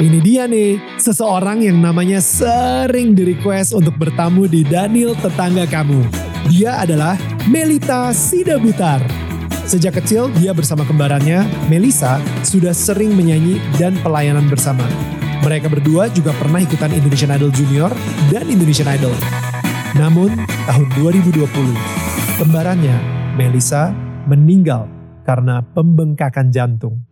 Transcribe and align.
Ini 0.00 0.16
dia 0.24 0.48
nih, 0.48 0.96
seseorang 0.96 1.60
yang 1.60 1.76
namanya 1.76 2.24
sering 2.24 3.12
di 3.12 3.36
request 3.36 3.76
untuk 3.76 4.00
bertamu 4.00 4.48
di 4.48 4.64
Daniel 4.64 5.12
Tetangga 5.12 5.68
Kamu. 5.68 6.08
Dia 6.48 6.80
adalah 6.80 7.20
Melita 7.52 8.08
Sidabutar. 8.08 9.04
Sejak 9.68 10.00
kecil 10.00 10.32
dia 10.40 10.56
bersama 10.56 10.88
kembarannya, 10.88 11.44
Melisa, 11.68 12.16
sudah 12.40 12.72
sering 12.72 13.12
menyanyi 13.12 13.60
dan 13.76 13.92
pelayanan 14.00 14.48
bersama. 14.48 14.88
Mereka 15.44 15.68
berdua 15.68 16.08
juga 16.08 16.32
pernah 16.32 16.64
ikutan 16.64 16.96
Indonesian 16.96 17.36
Idol 17.36 17.52
Junior 17.52 17.92
dan 18.32 18.48
Indonesian 18.48 18.88
Idol. 18.88 19.12
Namun, 20.00 20.32
tahun 20.64 20.88
2020, 20.96 21.44
kembarannya, 22.40 22.96
Melisa, 23.36 23.92
meninggal 24.24 24.88
karena 25.28 25.60
pembengkakan 25.76 26.48
jantung. 26.48 27.04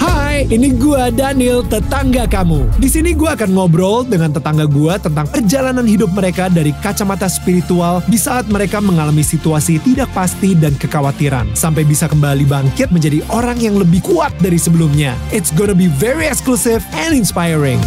Hai, 0.00 0.48
ini 0.48 0.72
gua 0.72 1.12
Daniel, 1.12 1.60
tetangga 1.60 2.24
kamu. 2.24 2.80
Di 2.80 2.88
sini 2.88 3.12
gua 3.12 3.36
akan 3.36 3.52
ngobrol 3.52 4.00
dengan 4.08 4.32
tetangga 4.32 4.64
gua 4.64 4.96
tentang 4.96 5.28
perjalanan 5.28 5.84
hidup 5.84 6.08
mereka 6.16 6.48
dari 6.48 6.72
kacamata 6.80 7.28
spiritual 7.28 8.00
di 8.08 8.16
saat 8.16 8.48
mereka 8.48 8.80
mengalami 8.80 9.20
situasi 9.20 9.76
tidak 9.84 10.08
pasti 10.16 10.56
dan 10.56 10.72
kekhawatiran 10.80 11.52
sampai 11.52 11.84
bisa 11.84 12.08
kembali 12.08 12.48
bangkit 12.48 12.88
menjadi 12.88 13.20
orang 13.28 13.60
yang 13.60 13.76
lebih 13.76 14.00
kuat 14.00 14.32
dari 14.40 14.56
sebelumnya. 14.56 15.12
It's 15.36 15.52
gonna 15.52 15.76
be 15.76 15.92
very 16.00 16.24
exclusive 16.24 16.80
and 16.96 17.12
inspiring. 17.12 17.78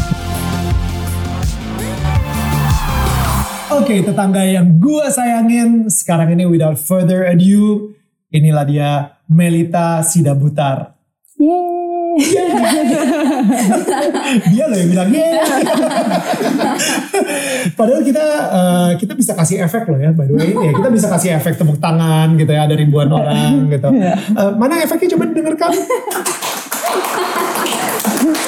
Oke, 3.74 4.06
tetangga 4.06 4.46
yang 4.46 4.78
gua 4.80 5.12
sayangin 5.12 5.90
sekarang 5.90 6.32
ini 6.38 6.46
without 6.46 6.78
further 6.78 7.28
ado, 7.28 7.92
inilah 8.32 8.64
dia 8.64 8.92
Melita 9.28 10.00
Sidabutar. 10.06 10.95
Dia 11.36 11.52
loh 14.72 14.78
yang 14.80 14.90
bilang 14.96 15.12
yeah. 15.12 15.44
Padahal 17.76 18.08
kita 18.08 18.24
uh, 18.56 18.96
kita 18.96 19.20
bisa 19.20 19.36
kasih 19.36 19.68
efek 19.68 19.84
loh 19.92 20.00
ya 20.00 20.16
by 20.16 20.32
the 20.32 20.34
way. 20.40 20.56
Ya, 20.56 20.72
kita 20.72 20.88
bisa 20.88 21.12
kasih 21.12 21.36
efek 21.36 21.60
tepuk 21.60 21.76
tangan 21.84 22.40
gitu 22.40 22.56
ya 22.56 22.64
ada 22.64 22.80
ribuan 22.80 23.12
orang 23.12 23.68
gitu. 23.68 23.92
Uh, 24.32 24.56
mana 24.56 24.80
efeknya 24.80 25.20
coba 25.20 25.36
dengarkan. 25.36 25.76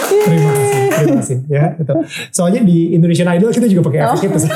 terima 0.07 0.55
kasih, 0.55 0.87
terima 0.87 1.19
kasih 1.19 1.43
ya 1.51 1.75
gitu. 1.75 1.91
Soalnya 2.31 2.63
di 2.63 2.95
Indonesian 2.95 3.27
Idol 3.35 3.51
kita 3.51 3.67
juga 3.67 3.91
pakai 3.91 4.15
efek 4.15 4.31
itu. 4.31 4.47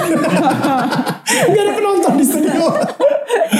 Gak 1.51 1.63
ada 1.67 1.75
penonton 1.75 2.15
di 2.15 2.23
studio. 2.23 2.63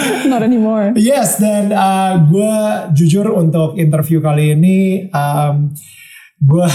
Not 0.30 0.42
anymore. 0.42 0.94
Yes, 0.98 1.38
dan 1.38 1.70
uh, 1.72 2.22
gue 2.26 2.54
jujur 2.96 3.30
untuk 3.32 3.78
interview 3.78 4.18
kali 4.18 4.54
ini, 4.54 5.08
um, 5.10 5.70
gue 6.42 6.66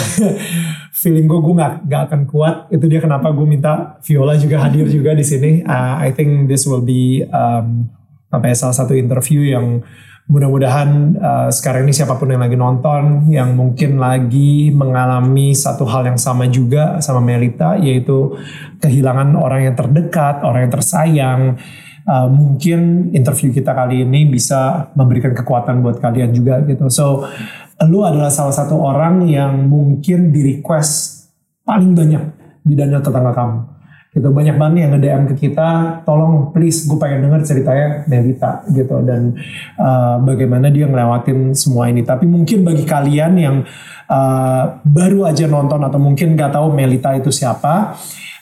feeling 1.02 1.28
gue 1.28 1.40
gue 1.40 1.56
gak, 1.60 1.76
gak 1.88 2.02
akan 2.12 2.22
kuat. 2.26 2.56
Itu 2.72 2.88
dia 2.88 3.04
kenapa 3.04 3.30
gue 3.32 3.48
minta 3.48 4.00
Viola 4.04 4.40
juga 4.40 4.64
hadir 4.64 4.88
juga 4.88 5.14
di 5.14 5.26
sini. 5.26 5.62
Uh, 5.62 5.96
I 6.02 6.16
think 6.16 6.48
this 6.48 6.66
will 6.66 6.84
be 6.84 7.28
um, 7.30 7.92
apa 8.28 8.52
ya 8.52 8.56
salah 8.56 8.76
satu 8.76 8.92
interview 8.96 9.44
yang 9.44 9.84
mudah-mudahan 10.28 11.16
uh, 11.16 11.48
sekarang 11.48 11.88
ini 11.88 11.96
siapa 11.96 12.20
pun 12.20 12.28
yang 12.28 12.44
lagi 12.44 12.60
nonton 12.60 13.32
yang 13.32 13.56
mungkin 13.56 13.96
lagi 13.96 14.76
mengalami 14.76 15.56
satu 15.56 15.88
hal 15.88 16.04
yang 16.04 16.20
sama 16.20 16.52
juga 16.52 17.00
sama 17.00 17.24
Melita 17.24 17.80
yaitu 17.80 18.36
kehilangan 18.84 19.40
orang 19.40 19.72
yang 19.72 19.76
terdekat, 19.80 20.44
orang 20.44 20.68
yang 20.68 20.74
tersayang. 20.76 21.42
Uh, 22.08 22.32
mungkin 22.32 23.12
interview 23.12 23.52
kita 23.52 23.76
kali 23.76 24.08
ini 24.08 24.24
bisa 24.32 24.88
memberikan 24.96 25.36
kekuatan 25.36 25.84
buat 25.84 26.00
kalian 26.00 26.32
juga 26.32 26.64
gitu. 26.64 26.88
So, 26.88 27.28
lu 27.84 28.02
adalah 28.08 28.32
salah 28.32 28.56
satu 28.56 28.80
orang 28.80 29.28
yang 29.28 29.68
mungkin 29.68 30.32
di 30.32 30.56
request 30.56 31.28
paling 31.68 31.92
banyak 31.92 32.24
di 32.64 32.74
dana 32.80 33.04
tetangga 33.04 33.36
kamu 33.36 33.77
gitu. 34.14 34.28
Banyak 34.30 34.56
banget 34.56 34.88
yang 34.88 34.92
nge-DM 34.96 35.24
ke 35.34 35.36
kita 35.48 36.02
tolong 36.04 36.52
please 36.52 36.86
gue 36.86 36.98
pengen 37.00 37.28
denger 37.28 37.42
ceritanya 37.44 37.88
Melita 38.08 38.52
gitu. 38.72 39.02
Dan 39.04 39.36
uh, 39.80 40.22
bagaimana 40.22 40.68
dia 40.70 40.86
ngelewatin 40.86 41.56
semua 41.58 41.88
ini. 41.88 42.06
Tapi 42.06 42.28
mungkin 42.28 42.64
bagi 42.64 42.84
kalian 42.84 43.34
yang 43.36 43.56
uh, 44.12 44.80
baru 44.84 45.28
aja 45.28 45.46
nonton 45.48 45.80
atau 45.84 46.00
mungkin 46.00 46.36
gak 46.36 46.56
tahu 46.56 46.72
Melita 46.72 47.16
itu 47.16 47.32
siapa 47.32 47.96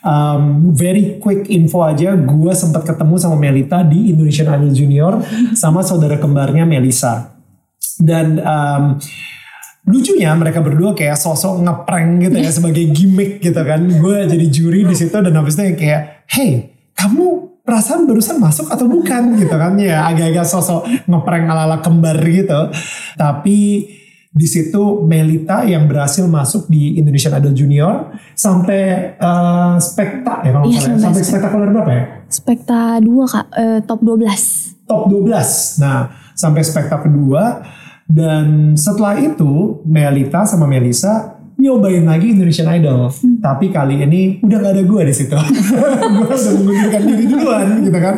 um, 0.06 0.72
very 0.72 1.18
quick 1.18 1.50
info 1.50 1.82
aja 1.82 2.14
gue 2.14 2.53
sempat 2.53 2.86
ketemu 2.86 3.16
sama 3.18 3.36
Melita 3.36 3.82
di 3.82 4.14
Indonesian 4.14 4.53
Idol 4.53 4.72
Junior 4.72 5.14
sama 5.58 5.82
saudara 5.82 6.22
kembarnya 6.22 6.64
Melisa 6.64 7.34
dan 7.97 8.38
um, 8.40 8.84
lucunya 9.85 10.34
mereka 10.34 10.59
berdua 10.59 10.94
kayak 10.94 11.13
sosok 11.13 11.62
ngeprank 11.62 12.25
gitu 12.25 12.38
ya 12.38 12.51
sebagai 12.57 12.85
gimmick 12.90 13.38
gitu 13.40 13.62
kan. 13.62 13.81
Gue 13.85 14.25
jadi 14.25 14.46
juri 14.50 14.81
di 14.84 14.94
situ 14.94 15.13
dan 15.13 15.34
habis 15.34 15.56
itu 15.56 15.78
kayak 15.78 16.25
hey 16.29 16.73
kamu 16.94 17.57
perasaan 17.62 18.06
barusan 18.06 18.38
masuk 18.38 18.69
atau 18.69 18.85
bukan? 18.85 19.38
gitu 19.38 19.53
kan. 19.53 19.73
Ya 19.78 20.06
agak-agak 20.06 20.46
sosok 20.46 20.85
ngeprank 21.06 21.46
ala-ala 21.46 21.81
kembar 21.81 22.18
gitu. 22.22 22.69
Tapi 23.16 23.57
di 24.29 24.47
situ 24.47 25.00
Melita 25.01 25.63
yang 25.63 25.88
berhasil 25.88 26.28
masuk 26.28 26.67
di 26.67 27.00
Indonesian 27.00 27.31
Idol 27.40 27.56
Junior 27.56 27.94
sampai 28.35 29.16
uh, 29.16 29.79
spekta 29.79 30.44
ya 30.44 30.52
kalau 30.52 30.66
Iya, 30.67 30.79
salah 30.84 30.91
ya. 30.91 31.03
sampai 31.07 31.22
spektakuler 31.23 31.69
berapa 31.72 31.91
ya? 31.96 32.03
Spekta 32.28 32.79
2 33.00 33.31
kak, 33.31 33.46
eh, 33.56 33.79
top 33.88 34.00
12. 34.03 34.75
top 34.85 35.07
12 35.07 35.79
nah 35.79 36.00
sampai 36.35 36.62
spekta 36.62 37.00
kedua 37.00 37.63
dan 38.06 38.78
setelah 38.78 39.18
itu 39.18 39.82
Melita 39.86 40.46
sama 40.46 40.70
Melisa 40.70 41.36
nyobain 41.56 42.04
lagi 42.06 42.36
Indonesian 42.36 42.70
Idol. 42.70 43.10
Tapi 43.42 43.72
kali 43.72 44.04
ini 44.04 44.22
udah 44.44 44.58
gak 44.62 44.74
ada 44.76 44.84
gue 44.84 45.02
di 45.08 45.14
situ. 45.16 45.36
Gue 46.20 46.28
udah 46.28 46.54
mengundurkan 46.60 47.02
diri 47.08 47.26
duluan 47.26 47.68
gitu 47.82 48.00
kan. 48.00 48.16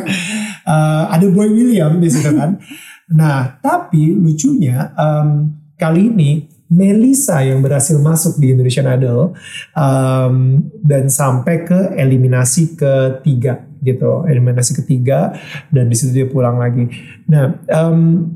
Eh, 0.68 1.04
ada 1.16 1.26
Boy 1.32 1.48
William 1.48 1.96
di 1.96 2.08
situ 2.12 2.28
kan. 2.34 2.60
Nah 3.08 3.56
tapi 3.64 4.12
lucunya 4.12 4.92
em, 4.92 5.56
kali 5.80 6.12
ini 6.12 6.30
Melisa 6.68 7.40
yang 7.40 7.64
berhasil 7.64 7.96
masuk 7.96 8.36
di 8.36 8.52
Indonesian 8.52 8.84
Idol 8.84 9.32
em, 9.72 10.68
dan 10.84 11.08
sampai 11.08 11.64
ke 11.64 11.96
eliminasi 11.96 12.76
ketiga 12.76 13.64
gitu. 13.80 14.28
Eliminasi 14.28 14.76
ketiga 14.84 15.32
dan 15.72 15.88
di 15.88 15.96
situ 15.96 16.12
dia 16.12 16.28
pulang 16.28 16.60
lagi. 16.60 16.84
Nah 17.32 17.64
em, 17.64 18.28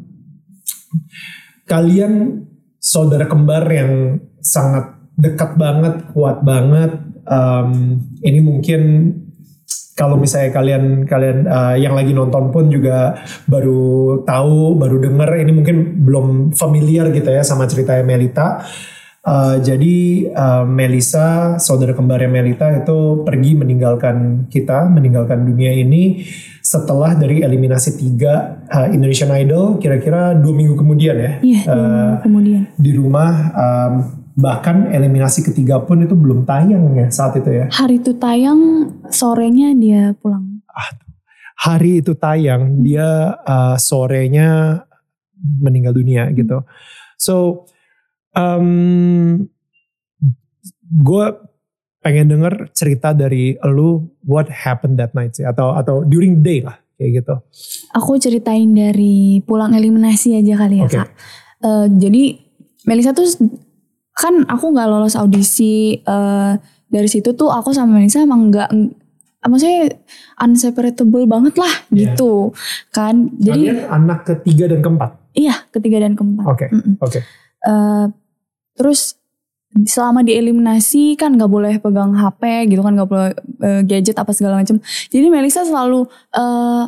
kalian 1.67 2.45
saudara 2.83 3.31
kembar 3.31 3.65
yang 3.71 4.19
sangat 4.43 4.99
dekat 5.15 5.55
banget, 5.55 6.11
kuat 6.11 6.43
banget. 6.43 6.99
Um, 7.23 8.03
ini 8.27 8.43
mungkin 8.43 8.83
kalau 9.93 10.19
misalnya 10.19 10.51
kalian 10.51 11.05
kalian 11.07 11.47
uh, 11.47 11.77
yang 11.79 11.95
lagi 11.95 12.11
nonton 12.17 12.51
pun 12.51 12.67
juga 12.73 13.23
baru 13.47 14.25
tahu, 14.27 14.75
baru 14.81 14.97
denger, 14.99 15.31
ini 15.47 15.53
mungkin 15.53 16.03
belum 16.03 16.27
familiar 16.57 17.13
gitu 17.15 17.29
ya 17.31 17.45
sama 17.45 17.69
ceritanya 17.69 18.03
Melita. 18.03 18.65
Uh, 19.23 19.63
jadi 19.63 20.27
uh, 20.35 20.67
Melisa, 20.67 21.55
saudara 21.63 21.95
kembarnya 21.95 22.27
Melita 22.27 22.67
itu 22.75 23.23
pergi 23.23 23.55
meninggalkan 23.55 24.51
kita, 24.51 24.91
meninggalkan 24.91 25.47
dunia 25.47 25.71
ini 25.79 26.27
setelah 26.59 27.15
dari 27.15 27.39
eliminasi 27.39 28.03
tiga 28.03 28.67
uh, 28.67 28.91
Indonesian 28.91 29.31
Idol, 29.31 29.79
kira-kira 29.79 30.35
dua 30.35 30.51
minggu 30.51 30.75
kemudian 30.75 31.15
ya. 31.15 31.33
Iya, 31.39 31.63
dua 31.63 31.71
Uh, 31.71 32.15
kemudian. 32.27 32.63
di 32.75 32.91
rumah 32.99 33.31
um, 33.55 33.93
bahkan 34.35 34.91
eliminasi 34.91 35.47
ketiga 35.47 35.79
pun 35.79 36.03
itu 36.03 36.19
belum 36.19 36.43
tayang 36.43 36.91
ya 36.99 37.07
saat 37.15 37.39
itu 37.39 37.51
ya. 37.63 37.71
Hari 37.71 38.03
itu 38.03 38.19
tayang, 38.19 38.91
sorenya 39.07 39.71
dia 39.79 40.19
pulang. 40.19 40.67
Hari 41.63 42.03
itu 42.03 42.19
tayang 42.19 42.83
dia 42.83 43.39
uh, 43.47 43.79
sorenya 43.79 44.83
meninggal 45.63 45.95
dunia 45.95 46.27
gitu. 46.35 46.67
So 47.15 47.67
um, 48.35 49.47
gue 50.93 51.25
pengen 51.99 52.27
denger 52.29 52.75
cerita 52.75 53.15
dari 53.15 53.55
lu 53.65 54.03
what 54.23 54.51
happened 54.51 54.99
that 54.99 55.15
night 55.15 55.33
sih 55.33 55.47
atau 55.47 55.73
atau 55.73 56.03
during 56.03 56.43
day 56.43 56.61
lah 56.61 56.77
kayak 56.99 57.23
gitu. 57.23 57.35
Aku 57.95 58.19
ceritain 58.19 58.69
dari 58.69 59.39
pulang 59.41 59.73
eliminasi 59.73 60.35
aja 60.35 60.55
kali 60.57 60.83
ya 60.83 60.87
Oke. 60.87 60.97
kak. 60.99 61.09
Eh, 61.63 61.87
jadi 61.93 62.23
Melisa 62.83 63.15
tuh 63.15 63.27
kan 64.13 64.45
aku 64.45 64.75
nggak 64.75 64.89
lolos 64.91 65.15
audisi 65.15 65.95
eh, 65.97 66.53
dari 66.87 67.09
situ 67.09 67.33
tuh 67.33 67.49
aku 67.49 67.71
sama 67.71 67.97
Melisa 67.97 68.21
emang 68.21 68.51
nggak 68.51 68.69
maksudnya 69.43 69.91
unseparatable 70.39 71.27
banget 71.27 71.55
lah 71.57 71.71
Iya. 71.89 72.15
gitu 72.15 72.51
kan. 72.91 73.31
Jadi 73.39 73.63
Kalian 73.73 73.87
anak 73.89 74.19
ketiga 74.25 74.65
dan 74.69 74.81
keempat. 74.83 75.11
iya 75.33 75.55
ketiga 75.71 76.03
dan 76.03 76.15
keempat. 76.15 76.45
Oke, 76.45 76.67
Mm-mm. 76.69 76.95
oke. 76.99 77.19
Eh, 77.63 78.05
terus 78.73 79.17
selama 79.89 80.21
dieliminasi 80.21 81.17
kan 81.17 81.33
nggak 81.33 81.49
boleh 81.49 81.75
pegang 81.81 82.13
HP 82.13 82.69
gitu 82.69 82.85
kan 82.85 82.93
nggak 82.93 83.09
boleh 83.09 83.31
eh, 83.65 83.81
gadget 83.83 84.17
apa 84.17 84.33
segala 84.33 84.61
macam. 84.61 84.77
Jadi 85.09 85.27
Melisa 85.29 85.65
selalu 85.65 86.05
eh, 86.33 86.85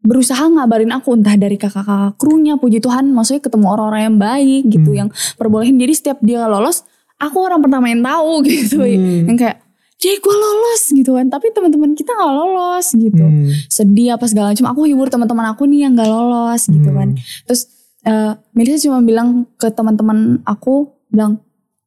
berusaha 0.00 0.40
ngabarin 0.40 0.92
aku 0.92 1.12
entah 1.12 1.36
dari 1.36 1.60
kakak-kakak 1.60 2.16
krunya 2.16 2.56
puji 2.56 2.80
Tuhan 2.80 3.12
maksudnya 3.12 3.44
ketemu 3.44 3.66
orang-orang 3.68 4.02
yang 4.08 4.16
baik 4.16 4.62
gitu 4.66 4.90
Hmm. 4.90 4.98
yang 5.04 5.08
perbolehin 5.36 5.76
jadi 5.76 5.92
setiap 5.92 6.18
dia 6.24 6.48
lolos 6.48 6.88
aku 7.20 7.36
orang 7.36 7.60
pertama 7.60 7.92
yang 7.92 8.00
tahu 8.00 8.40
gitu 8.48 8.80
Hmm. 8.80 9.28
yang 9.28 9.36
kayak 9.36 9.60
jadi 10.00 10.16
gue 10.16 10.32
lolos 10.32 10.82
gitu 10.88 11.12
kan 11.12 11.28
tapi 11.28 11.52
teman-teman 11.52 11.92
kita 11.92 12.16
nggak 12.16 12.32
lolos 12.32 12.86
gitu 12.96 13.20
Hmm. 13.20 13.52
sedih 13.68 14.16
apa 14.16 14.24
segala 14.24 14.56
macam 14.56 14.72
aku 14.72 14.88
hibur 14.88 15.12
teman-teman 15.12 15.52
aku 15.52 15.68
nih 15.68 15.84
yang 15.84 15.92
nggak 15.92 16.08
lolos 16.08 16.62
gitu 16.64 16.88
Hmm. 16.88 16.96
kan 16.96 17.08
terus 17.44 17.68
eh 18.06 18.32
Melisa 18.56 18.80
cuma 18.88 19.04
bilang 19.04 19.44
ke 19.60 19.68
teman-teman 19.68 20.40
aku 20.48 20.88
bilang 21.12 21.40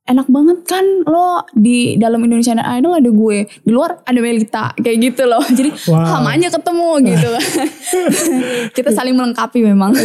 enak 0.04 0.28
banget 0.28 0.68
kan 0.68 0.84
lo 1.08 1.48
di 1.56 1.96
dalam 1.96 2.20
Indonesian 2.28 2.60
Idol 2.60 3.00
ada 3.00 3.08
gue 3.08 3.48
di 3.48 3.72
luar 3.72 4.04
ada 4.04 4.20
Melita 4.20 4.76
kayak 4.76 4.98
gitu 5.00 5.24
loh. 5.24 5.40
Jadi 5.40 5.72
Wow. 5.88 6.04
sama 6.04 6.36
aja 6.36 6.52
ketemu 6.52 6.90
gitu. 7.08 7.30
Kita 8.76 8.92
saling 8.92 9.16
melengkapi 9.16 9.64
memang. 9.64 9.96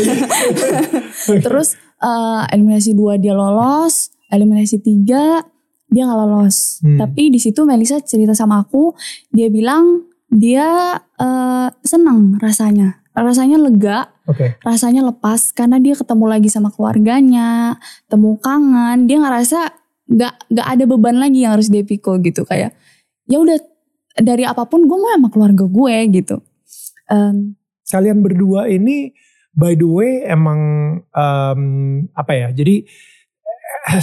Terus 1.45 1.75
eh, 1.99 2.43
eliminasi 2.55 2.95
dua 2.95 3.19
dia 3.19 3.35
lolos 3.35 4.15
eliminasi 4.29 4.79
tiga 4.79 5.43
dia 5.89 6.05
nggak 6.05 6.21
lolos. 6.21 6.85
Hmm. 6.85 7.01
tapi 7.01 7.33
di 7.33 7.41
situ 7.41 7.65
Melisa 7.65 7.97
cerita 8.05 8.37
sama 8.37 8.61
aku 8.61 8.93
dia 9.33 9.49
bilang 9.49 10.05
dia 10.29 10.95
eh, 11.01 11.69
senang 11.83 12.37
rasanya 12.39 12.98
rasanya 13.25 13.59
lega 13.59 14.11
Oke. 14.29 14.61
rasanya 14.63 15.03
lepas 15.09 15.51
karena 15.57 15.81
dia 15.81 15.95
ketemu 15.97 16.25
lagi 16.29 16.49
sama 16.53 16.69
keluarganya, 16.75 17.81
temu 18.07 18.37
kangen, 18.39 19.09
dia 19.09 19.19
ngerasa 19.21 19.73
nggak 20.09 20.35
nggak 20.53 20.67
ada 20.67 20.85
beban 20.89 21.17
lagi 21.21 21.45
yang 21.45 21.53
harus 21.57 21.69
dia 21.69 21.85
pikul 21.85 22.17
gitu 22.25 22.49
kayak 22.49 22.73
ya 23.29 23.37
udah 23.37 23.61
dari 24.19 24.43
apa 24.49 24.65
pun 24.67 24.89
gue 24.89 24.97
mau 24.99 25.13
sama 25.13 25.29
keluarga 25.31 25.65
gue 25.69 25.97
gitu. 26.11 26.37
Em, 27.09 27.55
Kalian 27.89 28.21
berdua 28.21 28.69
ini 28.69 29.15
by 29.55 29.73
the 29.79 29.89
way 29.89 30.13
emang 30.27 30.61
em, 31.13 31.63
apa 32.13 32.33
ya? 32.35 32.49
Jadi 32.53 32.85
eh, 33.95 34.03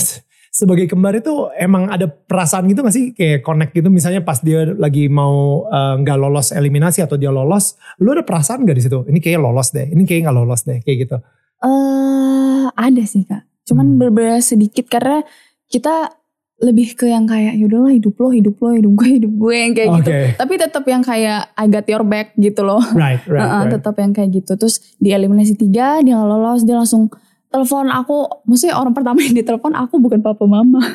sebagai 0.56 0.88
kembar 0.88 1.20
itu 1.20 1.52
emang 1.60 1.92
ada 1.92 2.08
perasaan 2.08 2.64
gitu 2.66 2.80
gak 2.80 2.96
sih 2.96 3.12
kayak 3.12 3.44
connect 3.44 3.76
gitu 3.76 3.92
misalnya 3.92 4.24
pas 4.24 4.40
dia 4.40 4.64
lagi 4.72 5.12
mau 5.12 5.68
eh, 5.68 6.00
nggak 6.00 6.16
lolos 6.16 6.56
eliminasi 6.56 7.04
atau 7.04 7.20
dia 7.20 7.28
lolos, 7.28 7.76
lu 8.00 8.16
ada 8.16 8.24
perasaan 8.24 8.64
gak 8.64 8.78
di 8.80 8.84
situ? 8.84 9.04
Ini 9.04 9.20
kayak 9.20 9.44
lolos 9.44 9.76
deh, 9.76 9.84
ini 9.86 10.08
kayak 10.08 10.22
nggak 10.24 10.38
lolos 10.38 10.64
deh, 10.64 10.80
kayak 10.80 10.98
gitu. 11.04 11.18
eh 11.60 12.66
ada 12.72 13.04
sih 13.04 13.24
kak, 13.24 13.44
Hmm. 13.44 13.66
cuman 13.66 13.88
berbeda 13.98 14.40
sedikit 14.40 14.86
karena 14.86 15.26
kita 15.66 16.14
lebih 16.56 16.96
ke 16.96 17.12
yang 17.12 17.28
kayak 17.28 17.60
yaudahlah 17.60 17.92
hidup 17.92 18.16
lo, 18.16 18.32
hidup 18.32 18.56
lo, 18.56 18.72
hidup 18.72 18.94
gue, 18.96 19.10
hidup 19.20 19.34
gue 19.34 19.56
yang 19.58 19.74
kayak 19.74 19.90
gitu. 20.00 20.08
Oke, 20.08 20.20
Tapi 20.38 20.54
tetap 20.56 20.84
yang 20.86 21.04
kayak 21.04 21.52
I 21.52 21.66
got 21.68 21.84
your 21.84 22.06
back 22.06 22.32
gitu 22.38 22.64
loh. 22.64 22.80
right, 22.96 23.20
right, 23.28 23.40
Heeh, 23.44 23.62
right. 23.66 23.74
tetap 23.76 23.96
yang 24.00 24.16
kayak 24.16 24.30
gitu 24.32 24.56
terus 24.56 24.80
di 24.96 25.12
eliminasi 25.12 25.58
tiga 25.58 26.00
dia 26.00 26.16
lolos 26.16 26.64
dia 26.64 26.80
langsung 26.80 27.12
telepon 27.56 27.88
aku 27.88 28.16
maksudnya 28.44 28.76
orang 28.76 28.92
pertama 28.92 29.18
yang 29.18 29.32
ditelepon 29.34 29.72
aku 29.74 29.96
bukan 29.98 30.20
papa 30.20 30.44
mama. 30.44 30.84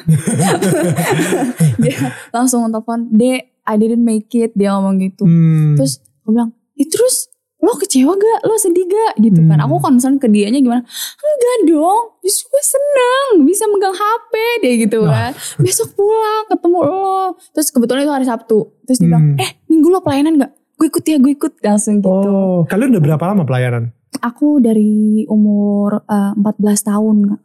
Dia 1.79 1.97
langsung 2.31 2.69
telepon 2.69 3.09
dek 3.11 3.41
I 3.63 3.75
didn't 3.77 4.03
make 4.03 4.29
it. 4.35 4.53
Dia 4.53 4.75
ngomong 4.75 5.01
gitu. 5.01 5.25
Hmm, 5.25 5.75
terus 5.75 5.99
aku 6.21 6.33
bilang 6.33 6.51
"Ih, 6.75 6.85
terus 6.85 7.29
lo 7.57 7.77
kecewa 7.77 8.13
gak 8.13 8.41
lo 8.43 8.57
sedih 8.57 8.85
gak 8.85 9.21
gitu 9.21 9.41
kan. 9.43 9.57
Hmm. 9.57 9.67
aku 9.67 9.77
concern 9.83 10.17
ke 10.17 10.27
dianya 10.27 10.59
gimana? 10.59 10.81
Enggak 11.17 11.57
dong 11.69 12.17
justru 12.21 12.49
gue 12.49 12.63
seneng 12.63 13.27
bisa 13.45 13.65
megang 13.67 13.93
HP 13.93 14.33
dia 14.61 14.75
gitu 14.79 14.99
Nah. 15.03 15.29
kan. 15.29 15.31
Besok 15.59 15.93
pulang 15.93 16.45
ketemu 16.47 16.79
lo. 16.83 17.21
Terus 17.51 17.69
kebetulan 17.69 18.03
itu 18.03 18.15
hari 18.15 18.25
Sabtu. 18.25 18.59
Terus 18.83 18.99
dia 18.99 19.09
bilang 19.09 19.25
Hmm. 19.31 19.41
eh 19.41 19.61
minggu 19.67 19.89
lo 19.89 20.01
pelayanan 20.01 20.37
gak 20.39 20.53
gue 20.75 20.87
ikut 20.89 21.05
ya 21.05 21.17
gue 21.17 21.33
ikut. 21.35 21.53
Langsung 21.61 22.01
gitu. 22.01 22.09
Oh, 22.09 22.65
kalian 22.65 22.97
udah 22.97 23.03
berapa 23.05 23.25
lama 23.27 23.45
pelayanan? 23.45 23.93
Aku 24.19 24.59
dari 24.59 25.23
umur 25.31 26.03
eh, 26.03 26.33
14 26.35 26.43
tahun 26.83 27.17
Kak. 27.31 27.41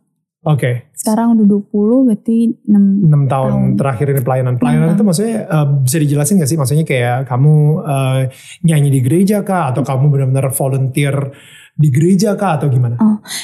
Oke, 0.45 0.93
Sekarang 0.93 1.33
udah 1.33 1.45
20 1.73 2.05
berarti 2.05 2.37
6 2.69 3.09
6 3.09 3.25
tahun, 3.25 3.49
Tahun. 3.49 3.77
terakhir 3.81 4.05
ini 4.13 4.21
pelayanan. 4.21 4.53
Pelayanan 4.61 4.87
Hmm. 4.89 4.95
itu 4.95 5.03
maksudnya 5.03 5.37
eh, 5.41 5.67
bisa 5.81 5.97
dijelasin 5.97 6.37
gak 6.37 6.49
sih? 6.49 6.57
Maksudnya 6.57 6.85
kayak 6.85 7.25
kamu 7.25 7.53
eh, 7.81 8.21
nyanyi 8.61 8.89
di 8.89 8.99
gereja 9.01 9.41
kah? 9.41 9.73
Atau 9.73 9.81
kamu 9.81 10.09
benar-benar 10.09 10.53
volunteer 10.53 11.33
di 11.73 11.89
gereja 11.89 12.37
kah? 12.37 12.61
Atau 12.61 12.69
gimana? 12.69 12.97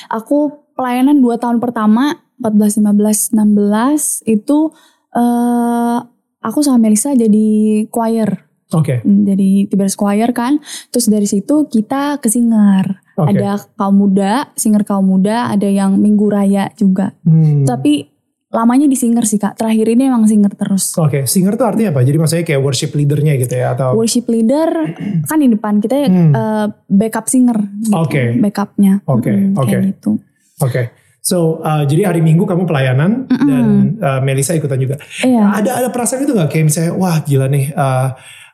Aku 0.10 0.70
pelayanan 0.78 1.22
2 1.22 1.42
tahun 1.42 1.58
pertama 1.58 2.22
14, 2.38 2.78
15, 2.86 3.34
16 3.34 4.22
itu 4.26 4.70
eh 5.12 5.98
aku 6.42 6.60
sama 6.62 6.82
Melisa 6.82 7.14
jadi 7.14 7.48
choir. 7.90 8.46
Oke, 8.72 9.00
Hmm, 9.00 9.24
Jadi 9.24 9.68
Tibers 9.68 9.94
Choir 9.94 10.32
kan. 10.32 10.58
Terus 10.88 11.06
dari 11.06 11.26
situ 11.26 11.68
kita 11.68 12.18
ke 12.18 12.28
singer. 12.28 13.04
oke. 13.14 13.28
Ada 13.28 13.60
kaum 13.74 13.96
muda, 13.98 14.48
singer 14.54 14.82
kaum 14.82 15.06
muda, 15.06 15.48
ada 15.48 15.66
yang 15.66 15.96
minggu 15.96 16.26
raya 16.26 16.72
juga. 16.74 17.12
Hmm. 17.22 17.64
Tapi 17.64 18.08
lamanya 18.50 18.84
di 18.84 18.96
singer 18.96 19.24
sih 19.24 19.36
Kak. 19.36 19.56
Terakhir 19.56 19.88
ini 19.88 20.06
emang 20.06 20.24
singer 20.26 20.52
terus. 20.52 20.92
Oke, 20.96 21.24
singer 21.26 21.56
tuh 21.56 21.64
artinya 21.66 21.92
apa? 21.92 22.02
Jadi 22.02 22.18
maksudnya 22.18 22.44
kayak 22.44 22.60
worship 22.60 22.92
leadernya 22.92 23.36
gitu 23.38 23.54
ya? 23.54 23.72
Atau 23.72 23.92
worship 23.94 24.28
leader 24.28 24.68
kan 25.30 25.38
di 25.38 25.48
depan 25.48 25.80
kita 25.80 25.96
Hmm. 26.02 26.32
eh, 26.32 26.68
backup 26.86 27.28
singer 27.28 27.56
gitu, 27.82 27.96
Oke. 27.96 28.36
backupnya 28.38 29.00
Oke, 29.06 29.32
Mm, 29.32 29.56
oke. 29.56 29.68
kayak 29.68 29.84
gitu 29.90 30.12
Oke. 30.60 30.84
So, 31.22 31.38
uh, 31.60 31.86
jadi 31.86 32.08
hari 32.08 32.20
Minggu 32.20 32.44
kamu 32.44 32.66
pelayanan 32.66 33.24
Mm-mm. 33.24 33.46
dan 33.46 33.66
uh, 34.00 34.20
Melisa 34.20 34.52
ikutan 34.52 34.76
juga. 34.76 34.98
iya 35.22 35.54
Ada 35.54 35.78
ada 35.78 35.88
perasaan 35.88 36.22
itu 36.22 36.34
gak 36.34 36.50
kayak 36.50 36.66
misalnya, 36.66 36.92
wah 36.94 37.18
gila 37.20 37.46
nih, 37.46 37.70
uh, 37.72 38.10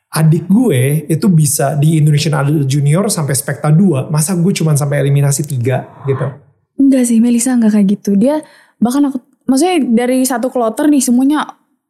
adik 0.09 0.47
gue 0.47 1.03
itu 1.05 1.27
bisa 1.27 1.75
di 1.75 1.99
Indonesian 1.99 2.31
Idol 2.37 2.63
Junior 2.63 3.05
sampai 3.07 3.35
spekta 3.35 3.67
2, 3.69 4.07
masa 4.07 4.33
gue 4.33 4.53
cuma 4.53 4.71
sampai 4.73 5.03
eliminasi 5.03 5.43
3 5.43 6.07
gitu. 6.07 6.25
enggak 6.77 7.03
sih 7.03 7.17
Melisa 7.17 7.51
enggak 7.51 7.73
kayak 7.73 7.87
gitu. 7.97 8.13
Dia 8.13 8.39
bahkan 8.77 9.01
aku 9.03 9.17
maksudnya 9.43 9.81
dari 10.05 10.21
satu 10.23 10.47
kloter 10.47 10.85
nih 10.85 11.01
semuanya 11.01 11.43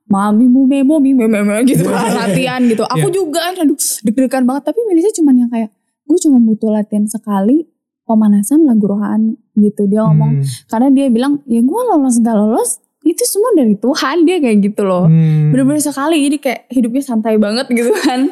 mami 0.08 0.48
mu 0.48 0.64
memo 0.64 0.98
mi 0.98 1.12
memo 1.12 1.28
gitu. 1.68 1.84
Kan 1.86 2.16
latihan 2.16 2.64
gitu. 2.64 2.88
Aku 2.88 3.12
Iya. 3.12 3.14
juga 3.14 3.40
kan 3.52 3.68
aduh 3.68 3.76
deg-degan 3.76 4.48
banget. 4.48 4.64
Tapi 4.66 4.80
Melisa 4.88 5.12
cuman 5.14 5.36
yang 5.38 5.50
kayak 5.52 5.70
gue 6.08 6.18
cuma 6.24 6.40
butuh 6.40 6.72
latihan 6.72 7.04
sekali 7.04 7.68
pemanasan 8.04 8.64
lagu 8.64 8.88
rohani 8.88 9.36
gitu. 9.54 9.86
Dia 9.86 10.08
ngomong 10.08 10.40
Hmm. 10.40 10.48
karena 10.72 10.88
dia 10.90 11.06
bilang 11.12 11.44
ya 11.44 11.60
gue 11.60 11.82
lolos 11.84 12.16
gak 12.18 12.34
lolos 12.34 12.80
itu 13.08 13.24
semua 13.24 13.52
dari 13.54 13.74
Tuhan 13.74 14.24
dia 14.24 14.38
kayak 14.38 14.58
gitu 14.66 14.84
loh 14.84 15.06
Hmm. 15.06 15.50
bener-bener 15.50 15.80
sekali 15.80 16.20
jadi 16.22 16.38
kayak 16.38 16.62
hidupnya 16.70 17.02
santai 17.02 17.36
banget 17.36 17.66
gitu 17.70 17.92
kan 17.98 18.30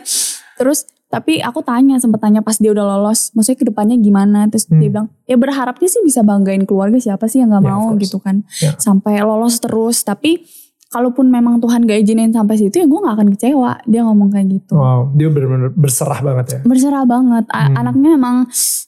terus 0.56 0.84
tapi 1.06 1.40
aku 1.40 1.62
tanya 1.62 1.96
sempet 1.96 2.20
tanya 2.20 2.40
pas 2.40 2.56
dia 2.56 2.70
udah 2.70 2.84
lolos 2.84 3.32
maksudnya 3.32 3.56
ke 3.58 3.66
depannya 3.66 3.96
gimana 3.96 4.46
terus 4.46 4.66
Hmm. 4.66 4.78
dia 4.78 4.90
bilang 4.90 5.08
ya 5.24 5.36
berharapnya 5.36 5.86
sih 5.86 6.02
bisa 6.02 6.22
banggain 6.22 6.64
keluarga 6.64 6.98
siapa 6.98 7.26
sih 7.26 7.40
yang 7.40 7.50
nggak 7.50 7.64
of 7.64 7.70
mau 7.72 7.86
gitu 7.96 8.18
kan 8.18 8.44
Ya. 8.58 8.76
sampai 8.76 9.20
lolos 9.20 9.58
terus 9.58 10.02
tapi 10.02 10.44
kalaupun 10.88 11.28
memang 11.28 11.60
Tuhan 11.60 11.84
gak 11.84 12.00
izinin 12.00 12.32
sampai 12.32 12.56
situ 12.58 12.78
ya 12.78 12.86
gue 12.86 12.96
gak 12.98 13.16
akan 13.16 13.28
kecewa 13.30 13.84
dia 13.84 14.02
ngomong 14.02 14.30
kayak 14.30 14.48
gitu 14.50 14.74
Wow, 14.74 15.12
dia 15.12 15.28
benar-benar 15.28 15.72
berserah 15.74 16.20
banget 16.20 16.46
ya. 16.48 16.60
berserah 16.64 17.04
banget 17.04 17.44
Hmm. 17.48 17.76
anaknya 17.76 18.10
emang 18.14 18.36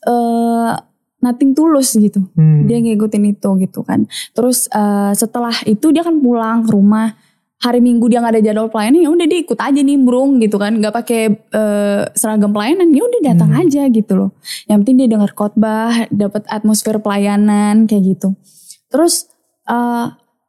eh 0.05 0.71
nothing 1.17 1.51
tulus 1.51 1.93
gitu 1.93 2.21
Hmm. 2.37 2.65
dia 2.65 2.77
ngikutin 2.77 3.23
itu 3.31 3.49
gitu 3.59 3.81
kan. 3.81 4.05
Terus 4.31 4.69
eh, 4.69 5.11
setelah 5.13 5.53
itu 5.65 5.89
dia 5.89 6.05
kan 6.05 6.17
pulang 6.17 6.61
ke 6.61 6.71
rumah 6.71 7.17
hari 7.57 7.81
Minggu 7.81 8.05
dia 8.05 8.21
nggak 8.21 8.37
ada 8.37 8.43
jadwal 8.43 8.69
pelayanan 8.69 9.01
ya 9.01 9.09
udah 9.09 9.25
dia 9.25 9.39
ikut 9.41 9.57
aja 9.57 9.81
nimbrung 9.81 10.37
gitu 10.37 10.61
kan 10.61 10.77
nggak 10.77 10.93
pakai 10.93 11.21
eh, 11.33 12.01
seragam 12.13 12.53
pelayanan 12.53 12.93
ya 12.93 13.01
udah 13.01 13.21
datang 13.25 13.49
Hmm. 13.49 13.61
aja 13.65 13.81
gitu 13.89 14.13
loh. 14.13 14.29
Yang 14.65 14.77
penting 14.85 14.95
dia 14.97 15.09
dengar 15.09 15.33
khotbah, 15.33 16.05
dapat 16.09 16.45
atmosfer 16.47 17.01
pelayanan 17.01 17.89
kayak 17.89 18.13
gitu. 18.13 18.37
Terus 18.87 19.25
eh, 19.65 20.05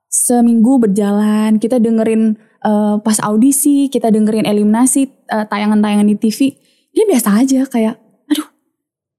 seminggu 0.06 0.78
berjalan 0.78 1.56
kita 1.56 1.80
dengerin 1.80 2.36
eh, 2.60 2.96
pas 3.00 3.18
audisi 3.24 3.88
kita 3.88 4.08
dengerin 4.08 4.44
eliminasi 4.44 5.08
tayangan-tayangan 5.28 6.08
di 6.08 6.16
TV 6.16 6.56
dia 6.88 7.04
biasa 7.04 7.28
aja 7.36 7.60
kayak 7.68 7.96
aduh 8.26 8.48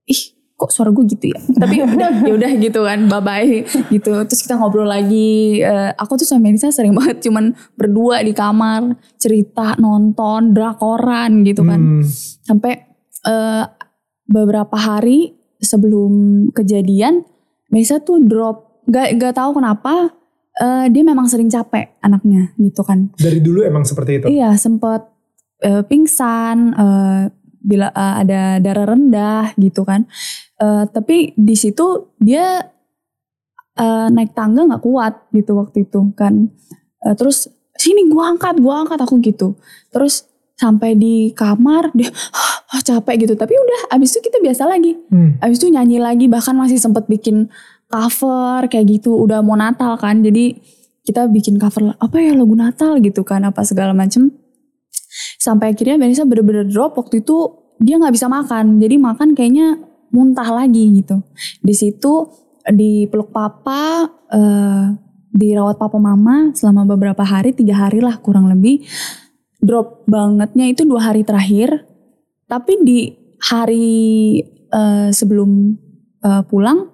ih 0.06 0.22
kok 0.60 0.70
suara 0.70 0.92
gue 0.92 1.08
gitu 1.08 1.32
ya 1.32 1.39
tapi 1.56 1.80
udah 1.80 2.28
ya 2.28 2.34
udah 2.36 2.51
gitu 2.60 2.84
kan 2.84 3.08
bye 3.08 3.24
bye 3.24 3.63
gitu 3.88 4.12
terus 4.28 4.44
kita 4.44 4.60
ngobrol 4.60 4.84
lagi 4.86 5.63
Eh, 5.63 5.92
aku 5.96 6.20
tuh 6.20 6.28
sama 6.28 6.51
Melisa 6.51 6.68
sering 6.68 6.92
banget 6.92 7.24
cuman 7.24 7.56
berdua 7.74 8.20
di 8.20 8.36
kamar 8.36 8.92
cerita 9.16 9.80
nonton 9.80 10.51
drakoran 10.51 11.42
gitu 11.42 11.63
kan 11.63 11.80
Hmm. 11.80 12.04
sampai 12.44 12.74
eh, 13.24 13.63
beberapa 14.25 14.75
hari 14.75 15.32
sebelum 15.60 16.12
kejadian 16.51 17.24
Melisa 17.70 18.00
tuh 18.00 18.20
drop 18.20 18.84
gak 18.86 19.16
gak 19.16 19.34
tahu 19.34 19.56
kenapa 19.56 20.12
eh, 20.56 20.86
dia 20.89 21.04
memang 21.04 21.25
sering 21.25 21.48
capek 21.48 21.96
anaknya 22.00 22.51
gitu 22.58 22.82
kan 22.82 23.08
Dari 23.16 23.39
dulu 23.39 23.63
emang 23.63 23.84
seperti 23.84 24.20
itu. 24.20 24.25
Iya 24.28 24.56
sempat 24.56 25.08
eh, 25.60 25.84
pingsan, 25.84 26.58
eh, 26.74 27.22
bila 27.60 27.92
eh, 27.92 28.13
ada 28.24 28.42
darah 28.58 28.88
rendah 28.89 29.46
gitu 29.56 29.84
kan. 29.84 30.08
Eh, 30.60 30.86
tapi 30.92 31.32
di 31.39 31.56
situ 31.56 32.12
dia 32.20 32.60
eh, 33.80 34.08
naik 34.12 34.36
tangga 34.36 34.68
nggak 34.68 34.84
kuat 34.84 35.32
gitu 35.32 35.56
waktu 35.56 35.88
itu 35.88 36.12
kan. 36.20 36.51
Eh, 37.08 37.16
terus 37.16 37.48
sini 37.80 38.12
gua 38.12 38.36
angkat, 38.36 38.60
gua 38.60 38.84
angkat 38.84 39.00
aku 39.00 39.24
gitu. 39.24 39.56
Terus 39.88 40.28
sampai 40.60 41.00
di 41.00 41.32
kamar 41.32 41.96
dia 41.96 42.12
oh 42.75 42.82
capek 42.84 43.24
gitu. 43.24 43.34
Tapi 43.39 43.56
udah 43.56 43.96
abis 43.96 44.20
itu 44.20 44.28
kita 44.28 44.44
biasa 44.44 44.68
lagi. 44.68 45.00
Hmm. 45.08 45.39
abis 45.39 45.63
itu 45.63 45.72
nyanyi 45.72 46.04
lagi 46.04 46.28
bahkan 46.28 46.51
masih 46.60 46.75
sempet 46.75 47.08
bikin 47.08 47.48
cover 47.88 48.68
kayak 48.68 49.00
gitu. 49.00 49.16
Udah 49.16 49.39
mau 49.39 49.56
Natal 49.56 49.96
kan 49.96 50.20
jadi 50.20 50.60
kita 51.08 51.32
bikin 51.32 51.56
cover 51.56 51.96
apa 51.96 52.20
ya 52.20 52.36
lagu 52.36 52.54
Natal? 52.54 53.00
gitu 53.00 53.24
kan 53.24 53.48
apa 53.48 53.63
segala 53.63 53.96
macem. 53.96 54.36
Sampai 55.39 55.72
akhirnya 55.72 55.96
Vanessa 55.96 56.28
bener-bener 56.28 56.68
drop. 56.68 57.00
Waktu 57.00 57.24
itu 57.24 57.48
dia 57.80 57.96
nggak 57.96 58.12
bisa 58.12 58.28
makan. 58.28 58.84
Jadi 58.84 58.96
makan 59.00 59.32
kayaknya 59.32 59.88
muntah 60.10 60.50
lagi 60.50 61.01
gitu. 61.01 61.22
Di 61.62 61.74
situ 61.74 62.30
dipeluk 62.70 63.34
papa 63.34 64.10
eh, 64.30 64.86
dirawat 65.30 65.78
papa 65.78 65.98
mama 66.01 66.51
selama 66.58 66.86
beberapa 66.89 67.22
hari 67.22 67.54
tiga 67.54 67.88
hari 67.88 68.01
lah 68.01 68.18
kurang 68.22 68.50
lebih. 68.50 68.86
Drop 69.60 70.08
bangetnya 70.08 70.72
itu 70.72 70.88
dua 70.88 71.12
hari 71.12 71.28
terakhir. 71.28 71.86
Tapi 72.50 72.82
di 72.82 73.00
hari 73.39 73.88
eh, 74.70 75.10
sebelum 75.13 75.78
eh, 76.25 76.44
pulang 76.50 76.89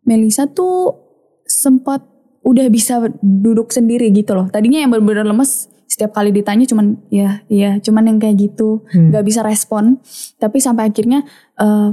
Melisa 0.00 0.48
tuh 0.48 0.96
sempat 1.44 2.02
udah 2.40 2.66
bisa 2.72 3.04
duduk 3.20 3.70
sendiri 3.70 4.08
gitu 4.10 4.32
loh. 4.32 4.48
Tadinya 4.48 4.80
yang 4.80 4.90
bener-bener 4.90 5.28
lemes 5.28 5.68
setiap 5.90 6.14
kali 6.14 6.30
ditanya 6.30 6.64
cuman 6.70 7.02
ya 7.10 7.42
iya 7.50 7.82
cuman 7.82 8.06
yang 8.06 8.18
kayak 8.22 8.38
gitu. 8.38 8.86
Hmm. 8.90 9.12
nggak 9.12 9.24
bisa 9.26 9.40
respon. 9.44 10.00
Tapi 10.40 10.58
sampai 10.58 10.88
akhirnya 10.88 11.22
eh, 11.60 11.88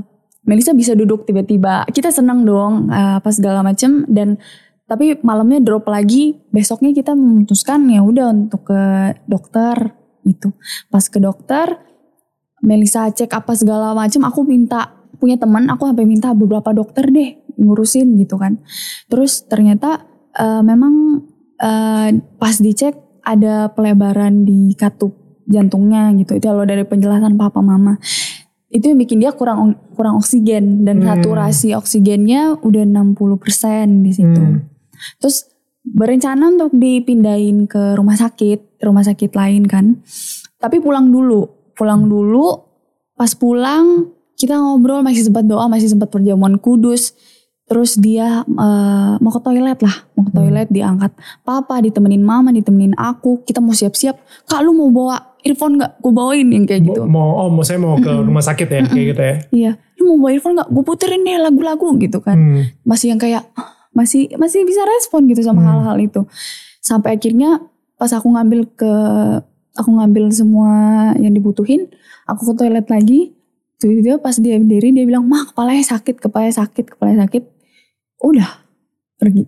Melisa 0.48 0.72
bisa 0.72 0.96
duduk 0.96 1.28
tiba-tiba. 1.28 1.84
Kita 1.92 2.08
seneng 2.08 2.48
dong 2.48 2.88
eh, 2.88 3.20
apa 3.20 3.30
segala 3.36 3.60
macem. 3.62 4.08
Dan 4.08 4.40
tapi 4.88 5.20
malamnya 5.20 5.60
drop 5.60 5.92
lagi. 5.92 6.40
Besoknya 6.56 6.96
kita 6.96 7.12
memutuskan 7.14 7.92
ya 7.92 8.00
udah 8.00 8.32
untuk 8.32 8.72
ke 8.72 8.82
dokter 9.28 9.92
gitu. 10.24 10.56
Pas 10.88 11.04
ke 11.04 11.20
dokter 11.20 11.84
Melisa 12.64 13.12
cek 13.12 13.30
apa 13.36 13.54
segala 13.60 13.92
macem. 13.92 14.24
Aku 14.24 14.48
minta 14.48 14.96
punya 15.20 15.36
teman 15.36 15.68
aku 15.68 15.84
sampai 15.92 16.08
minta 16.08 16.32
beberapa 16.32 16.72
dokter 16.72 17.12
deh 17.12 17.44
ngurusin 17.60 18.16
gitu 18.16 18.40
kan. 18.40 18.64
Terus 19.12 19.44
ternyata 19.52 20.08
eh, 20.32 20.64
memang 20.64 21.28
eh, 21.60 22.24
pas 22.40 22.56
dicek 22.56 22.96
ada 23.28 23.68
pelebaran 23.76 24.48
di 24.48 24.72
katup 24.80 25.44
jantungnya 25.44 26.16
gitu. 26.16 26.40
Itu 26.40 26.56
kalau 26.56 26.64
dari 26.64 26.88
penjelasan 26.88 27.36
papa 27.36 27.60
mama 27.60 28.00
itu 28.68 28.92
yang 28.92 29.00
bikin 29.00 29.24
dia 29.24 29.32
kurang 29.32 29.80
kurang 29.96 30.20
oksigen 30.20 30.84
dan 30.84 31.00
Hmm. 31.00 31.08
saturasi 31.08 31.72
oksigennya 31.72 32.60
udah 32.60 32.84
60% 32.84 34.04
di 34.04 34.12
situ. 34.12 34.44
Hmm. 34.44 34.68
Terus 35.24 35.48
berencana 35.88 36.52
untuk 36.52 36.76
dipindahin 36.76 37.64
ke 37.66 37.96
rumah 37.96 38.20
sakit, 38.20 38.84
rumah 38.84 39.08
sakit 39.08 39.32
lain 39.32 39.64
kan. 39.66 40.04
Tapi 40.60 40.84
pulang 40.84 41.08
dulu, 41.08 41.48
pulang 41.74 42.12
dulu. 42.12 42.68
Pas 43.16 43.32
pulang 43.34 44.12
kita 44.36 44.60
ngobrol 44.60 45.02
masih 45.02 45.26
sempat 45.26 45.48
doa, 45.48 45.66
masih 45.66 45.88
sempat 45.90 46.12
perjamuan 46.12 46.60
kudus. 46.60 47.16
Terus 47.68 47.96
dia 47.96 48.44
eh, 48.44 49.14
mau 49.20 49.32
ke 49.32 49.40
toilet 49.40 49.80
lah, 49.80 49.96
mau 50.16 50.24
ke 50.24 50.32
Hmm. 50.32 50.40
toilet 50.44 50.68
diangkat. 50.68 51.12
Papa 51.44 51.80
ditemenin 51.80 52.24
mama, 52.24 52.52
ditemenin 52.52 52.96
aku. 52.96 53.44
Kita 53.44 53.64
mau 53.64 53.72
siap-siap. 53.72 54.16
Kak 54.44 54.60
lu 54.60 54.72
mau 54.72 54.92
bawa 54.92 55.37
earphone 55.48 55.80
nggak? 55.80 56.04
Gue 56.04 56.12
bawain 56.12 56.48
yang 56.52 56.68
kayak 56.68 56.84
gitu. 56.84 57.02
Mau, 57.08 57.40
oh 57.40 57.48
mau 57.48 57.64
saya 57.64 57.80
mau 57.80 57.96
ke 57.96 58.12
rumah 58.12 58.44
sakit 58.44 58.68
ya 58.68 58.80
kayak 58.84 59.06
gitu 59.16 59.22
ya. 59.22 59.36
Iya, 59.50 59.72
lu 59.98 60.14
mau 60.14 60.28
bawa 60.28 60.32
earphone 60.36 60.56
nggak? 60.60 60.70
Gue 60.70 60.84
puterin 60.84 61.22
deh 61.24 61.38
lagu-lagu 61.40 61.88
gitu 61.98 62.20
kan. 62.20 62.38
Hmm. 62.38 62.64
Masih 62.84 63.16
yang 63.16 63.20
kayak 63.20 63.48
"Ah, 63.56 63.88
masih 63.92 64.28
masih 64.36 64.68
bisa 64.68 64.84
respon 64.86 65.26
gitu 65.26 65.42
sama 65.42 65.64
Hmm. 65.64 65.70
hal-hal 65.80 65.98
itu. 65.98 66.22
Sampai 66.80 67.16
akhirnya 67.16 67.64
pas 67.96 68.12
aku 68.12 68.30
ngambil 68.30 68.68
ke 68.76 68.94
aku 69.74 69.90
ngambil 69.94 70.34
semua 70.34 70.72
yang 71.18 71.32
dibutuhin, 71.32 71.88
aku 72.26 72.52
ke 72.52 72.54
toilet 72.58 72.88
lagi. 72.90 73.34
Tiba-tiba 73.78 74.18
pas 74.18 74.34
dia 74.34 74.58
berdiri 74.58 74.90
dia 74.90 75.06
bilang, 75.06 75.30
"Mah, 75.30 75.54
kepalanya 75.54 75.86
sakit, 75.86 76.18
kepalanya 76.18 76.66
sakit, 76.66 76.98
kepalanya 76.98 77.30
sakit." 77.30 77.46
Udah, 78.26 78.66
pergi. 79.22 79.46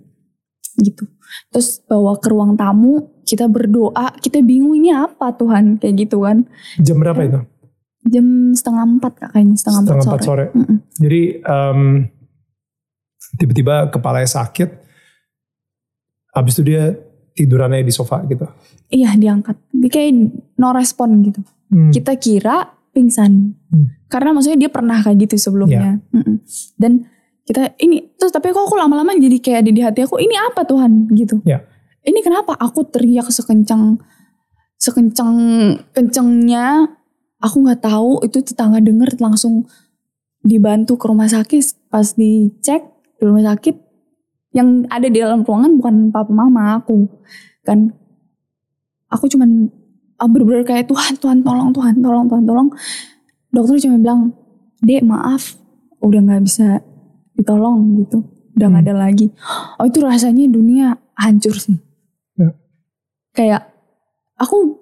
Gitu. 0.78 1.02
Terus 1.50 1.82
bawa 1.90 2.14
ke 2.22 2.30
ruang 2.30 2.54
tamu, 2.54 3.10
kita 3.30 3.46
berdoa, 3.46 4.10
kita 4.18 4.42
bingung 4.42 4.74
ini 4.74 4.90
apa 4.90 5.30
Tuhan, 5.38 5.78
kayak 5.78 6.10
gitu 6.10 6.26
kan. 6.26 6.50
Jam 6.82 6.98
berapa 6.98 7.22
itu? 7.22 7.40
Jam 8.10 8.26
setengah 8.58 8.98
empat 8.98 9.14
kak 9.22 9.30
kayaknya, 9.38 9.54
setengah, 9.54 9.82
Setengah 9.86 10.06
empat 10.10 10.22
sore. 10.26 10.46
sore. 10.50 10.58
Mm-mm. 10.58 10.78
Jadi 10.98 11.22
em, 11.46 11.82
tiba-tiba 13.38 13.94
kepalanya 13.94 14.26
sakit. 14.26 14.70
Habis 16.34 16.54
itu 16.58 16.74
dia 16.74 16.98
tidurannya 17.38 17.86
di 17.86 17.94
sofa 17.94 18.26
gitu. 18.26 18.50
Iya 18.90 19.14
diangkat. 19.14 19.58
Dia 19.70 19.90
kayak 19.94 20.12
no 20.58 20.74
respon 20.74 21.22
gitu. 21.22 21.42
Hmm. 21.70 21.94
Kita 21.94 22.18
kira 22.18 22.66
pingsan. 22.90 23.54
Hmm. 23.70 23.88
Karena 24.10 24.34
maksudnya 24.34 24.66
dia 24.66 24.72
pernah 24.74 24.98
kayak 25.06 25.30
gitu 25.30 25.36
sebelumnya. 25.38 26.02
Mm-mm. 26.10 26.42
Dan 26.78 27.06
kita 27.46 27.74
ini 27.82 28.14
terus 28.14 28.30
tapi 28.30 28.54
kok 28.54 28.62
aku 28.62 28.78
lama-lama 28.78 29.14
jadi 29.18 29.38
kayak 29.42 29.60
ada 29.66 29.72
di 29.74 29.82
hati 29.82 30.00
aku 30.06 30.22
ini 30.22 30.38
apa 30.38 30.66
Tuhan 30.66 31.10
gitu. 31.14 31.42
Ya. 31.46 31.66
Ini 32.10 32.20
kenapa? 32.26 32.58
Aku 32.58 32.90
teriak 32.90 33.30
sekencang 33.30 34.02
sekencang 34.82 35.38
kencengnya. 35.94 36.90
Aku 37.40 37.62
nggak 37.64 37.86
tahu 37.86 38.26
itu 38.26 38.42
tetangga 38.42 38.82
denger 38.82 39.16
langsung 39.22 39.70
dibantu 40.42 40.98
ke 40.98 41.06
rumah 41.06 41.30
sakit. 41.30 41.88
Pas 41.94 42.18
dicek 42.18 42.82
di 43.22 43.24
rumah 43.24 43.54
sakit 43.54 43.76
yang 44.58 44.90
ada 44.90 45.06
di 45.06 45.22
dalam 45.22 45.46
ruangan 45.46 45.78
bukan 45.78 45.96
papa 46.10 46.34
mama 46.34 46.82
aku. 46.82 47.06
Kan 47.62 47.94
aku 49.14 49.30
cuman 49.30 49.70
ah, 50.18 50.26
bener-bener 50.26 50.66
kayak 50.66 50.90
Tuhan 50.90 51.22
Tuhan 51.22 51.46
tolong 51.46 51.70
Tuhan 51.72 52.02
tolong 52.02 52.26
Tuhan 52.26 52.44
tolong. 52.50 52.70
Dokter 53.54 53.78
cuma 53.86 53.98
bilang 54.02 54.22
dek 54.82 55.06
maaf 55.06 55.56
udah 56.02 56.20
nggak 56.26 56.42
bisa 56.44 56.82
ditolong 57.38 58.02
gitu. 58.02 58.26
Udah 58.58 58.68
nggak 58.68 58.84
Hmm. 58.84 58.92
ada 58.92 59.04
lagi. 59.08 59.32
Oh 59.78 59.86
itu 59.86 60.02
rasanya 60.02 60.50
dunia 60.50 60.98
hancur 61.16 61.56
sih. 61.56 61.78
Kayak 63.36 63.70
aku 64.40 64.78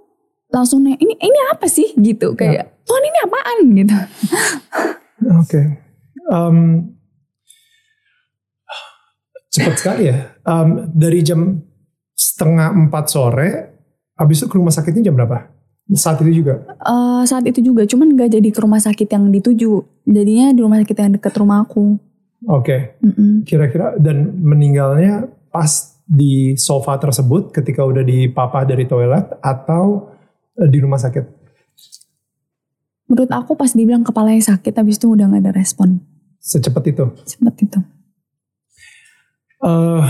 langsung 0.47 0.83
nanya 0.83 0.97
ini 1.03 1.13
ini 1.19 1.39
apa 1.51 1.67
sih 1.67 1.91
gitu 1.99 2.31
kayak 2.33 2.71
Tuhan 2.87 3.03
ini 3.03 3.19
apaan 3.27 3.57
gitu 3.75 3.95
Oke. 5.41 5.61
Em, 6.27 6.57
cepat 9.49 9.75
sekali 9.75 10.03
ya. 10.13 10.37
Em, 10.45 10.87
dari 10.93 11.19
jam 11.25 11.57
setengah 12.13 12.73
empat 12.73 13.05
sore, 13.09 13.49
habis 14.13 14.41
itu 14.41 14.47
ke 14.49 14.55
rumah 14.55 14.73
sakitnya 14.73 15.09
jam 15.09 15.17
berapa? 15.17 15.49
Saat 15.95 16.19
itu 16.21 16.43
juga. 16.43 16.67
Eh, 16.67 17.23
saat 17.23 17.47
itu 17.47 17.63
juga 17.63 17.87
cuman 17.87 18.11
nggak 18.11 18.39
jadi 18.39 18.49
ke 18.51 18.59
rumah 18.59 18.79
sakit 18.83 19.07
yang 19.07 19.31
dituju 19.31 20.03
jadinya 20.03 20.51
di 20.51 20.59
rumah 20.59 20.83
sakit 20.83 20.95
yang 20.99 21.15
deket 21.15 21.33
rumah 21.39 21.63
aku 21.63 21.95
Oke. 22.45 22.99
Mm-mm. 23.01 23.47
Kira-kira 23.49 23.97
dan 23.97 24.37
meninggalnya 24.37 25.25
pas 25.49 25.96
di 26.07 26.55
sofa 26.55 26.95
tersebut 26.95 27.51
ketika 27.51 27.83
udah 27.83 27.99
dipapah 28.01 28.63
dari 28.63 28.87
toilet 28.87 29.27
atau 29.37 30.07
eh, 30.55 30.65
di 30.65 30.79
rumah 30.79 30.97
sakit? 30.97 31.35
menurut 33.07 33.31
aku 33.31 33.55
pas 33.55 33.71
dibilang 33.71 34.03
kepalanya 34.03 34.43
sakit 34.43 34.73
habis 34.75 34.99
itu 34.99 35.07
udah 35.07 35.27
nggak 35.27 35.43
ada 35.47 35.53
respon 35.55 36.03
Secepat 36.39 36.83
itu. 36.91 37.07
sempet 37.23 37.55
itu 37.63 37.79
eh 39.57 40.03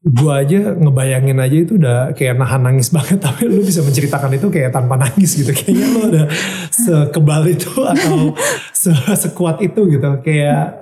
gua 0.00 0.40
aja 0.40 0.72
ngebayangin 0.72 1.36
aja 1.36 1.56
itu 1.60 1.76
udah 1.76 2.16
kayak 2.16 2.40
nahan 2.40 2.64
nangis 2.64 2.88
banget 2.96 3.20
tapi 3.20 3.44
lu 3.44 3.60
bisa 3.60 3.84
menceritakan 3.84 4.32
itu 4.34 4.48
kayak 4.48 4.72
tanpa 4.72 4.96
nangis 4.96 5.36
gitu 5.36 5.52
kayaknya 5.52 5.86
lu 5.86 6.00
udah 6.08 6.26
sekebal 6.72 7.44
itu 7.44 7.68
atau 7.76 8.32
se- 8.72 9.16
sekuat 9.20 9.60
itu 9.60 9.80
gitu 9.92 10.08
kayak 10.24 10.80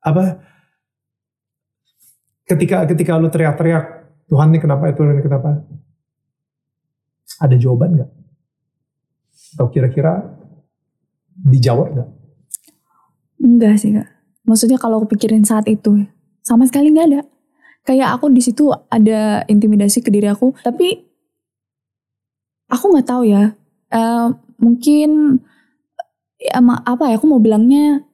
apa 0.00 0.40
ketika 2.52 2.84
ketika 2.84 3.16
lu 3.16 3.32
teriak-teriak 3.32 3.84
Tuhan 4.28 4.48
nih 4.52 4.60
kenapa 4.64 4.88
itu? 4.88 5.00
Ini 5.04 5.22
kenapa? 5.24 5.60
Ada 7.42 7.56
jawaban 7.58 8.00
nggak? 8.00 8.10
Atau 9.56 9.66
kira-kira 9.72 10.24
dijawab 11.36 11.88
nggak? 11.92 12.08
Enggak 13.42 13.74
sih 13.80 13.92
kak. 13.92 14.08
Maksudnya 14.46 14.78
kalau 14.78 15.02
aku 15.02 15.16
pikirin 15.16 15.44
saat 15.44 15.66
itu 15.66 16.06
sama 16.40 16.64
sekali 16.68 16.92
nggak 16.94 17.08
ada. 17.12 17.22
Kayak 17.82 18.14
aku 18.14 18.30
di 18.30 18.38
situ 18.38 18.70
ada 18.70 19.42
intimidasi 19.50 20.00
ke 20.00 20.10
diri 20.14 20.30
aku 20.30 20.54
tapi 20.62 21.02
aku 22.70 22.84
nggak 22.94 23.08
tahu 23.08 23.22
ya. 23.26 23.52
Eh, 23.92 24.28
mungkin 24.62 25.42
ya, 26.38 26.58
apa 26.62 27.10
ya 27.10 27.18
aku 27.18 27.26
mau 27.28 27.42
bilangnya 27.42 28.06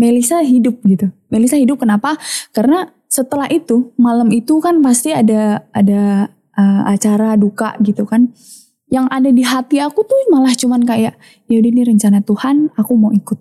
Melisa 0.00 0.40
hidup 0.40 0.80
gitu. 0.88 1.12
Melisa 1.28 1.60
hidup 1.60 1.84
kenapa? 1.84 2.16
Karena 2.56 2.88
setelah 3.10 3.50
itu 3.50 3.90
malam 3.98 4.30
itu 4.30 4.62
kan 4.62 4.78
pasti 4.78 5.10
ada 5.10 5.66
ada 5.74 6.30
eh, 6.54 6.82
acara 6.86 7.34
duka 7.34 7.74
gitu 7.82 8.06
kan. 8.06 8.30
Yang 8.90 9.06
ada 9.10 9.30
di 9.30 9.42
hati 9.46 9.76
aku 9.82 10.02
tuh 10.02 10.18
malah 10.30 10.54
cuman 10.54 10.82
kayak 10.82 11.14
ya 11.46 11.56
udah 11.58 11.70
ini 11.70 11.82
rencana 11.86 12.22
Tuhan 12.22 12.70
aku 12.78 12.94
mau 12.94 13.10
ikut. 13.10 13.38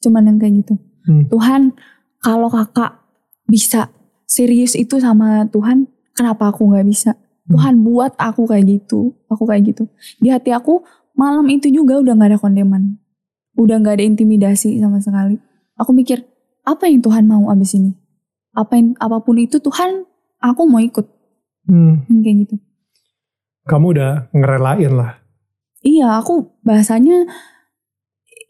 Cuman 0.00 0.32
yang 0.32 0.36
kayak 0.40 0.64
gitu. 0.64 0.74
Hmm. 1.04 1.28
Tuhan 1.28 1.76
kalau 2.24 2.48
kakak 2.48 3.00
bisa 3.48 3.92
serius 4.24 4.72
itu 4.72 4.96
sama 4.96 5.44
Tuhan 5.52 5.88
kenapa 6.16 6.48
aku 6.48 6.72
nggak 6.72 6.88
bisa? 6.88 7.12
Tuhan 7.52 7.84
buat 7.84 8.16
aku 8.16 8.48
kayak 8.48 8.80
gitu 8.80 9.12
aku 9.28 9.44
kayak 9.44 9.76
gitu. 9.76 9.84
Di 10.20 10.32
hati 10.32 10.56
aku 10.56 10.84
malam 11.12 11.44
itu 11.52 11.68
juga 11.68 12.00
udah 12.00 12.16
nggak 12.16 12.30
ada 12.36 12.38
kondeman. 12.40 12.96
Udah 13.56 13.76
nggak 13.80 14.00
ada 14.00 14.04
intimidasi 14.08 14.80
sama 14.80 15.00
sekali. 15.00 15.36
Aku 15.76 15.92
mikir 15.92 16.24
apa 16.64 16.88
yang 16.88 17.00
Tuhan 17.00 17.24
mau 17.28 17.48
abis 17.48 17.76
ini? 17.76 18.01
Apa 18.52 18.76
yang 18.76 18.92
apa 18.96 19.16
pun 19.18 19.36
itu 19.36 19.56
Tuhan, 19.58 20.04
aku 20.38 20.62
mau 20.64 20.78
ikut 20.78 21.06
Hmm, 21.62 22.02
kayak 22.10 22.36
gitu. 22.42 22.56
kamu 23.62 23.94
udah 23.94 24.10
ngerelain 24.30 24.92
lah. 24.92 25.22
Iya, 25.80 26.18
aku 26.18 26.50
bahasanya 26.60 27.30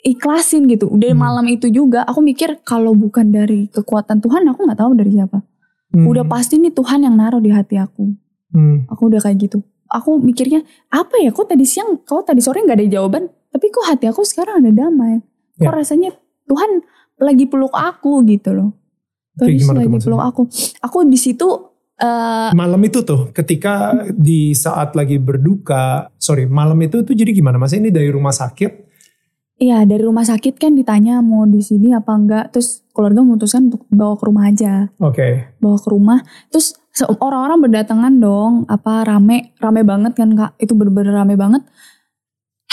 ikhlasin 0.02 0.66
gitu. 0.66 0.88
Udah 0.88 1.12
Hmm. 1.12 1.20
malam 1.20 1.46
itu 1.46 1.68
juga 1.68 2.02
aku 2.02 2.18
mikir 2.20 2.58
kalau 2.62 2.92
bukan 2.92 3.28
dari 3.28 3.68
kekuatan 3.68 4.18
Tuhan, 4.18 4.48
aku 4.48 4.64
nggak 4.64 4.80
tahu 4.80 4.92
dari 4.96 5.12
siapa. 5.12 5.44
Hmm, 5.92 6.08
Udah 6.08 6.24
pasti 6.24 6.56
nih 6.56 6.72
Tuhan 6.72 7.04
yang 7.04 7.14
naruh 7.14 7.38
di 7.38 7.52
hati 7.52 7.76
aku. 7.76 8.16
hmm, 8.52 8.88
Aku 8.88 9.08
udah 9.08 9.20
kayak 9.20 9.38
gitu. 9.40 9.60
Aku 9.88 10.16
mikirnya 10.16 10.60
apa 10.88 11.20
ya? 11.20 11.28
Kok 11.30 11.52
tadi 11.52 11.64
siang, 11.64 12.00
kok 12.00 12.24
tadi 12.24 12.40
sore 12.40 12.64
nggak 12.64 12.80
ada 12.80 12.86
jawaban? 12.88 13.28
Tapi 13.48 13.66
kok 13.68 13.84
hati 13.84 14.08
aku 14.08 14.24
sekarang 14.24 14.64
ada 14.64 14.72
damai. 14.72 15.20
Kok 15.54 15.68
Ya. 15.68 15.72
rasanya 15.72 16.10
Tuhan 16.44 16.80
lagi 17.16 17.44
peluk 17.44 17.70
aku 17.70 18.24
gitu 18.24 18.56
loh. 18.56 18.72
Terus 19.38 19.64
gimana 19.64 19.80
lagi 19.80 19.88
maksudnya? 19.88 20.12
peluk 20.12 20.24
aku. 20.28 20.42
Aku 20.84 20.98
di 21.08 21.18
situ 21.18 21.48
eh, 21.96 22.50
Malam 22.52 22.80
itu 22.84 23.00
tuh 23.00 23.32
ketika 23.32 23.96
di 24.12 24.52
saat 24.52 24.92
lagi 24.92 25.16
berduka, 25.16 26.12
sorry 26.20 26.44
malam 26.44 26.76
itu 26.84 27.00
tuh 27.00 27.14
jadi 27.16 27.32
gimana? 27.32 27.56
Mas 27.56 27.72
ini 27.72 27.88
dari 27.88 28.12
rumah 28.12 28.32
sakit? 28.32 28.92
Iya 29.62 29.86
dari 29.86 30.02
rumah 30.02 30.26
sakit 30.26 30.58
kan 30.58 30.74
ditanya 30.74 31.22
mau 31.22 31.46
di 31.46 31.62
sini 31.62 31.94
apa 31.94 32.12
enggak. 32.18 32.50
Terus 32.50 32.82
keluarga 32.90 33.22
memutuskan 33.22 33.70
untuk 33.70 33.86
bawa 33.94 34.18
ke 34.18 34.24
rumah 34.26 34.44
aja. 34.50 34.90
Oke. 34.98 35.54
Bawa 35.62 35.78
ke 35.78 35.88
rumah. 35.88 36.18
Terus 36.50 36.74
orang-orang 37.22 37.70
berdatangan 37.70 38.14
dong. 38.18 38.66
Apa 38.66 39.06
rame. 39.06 39.54
Rame 39.62 39.86
banget 39.86 40.18
kan 40.18 40.34
kak. 40.34 40.58
Itu 40.58 40.74
bener-bener 40.74 41.14
rame 41.14 41.38
banget. 41.38 41.62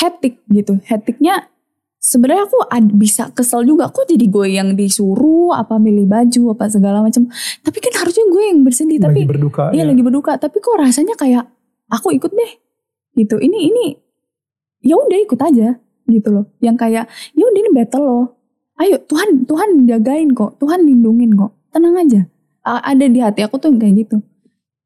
Hektik 0.01 0.41
gitu. 0.49 0.81
Hektiknya 0.81 1.45
sebenarnya 2.09 2.49
aku 2.49 2.57
ad- 2.65 2.95
bisa 2.97 3.29
kesel 3.37 3.61
juga. 3.69 3.93
Kok 3.93 4.09
jadi 4.09 4.25
gue 4.25 4.47
yang 4.49 4.73
disuruh. 4.73 5.53
Apa 5.53 5.77
milih 5.77 6.09
baju. 6.09 6.57
Apa 6.57 6.65
segala 6.73 7.05
macam. 7.05 7.29
Tapi 7.61 7.77
kan 7.77 7.93
harusnya 8.01 8.25
gue 8.25 8.43
yang 8.49 8.59
bersedih. 8.65 8.97
lagi 8.97 9.05
Tapi 9.05 9.19
berduka. 9.29 9.63
Iya 9.69 9.85
ya. 9.85 9.89
lagi 9.93 10.01
berduka, 10.01 10.31
tapi 10.41 10.57
kok 10.57 10.73
rasanya 10.81 11.13
kayak 11.13 11.45
aku 11.93 12.17
ikut 12.17 12.33
deh. 12.33 12.51
Gitu. 13.13 13.35
Ini 13.37 13.57
ini 13.69 13.85
ya 14.81 14.97
udah 14.97 15.19
ikut 15.21 15.37
aja 15.37 15.77
gitu 16.09 16.29
loh. 16.33 16.49
Yang 16.65 16.75
kayak 16.81 17.05
ya 17.37 17.43
udah 17.45 17.59
ini 17.61 17.71
battle 17.77 18.03
loh. 18.03 18.25
Ayo 18.79 18.95
Tuhan 19.05 19.45
Tuhan 19.45 19.69
jagain 19.85 20.31
kok, 20.33 20.57
Tuhan 20.57 20.81
lindungin 20.87 21.37
kok. 21.37 21.53
Tenang 21.69 21.93
aja. 21.99 22.25
A- 22.65 22.95
ada 22.95 23.05
di 23.05 23.19
hati 23.21 23.45
aku 23.45 23.61
tuh 23.61 23.69
yang 23.69 23.77
kayak 23.77 23.95
gitu. 24.07 24.17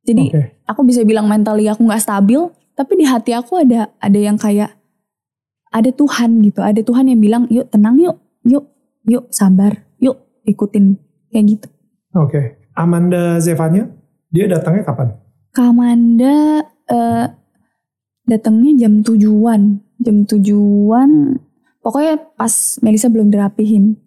Jadi 0.03 0.35
Oke. 0.35 0.41
aku 0.67 0.81
bisa 0.83 1.05
bilang 1.07 1.31
mentally 1.31 1.69
aku 1.71 1.87
nggak 1.87 2.03
stabil, 2.03 2.41
tapi 2.75 2.99
di 2.99 3.05
hati 3.07 3.31
aku 3.31 3.63
ada 3.63 3.87
ada 4.03 4.19
yang 4.19 4.35
kayak 4.35 4.75
ada 5.73 5.89
Tuhan 5.89 6.45
gitu. 6.45 6.61
Ada 6.61 6.85
Tuhan 6.85 7.09
yang 7.09 7.19
bilang, 7.19 7.43
"Yuk 7.49 7.67
tenang 7.73 7.97
yuk. 7.97 8.21
Yuk, 8.45 8.69
yuk 9.09 9.25
sabar. 9.33 9.81
Yuk 9.97 10.21
ikutin." 10.45 11.01
Kayak 11.33 11.45
gitu. 11.57 11.67
Oke. 12.13 12.61
Amanda 12.77 13.41
Zevanya, 13.41 13.89
dia 14.29 14.45
datangnya 14.45 14.85
kapan? 14.85 15.17
Kamanda 15.53 16.65
eh, 16.89 17.25
datangnya 18.25 18.85
jam 18.85 19.01
tujuan, 19.01 19.81
jam 20.01 20.17
tujuan. 20.25 21.37
Pokoknya 21.81 22.17
pas 22.37 22.53
Melisa 22.81 23.09
belum 23.09 23.29
dirapihin. 23.29 23.97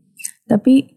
Tapi 0.46 0.96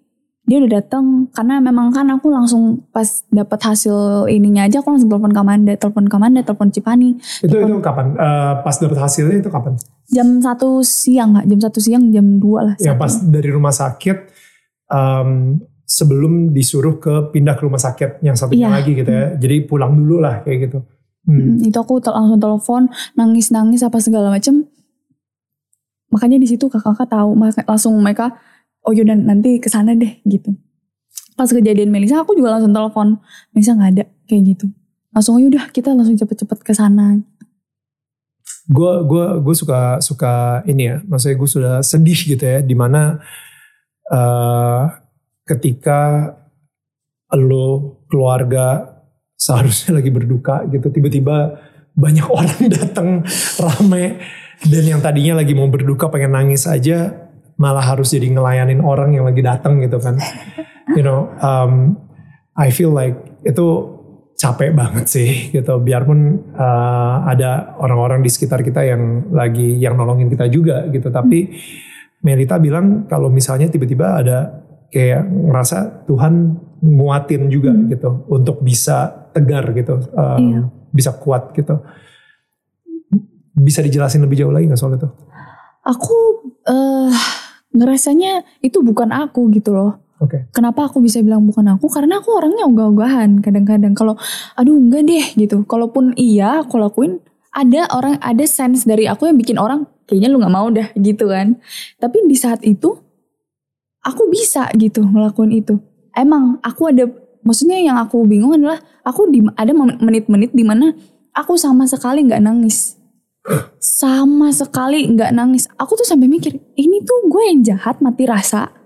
dia 0.49 0.57
udah 0.57 0.81
datang 0.81 1.29
karena 1.29 1.61
memang 1.61 1.93
kan 1.93 2.09
aku 2.09 2.33
langsung 2.33 2.81
pas 2.89 3.05
dapat 3.29 3.61
hasil 3.61 4.25
ininya 4.33 4.65
aja 4.65 4.81
aku 4.81 4.97
langsung 4.97 5.13
telepon 5.13 5.29
Kamanda, 5.29 5.77
telepon 5.77 6.09
Kamanda, 6.09 6.41
telepon 6.41 6.73
Cipani. 6.73 7.21
Itu 7.45 7.53
itu 7.53 7.77
kapan? 7.85 8.17
Eh, 8.17 8.53
pas 8.65 8.75
dapat 8.81 8.97
hasilnya 8.97 9.45
itu 9.45 9.49
kapan? 9.53 9.77
Jam 10.09 10.41
satu 10.41 10.81
siang 10.81 11.37
nggak? 11.37 11.45
Jam 11.47 11.59
satu 11.61 11.79
siang, 11.79 12.03
jam 12.09 12.25
dua 12.37 12.59
lah. 12.65 12.75
Ya 12.81 12.93
pas 12.93 13.13
dari 13.21 13.49
rumah 13.49 13.69
sakit 13.69 14.17
em, 14.89 15.61
sebelum 15.85 16.49
disuruh 16.49 16.97
ke 16.97 17.29
pindah 17.29 17.53
ke 17.53 17.63
rumah 17.63 17.77
sakit 17.77 18.21
yang 18.21 18.33
satunya 18.33 18.67
Iya. 18.67 18.73
lagi 18.73 18.91
gitu 18.93 19.09
ya. 19.09 19.25
Jadi 19.35 19.55
pulang 19.63 19.93
dulu 19.93 20.17
lah 20.17 20.41
kayak 20.41 20.59
gitu. 20.65 20.79
Hmm. 21.23 21.61
Mm, 21.61 21.69
itu 21.69 21.77
aku 21.77 21.99
tel- 21.99 22.15
langsung 22.15 22.39
telepon 22.39 22.81
nangis 23.13 23.51
nangis 23.51 23.83
apa 23.83 24.00
segala 24.00 24.31
macem 24.31 24.65
makanya 26.09 26.41
di 26.41 26.48
situ 26.50 26.65
kakak-kakak 26.65 27.05
tahu 27.05 27.37
langsung 27.67 27.93
mereka 28.01 28.33
oh 28.81 28.89
yaudah 28.89 29.13
nanti 29.13 29.61
ke 29.61 29.69
sana 29.69 29.93
deh 29.93 30.17
gitu 30.25 30.57
pas 31.37 31.45
kejadian 31.45 31.93
Melisa 31.93 32.24
aku 32.24 32.33
juga 32.33 32.57
langsung 32.57 32.74
telepon 32.74 33.07
Melisa 33.53 33.77
nggak 33.77 33.89
ada 33.93 34.03
kayak 34.25 34.41
gitu 34.48 34.65
langsung 35.13 35.37
"Oh, 35.37 35.41
yaudah 35.43 35.69
kita 35.69 35.93
langsung 35.93 36.17
cepet-cepet 36.17 36.59
ke 36.65 36.74
sana 36.74 37.22
gue 38.70 38.92
gue 39.10 39.25
gue 39.42 39.55
suka 39.58 39.98
suka 40.00 40.62
ini 40.70 40.84
ya. 40.94 40.98
Maksudnya 41.10 41.36
gue 41.36 41.50
sudah 41.50 41.75
sedih 41.82 42.20
gitu 42.38 42.44
ya 42.46 42.62
di 42.62 42.75
mana 42.77 43.18
eh 44.10 44.84
ketika 45.50 46.34
lo 47.34 48.01
keluarga 48.10 48.98
seharusnya 49.34 49.98
lagi 49.98 50.14
berduka 50.14 50.66
gitu 50.70 50.94
tiba-tiba 50.94 51.58
banyak 51.98 52.27
orang 52.38 52.62
datang 52.70 53.10
rame 53.58 54.22
dan 54.66 54.84
yang 54.86 55.01
tadinya 55.01 55.42
lagi 55.42 55.58
mau 55.58 55.72
berduka 55.72 56.12
pengen 56.14 56.38
nangis 56.38 56.70
aja 56.70 57.29
malah 57.60 57.84
harus 57.84 58.14
jadi 58.14 58.32
ngelayanin 58.32 58.79
orang 58.79 59.18
yang 59.18 59.27
lagi 59.27 59.44
datang 59.44 59.82
gitu 59.84 60.00
kan. 60.00 60.16
You 60.96 61.05
know 61.05 61.29
um, 61.42 61.98
I 62.58 62.70
feel 62.70 62.94
like 62.94 63.18
itu 63.46 63.99
capek 64.39 64.71
banget 64.71 65.05
sih 65.11 65.51
gitu. 65.51 65.83
Biarpun 65.83 66.19
uh, 66.55 67.27
ada 67.27 67.75
orang-orang 67.83 68.23
di 68.23 68.31
sekitar 68.31 68.63
kita 68.63 68.87
yang 68.87 69.27
lagi 69.35 69.75
yang 69.75 69.99
nolongin 69.99 70.31
kita 70.31 70.47
juga 70.47 70.87
gitu. 70.87 71.11
Tapi 71.11 71.51
Melita 72.23 72.55
bilang 72.55 73.03
kalau 73.05 73.27
misalnya 73.27 73.67
tiba-tiba 73.67 74.15
ada 74.15 74.63
kayak 74.87 75.27
ngerasa 75.27 76.07
Tuhan 76.07 76.55
nguatin 76.79 77.51
juga 77.51 77.75
Hmm. 77.75 77.91
gitu 77.91 78.23
untuk 78.31 78.63
bisa 78.63 79.27
tegar 79.35 79.75
gitu 79.75 79.99
um, 80.15 80.39
Iya. 80.39 80.61
bisa 80.95 81.11
kuat 81.19 81.51
gitu. 81.51 81.75
Bisa 83.59 83.83
dijelasin 83.83 84.23
lebih 84.23 84.39
jauh 84.39 84.55
lagi 84.55 84.71
nggak 84.71 84.79
soal 84.79 84.95
itu? 84.95 85.09
Aku 85.83 86.15
eh 86.63 87.11
ngerasanya 87.75 88.63
itu 88.63 88.79
bukan 88.79 89.11
aku 89.11 89.51
gitu 89.51 89.75
loh 89.75 89.99
oke 90.20 90.51
Kenapa 90.51 90.88
aku 90.88 91.00
bisa 91.00 91.24
bilang 91.24 91.48
bukan 91.48 91.66
aku? 91.72 91.88
Karena 91.88 92.20
aku 92.20 92.36
orangnya 92.36 92.68
ogah-ogahan 92.68 93.40
kadang-kadang. 93.40 93.96
Kalau 93.96 94.20
aduh 94.60 94.75
enggak 94.75 95.03
deh 95.08 95.25
gitu. 95.40 95.64
Kalaupun 95.64 96.14
iya 96.20 96.64
aku 96.64 96.77
lakuin, 96.77 97.24
ada 97.55 97.90
orang 97.96 98.22
ada 98.22 98.46
sense 98.46 98.86
dari 98.86 99.10
aku 99.10 99.25
yang 99.25 99.38
bikin 99.40 99.58
orang 99.58 99.90
kayaknya 100.05 100.29
lu 100.29 100.38
nggak 100.42 100.53
mau 100.53 100.68
dah 100.70 100.88
gitu 100.98 101.29
kan. 101.29 101.58
Tapi 101.98 102.18
di 102.29 102.38
saat 102.38 102.62
itu 102.62 102.98
aku 104.05 104.29
bisa 104.29 104.70
gitu 104.77 105.05
ngelakuin 105.05 105.53
itu. 105.53 105.77
Emang 106.14 106.58
aku 106.62 106.90
ada 106.90 107.05
maksudnya 107.46 107.79
yang 107.79 107.98
aku 107.98 108.25
bingung 108.25 108.58
adalah 108.58 108.82
aku 109.05 109.29
di 109.29 109.42
ada 109.55 109.72
menit-menit 109.75 110.51
di 110.53 110.64
mana 110.66 110.94
aku 111.34 111.55
sama 111.55 111.86
sekali 111.86 112.25
nggak 112.25 112.42
nangis. 112.44 112.98
Sama 113.79 114.51
sekali 114.53 115.10
nggak 115.10 115.32
nangis. 115.34 115.66
Aku 115.79 115.96
tuh 115.96 116.05
sampai 116.05 116.29
mikir, 116.29 116.60
ini 116.77 117.01
tuh 117.01 117.25
gue 117.32 117.44
yang 117.50 117.60
jahat 117.66 117.98
mati 118.03 118.27
rasa 118.27 118.78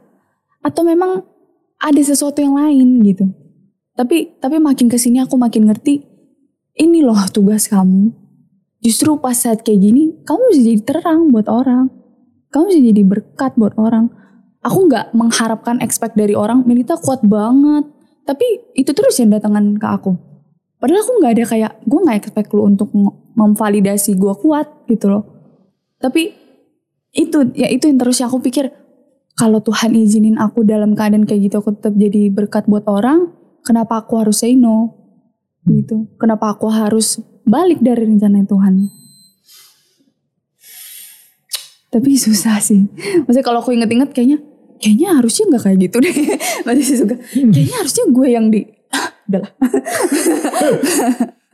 atau 0.63 0.82
memang 0.88 1.21
ada 1.78 2.02
sesuatu 2.02 2.39
yang 2.39 2.56
lain 2.56 3.04
gitu. 3.04 3.28
Tapi 3.93 4.39
tapi 4.39 4.58
makin 4.58 4.89
ke 4.89 4.97
sini 4.97 5.21
aku 5.21 5.38
makin 5.38 5.69
ngerti 5.69 6.02
ini 6.80 7.06
loh 7.06 7.19
tugas 7.30 7.69
kamu. 7.69 8.10
Justru 8.82 9.19
pas 9.21 9.38
saat 9.38 9.62
kayak 9.62 9.80
gini 9.80 10.04
kamu 10.26 10.41
bisa 10.49 10.62
jadi 10.63 10.82
terang 10.82 11.30
buat 11.30 11.45
orang. 11.52 11.91
Kamu 12.49 12.63
bisa 12.71 12.82
jadi 12.82 13.04
berkat 13.04 13.54
buat 13.60 13.76
orang. 13.78 14.10
Aku 14.63 14.88
nggak 14.88 15.12
mengharapkan 15.12 15.84
expect 15.84 16.15
dari 16.15 16.34
orang 16.34 16.63
Melita 16.63 16.95
kuat 16.95 17.21
banget. 17.21 17.86
Tapi 18.23 18.73
itu 18.80 18.95
terus 18.95 19.19
yang 19.19 19.36
datangan 19.36 19.76
ke 19.76 19.88
aku. 19.88 20.15
Padahal 20.80 21.04
aku 21.04 21.12
nggak 21.19 21.34
ada 21.36 21.43
kayak 21.47 21.71
gue 21.84 21.99
nggak 21.99 22.17
expect 22.23 22.49
lu 22.56 22.63
untuk 22.63 22.91
mem- 22.95 23.15
memvalidasi 23.36 24.15
gue 24.15 24.34
kuat 24.39 24.67
gitu 24.88 25.12
loh. 25.12 25.23
Tapi 25.99 26.32
itu 27.13 27.38
ya 27.54 27.69
itu 27.69 27.88
yang 27.88 27.99
terus 28.02 28.19
aku 28.23 28.41
pikir 28.41 28.71
kalau 29.43 29.60
Tuhan 29.60 29.91
izinin 29.91 30.39
aku 30.39 30.63
dalam 30.63 30.95
keadaan 30.95 31.27
kayak 31.27 31.51
gitu 31.51 31.60
aku 31.60 31.75
tetap 31.75 31.99
jadi 31.99 32.32
berkat 32.32 32.63
buat 32.63 32.88
orang, 32.88 33.27
kenapa 33.67 33.99
aku 33.99 34.23
harus 34.23 34.39
say 34.39 34.56
no? 34.56 34.95
Gitu. 35.67 36.08
Kenapa 36.15 36.56
aku 36.56 36.71
harus 36.71 37.19
balik 37.43 37.84
dari 37.84 38.08
rencana 38.08 38.47
Tuhan? 38.47 38.88
Tapi 41.91 42.10
susah 42.15 42.63
sih. 42.63 42.88
Maksudnya 43.27 43.43
kalau 43.43 43.60
aku 43.60 43.75
inget-inget 43.75 44.15
kayaknya 44.15 44.39
kayaknya 44.79 45.19
harusnya 45.19 45.43
nggak 45.51 45.63
kayak 45.67 45.77
gitu 45.91 45.97
deh. 45.99 46.15
Masih 46.65 46.86
sih 46.88 46.97
suka. 47.03 47.15
Kayaknya 47.36 47.75
harusnya 47.84 48.03
gue 48.08 48.27
yang 48.32 48.45
di 48.47 48.62
ah, 48.95 49.08
udahlah. 49.27 49.51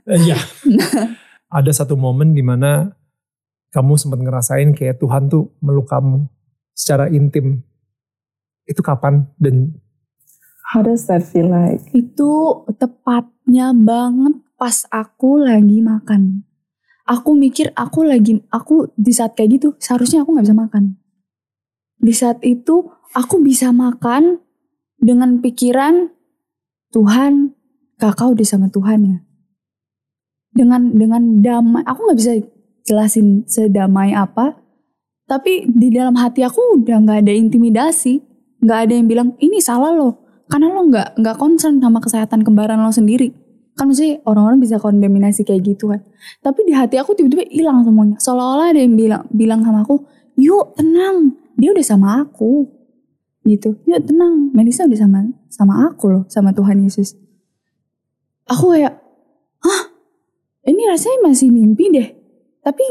Eh, 0.06 0.18
Iya. 0.30 0.38
Ada 1.50 1.82
satu 1.82 1.98
momen 1.98 2.38
di 2.38 2.46
mana 2.46 2.94
kamu 3.74 3.98
sempat 3.98 4.22
ngerasain 4.22 4.78
kayak 4.78 5.02
Tuhan 5.02 5.26
tuh 5.30 5.54
meluk 5.62 5.90
kamu 5.90 6.30
secara 6.78 7.10
intim. 7.10 7.66
Itu 8.70 8.86
kapan 8.86 9.26
dan 9.42 9.74
How 10.70 10.86
does 10.86 11.10
that 11.10 11.26
feel 11.26 11.50
like? 11.50 11.82
Itu 11.98 12.62
tepatnya 12.78 13.74
banget 13.74 14.38
pas 14.54 14.86
aku 14.94 15.42
lagi 15.42 15.82
makan. 15.82 16.46
Aku 17.10 17.34
mikir 17.34 17.74
aku 17.74 18.06
lagi, 18.06 18.38
aku 18.54 18.94
di 18.94 19.10
saat 19.10 19.34
kayak 19.34 19.58
gitu 19.58 19.68
seharusnya 19.82 20.22
aku 20.22 20.38
nggak 20.38 20.46
bisa 20.46 20.54
makan. 20.62 20.84
Di 21.98 22.14
saat 22.14 22.38
itu 22.46 22.86
aku 23.18 23.42
bisa 23.42 23.74
makan 23.74 24.46
dengan 25.02 25.42
pikiran 25.42 26.14
Tuhan, 26.94 27.58
kakak 27.98 28.38
udah 28.38 28.46
sama 28.46 28.70
Tuhan 28.70 29.00
ya. 29.10 29.18
Dengan 30.54 30.94
dengan 30.94 31.42
damai, 31.42 31.82
aku 31.82 32.00
nggak 32.06 32.20
bisa 32.22 32.34
jelasin 32.86 33.42
sedamai 33.50 34.14
apa. 34.14 34.54
Tapi 35.26 35.66
di 35.66 35.90
dalam 35.90 36.14
hati 36.14 36.46
aku 36.46 36.78
udah 36.78 37.02
nggak 37.02 37.26
ada 37.26 37.34
intimidasi, 37.34 38.29
nggak 38.60 38.80
ada 38.88 38.94
yang 38.96 39.08
bilang 39.08 39.30
ini 39.40 39.64
salah 39.64 39.92
loh, 39.96 40.44
karena 40.52 40.72
lo 40.72 40.82
nggak 40.88 41.20
nggak 41.20 41.36
concern 41.40 41.80
sama 41.80 42.00
kesehatan 42.04 42.44
kembaran 42.44 42.80
lo 42.80 42.92
sendiri. 42.92 43.32
Kan 43.80 43.88
maksudnya 43.88 44.20
orang-orang 44.28 44.60
bisa 44.60 44.76
kondeminasi 44.76 45.48
kayak 45.48 45.64
gitu 45.64 45.88
kan. 45.96 46.04
Tapi 46.44 46.68
di 46.68 46.76
hati 46.76 47.00
aku 47.00 47.16
tiba-tiba 47.16 47.48
hilang 47.48 47.88
semuanya. 47.88 48.20
Seolah-olah 48.20 48.76
ada 48.76 48.82
yang 48.84 49.00
bilang 49.00 49.24
bilang 49.32 49.64
sama 49.64 49.88
aku, 49.88 50.04
yuk 50.36 50.76
tenang, 50.76 51.40
dia 51.56 51.72
udah 51.72 51.86
sama 51.86 52.08
aku. 52.28 52.68
Gitu, 53.48 53.80
yuk 53.88 54.04
tenang, 54.04 54.52
Melisa 54.52 54.84
udah 54.84 55.00
sama 55.00 55.20
sama 55.48 55.74
aku 55.88 56.06
loh, 56.12 56.24
sama 56.28 56.52
Tuhan 56.52 56.84
Yesus. 56.84 57.16
Aku 58.52 58.76
kayak, 58.76 59.00
hah, 59.64 59.82
ini 60.68 60.84
rasanya 60.92 61.32
masih 61.32 61.48
mimpi 61.48 61.88
deh. 61.88 62.10
Tapi 62.60 62.84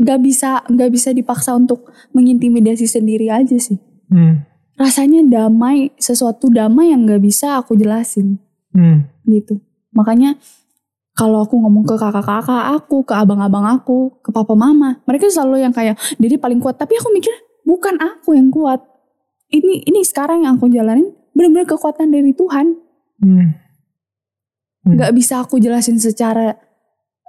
nggak 0.00 0.18
bisa 0.24 0.64
nggak 0.64 0.90
bisa 0.90 1.12
dipaksa 1.12 1.52
untuk 1.52 1.92
mengintimidasi 2.16 2.88
sendiri 2.88 3.28
aja 3.28 3.60
sih. 3.60 3.76
Hmm. 4.08 4.48
Rasanya 4.80 5.20
damai, 5.28 5.92
sesuatu 6.00 6.48
damai 6.48 6.96
yang 6.96 7.04
nggak 7.04 7.20
bisa 7.20 7.60
aku 7.60 7.76
jelasin 7.76 8.40
Hmm. 8.72 9.04
gitu. 9.28 9.60
Makanya 9.92 10.40
kalau 11.12 11.44
aku 11.44 11.60
ngomong 11.60 11.84
ke 11.84 12.00
kakak-kakak 12.00 12.80
aku, 12.80 13.04
ke 13.04 13.12
abang-abang 13.12 13.66
aku, 13.68 14.08
ke 14.24 14.32
papa 14.32 14.56
mama, 14.56 15.04
mereka 15.04 15.28
selalu 15.28 15.60
yang 15.68 15.74
kayak 15.74 16.00
jadi 16.16 16.40
paling 16.40 16.64
kuat. 16.64 16.80
Tapi 16.80 16.96
aku 16.96 17.12
mikir 17.12 17.34
bukan 17.68 18.00
aku 18.00 18.32
yang 18.40 18.48
kuat. 18.48 18.80
Ini 19.52 19.84
ini 19.84 20.00
sekarang 20.00 20.48
yang 20.48 20.56
aku 20.56 20.72
jalanin 20.72 21.12
benar-benar 21.36 21.68
kekuatan 21.68 22.08
dari 22.08 22.32
Tuhan. 22.32 22.72
Hmm. 23.20 23.52
Hmm. 24.86 24.96
Bisa 25.12 25.44
aku 25.44 25.60
jelasin 25.60 26.00
secara 26.00 26.56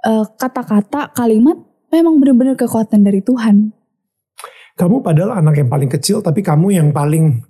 eh, 0.02 0.24
kata-kata, 0.40 1.12
kalimat. 1.12 1.60
Memang 1.92 2.16
benar-benar 2.16 2.56
kekuatan 2.56 3.04
dari 3.04 3.20
Tuhan. 3.20 3.76
Kamu 4.78 5.04
padahal 5.04 5.38
anak 5.40 5.60
yang 5.60 5.68
paling 5.68 5.90
kecil, 5.92 6.24
tapi 6.24 6.40
kamu 6.40 6.76
yang 6.76 6.88
paling 6.90 7.44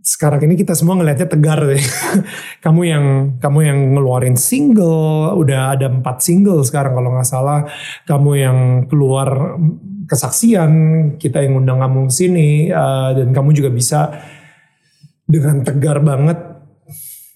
sekarang 0.00 0.48
ini 0.48 0.56
kita 0.56 0.72
semua 0.72 0.96
ngelihatnya 0.96 1.28
tegar 1.28 1.60
deh. 1.60 1.84
kamu 2.64 2.80
yang 2.88 3.04
kamu 3.36 3.58
yang 3.62 3.78
ngeluarin 3.94 4.36
single, 4.36 5.36
udah 5.36 5.76
ada 5.76 5.92
empat 5.92 6.24
single 6.24 6.64
sekarang 6.64 6.96
kalau 6.96 7.12
nggak 7.12 7.28
salah. 7.28 7.68
Kamu 8.08 8.30
yang 8.34 8.58
keluar 8.88 9.60
kesaksian, 10.08 10.72
kita 11.20 11.44
yang 11.44 11.60
undang 11.62 11.78
kamu 11.78 12.08
sini, 12.08 12.72
uh, 12.72 13.12
dan 13.12 13.30
kamu 13.30 13.52
juga 13.52 13.70
bisa 13.70 14.00
dengan 15.28 15.62
tegar 15.62 16.02
banget 16.02 16.38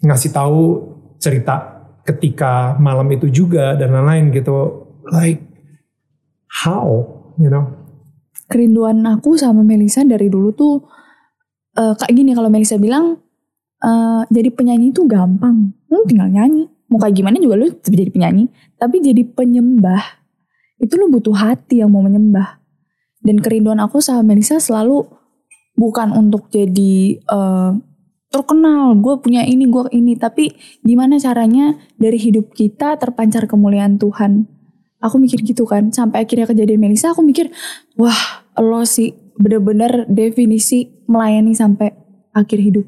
ngasih 0.03 0.35
tahu 0.35 0.62
cerita 1.23 1.87
ketika 2.05 2.77
malam 2.77 3.07
itu 3.12 3.31
juga 3.31 3.77
dan 3.77 3.92
lain-lain 3.92 4.33
gitu. 4.33 4.88
Like 5.05 5.44
how, 6.49 7.05
you 7.37 7.53
know? 7.53 7.84
Kerinduan 8.48 9.00
aku 9.09 9.35
sama 9.40 9.64
Melisa 9.64 10.04
dari 10.04 10.28
dulu 10.28 10.52
tuh 10.52 10.85
eh, 11.76 11.94
kayak 11.96 12.14
gini 12.14 12.37
kalau 12.37 12.52
Melisa 12.52 12.76
bilang 12.76 13.20
eh, 13.80 14.22
jadi 14.28 14.48
penyanyi 14.52 14.92
itu 14.92 15.04
gampang, 15.09 15.72
lu 15.88 16.04
tinggal 16.04 16.28
nyanyi. 16.28 16.68
Mau 16.92 17.00
kayak 17.00 17.16
gimana 17.16 17.40
juga 17.40 17.54
lu 17.59 17.68
jadi 17.80 18.12
penyanyi. 18.12 18.52
Tapi 18.76 19.00
jadi 19.00 19.22
penyembah 19.24 20.20
itu 20.78 20.94
lu 21.00 21.09
butuh 21.09 21.35
hati 21.35 21.80
yang 21.80 21.90
mau 21.90 22.04
menyembah. 22.04 22.61
Dan 23.24 23.40
kerinduan 23.40 23.80
aku 23.80 24.04
sama 24.04 24.20
Melisa 24.20 24.61
selalu 24.61 25.09
bukan 25.74 26.12
untuk 26.12 26.52
jadi 26.52 27.18
eh, 27.18 27.72
terkenal, 28.35 28.98
gue 28.98 29.14
punya 29.22 29.46
ini, 29.46 29.70
gue 29.70 29.87
ini. 29.94 30.18
Tapi 30.18 30.50
gimana 30.83 31.22
caranya 31.22 31.78
dari 31.94 32.18
hidup 32.18 32.50
kita 32.50 32.98
terpancar 32.98 33.46
kemuliaan 33.46 33.96
Tuhan. 33.96 34.50
Aku 35.05 35.21
mikir 35.21 35.45
gitu 35.45 35.69
kan, 35.69 35.93
sampai 35.93 36.25
akhirnya 36.25 36.49
kejadian 36.49 36.81
Melisa, 36.81 37.12
aku 37.12 37.21
mikir, 37.21 37.53
wah 38.01 38.49
lo 38.57 38.88
sih 38.88 39.12
bener-bener 39.37 40.09
definisi 40.09 41.05
melayani 41.05 41.53
sampai 41.53 41.93
akhir 42.33 42.59
hidup. 42.59 42.87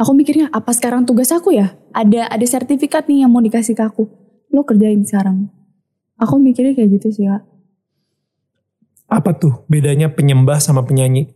Aku 0.00 0.16
mikirnya 0.16 0.48
apa 0.48 0.72
sekarang 0.72 1.04
tugas 1.04 1.28
aku 1.28 1.52
ya? 1.52 1.76
Ada 1.92 2.32
ada 2.32 2.46
sertifikat 2.48 3.04
nih 3.04 3.28
yang 3.28 3.30
mau 3.32 3.44
dikasih 3.44 3.76
ke 3.76 3.84
aku. 3.84 4.08
Lo 4.48 4.64
kerjain 4.64 5.04
sekarang. 5.04 5.52
Aku 6.16 6.40
mikirnya 6.40 6.72
kayak 6.72 7.00
gitu 7.00 7.08
sih 7.12 7.24
kak. 7.28 7.44
Apa 9.12 9.36
tuh 9.36 9.68
bedanya 9.68 10.08
penyembah 10.08 10.56
sama 10.56 10.88
penyanyi? 10.88 11.28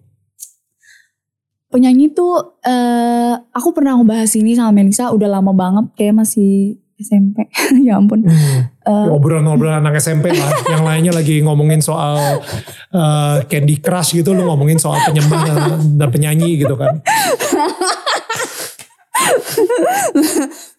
Penyanyi 1.69 2.15
tuh 2.17 2.57
eh 2.65 3.35
aku 3.53 3.77
pernah 3.77 4.01
ngebahas 4.01 4.33
ini 4.33 4.57
sama 4.57 4.73
Melisa 4.73 5.13
udah 5.13 5.29
lama 5.29 5.53
banget 5.53 5.85
kayak 6.01 6.25
masih 6.25 6.81
SMP. 6.97 7.45
ya 7.87 8.01
ampun. 8.01 8.25
Hmm. 8.25 8.74
Eh, 8.85 9.09
Obrolan-obrolan 9.09 9.81
anak 9.81 9.97
SMP 9.97 10.37
lah. 10.37 10.53
Yang 10.73 10.83
lainnya 10.85 11.13
lagi 11.17 11.41
ngomongin 11.41 11.81
soal 11.81 12.45
uh, 12.93 13.41
Candy 13.49 13.81
Crush 13.81 14.13
gitu. 14.13 14.37
Lu 14.37 14.45
ngomongin 14.45 14.77
soal 14.77 15.01
penyembah 15.09 15.41
dan, 15.41 15.61
dan 15.97 16.09
penyanyi 16.13 16.61
gitu 16.61 16.77
kan. 16.77 17.01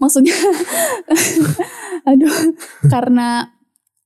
maksudnya 0.02 0.36
aduh 2.10 2.36
karena 2.88 3.50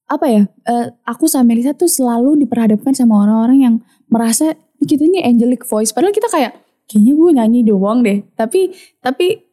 apa 0.09 0.25
ya 0.25 0.41
eh, 0.47 0.87
aku 1.05 1.29
sama 1.29 1.53
Melisa 1.53 1.75
tuh 1.75 1.89
selalu 1.89 2.39
diperhadapkan 2.45 2.95
sama 2.95 3.25
orang-orang 3.25 3.59
yang 3.59 3.75
merasa 4.09 4.57
kita 4.81 5.05
ini 5.05 5.21
angelic 5.21 5.67
voice 5.67 5.93
padahal 5.93 6.15
kita 6.15 6.31
kayak 6.31 6.57
kayaknya 6.89 7.13
gue 7.13 7.29
nyanyi 7.35 7.59
doang 7.67 7.99
deh 8.01 8.25
tapi 8.33 8.73
tapi 9.03 9.48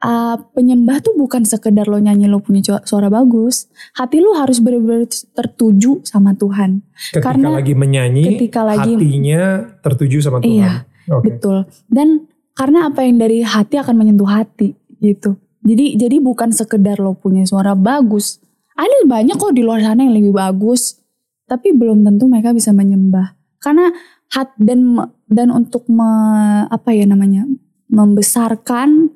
uh, 0.00 0.36
penyembah 0.52 1.00
tuh 1.00 1.14
bukan 1.14 1.44
sekedar 1.44 1.86
lo 1.86 1.96
nyanyi 1.96 2.26
lo 2.26 2.40
punya 2.40 2.80
suara 2.84 3.08
bagus 3.08 3.68
hati 3.94 4.20
lo 4.20 4.36
harus 4.36 4.60
benar-benar 4.60 5.06
tertuju 5.08 6.00
sama 6.04 6.32
Tuhan 6.34 6.80
Ketika 7.10 7.32
Karena 7.32 7.48
lagi 7.56 7.72
menyanyi, 7.72 8.22
ketika 8.36 8.60
lagi- 8.62 8.94
hatinya 8.94 9.42
tertuju 9.80 10.20
sama 10.20 10.38
Tuhan. 10.44 10.52
Iya, 10.52 10.72
Oke. 11.10 11.24
Betul. 11.32 11.64
Dan 11.88 12.28
karena 12.52 12.92
apa 12.92 13.02
yang 13.02 13.16
dari 13.16 13.40
hati 13.40 13.80
akan 13.80 13.96
menyentuh 13.96 14.28
hati 14.28 14.76
gitu. 15.00 15.40
Jadi 15.64 15.96
jadi 15.96 16.20
bukan 16.20 16.52
sekedar 16.52 17.00
lo 17.00 17.16
punya 17.16 17.48
suara 17.48 17.72
bagus. 17.72 18.36
Ada 18.76 19.08
banyak 19.08 19.36
kok 19.36 19.56
di 19.56 19.64
luar 19.64 19.80
sana 19.80 20.04
yang 20.04 20.12
lebih 20.12 20.36
bagus. 20.36 21.00
Tapi 21.48 21.72
belum 21.72 22.04
tentu 22.04 22.28
mereka 22.28 22.52
bisa 22.52 22.70
menyembah. 22.70 23.32
Karena 23.58 23.90
hat 24.30 24.52
dan 24.60 25.08
dan 25.26 25.48
untuk 25.50 25.88
me- 25.88 26.68
apa 26.68 26.92
ya 26.92 27.08
namanya? 27.08 27.48
membesarkan 27.90 29.10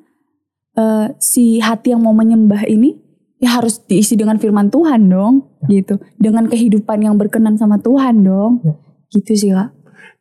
eh, 0.75 1.07
si 1.17 1.59
hati 1.63 1.95
yang 1.95 2.03
mau 2.03 2.13
menyembah 2.13 2.67
ini 2.67 2.95
ya 3.39 3.59
harus 3.59 3.83
diisi 3.83 4.15
dengan 4.15 4.39
firman 4.39 4.71
Tuhan 4.71 5.11
dong 5.11 5.59
gitu. 5.67 5.99
Dengan 6.15 6.47
kehidupan 6.47 7.03
yang 7.03 7.15
berkenan 7.19 7.59
sama 7.59 7.79
Tuhan 7.81 8.23
dong. 8.23 8.63
Ya. 8.63 8.73
Gitu 9.11 9.31
sih, 9.35 9.51
Kak. 9.51 9.71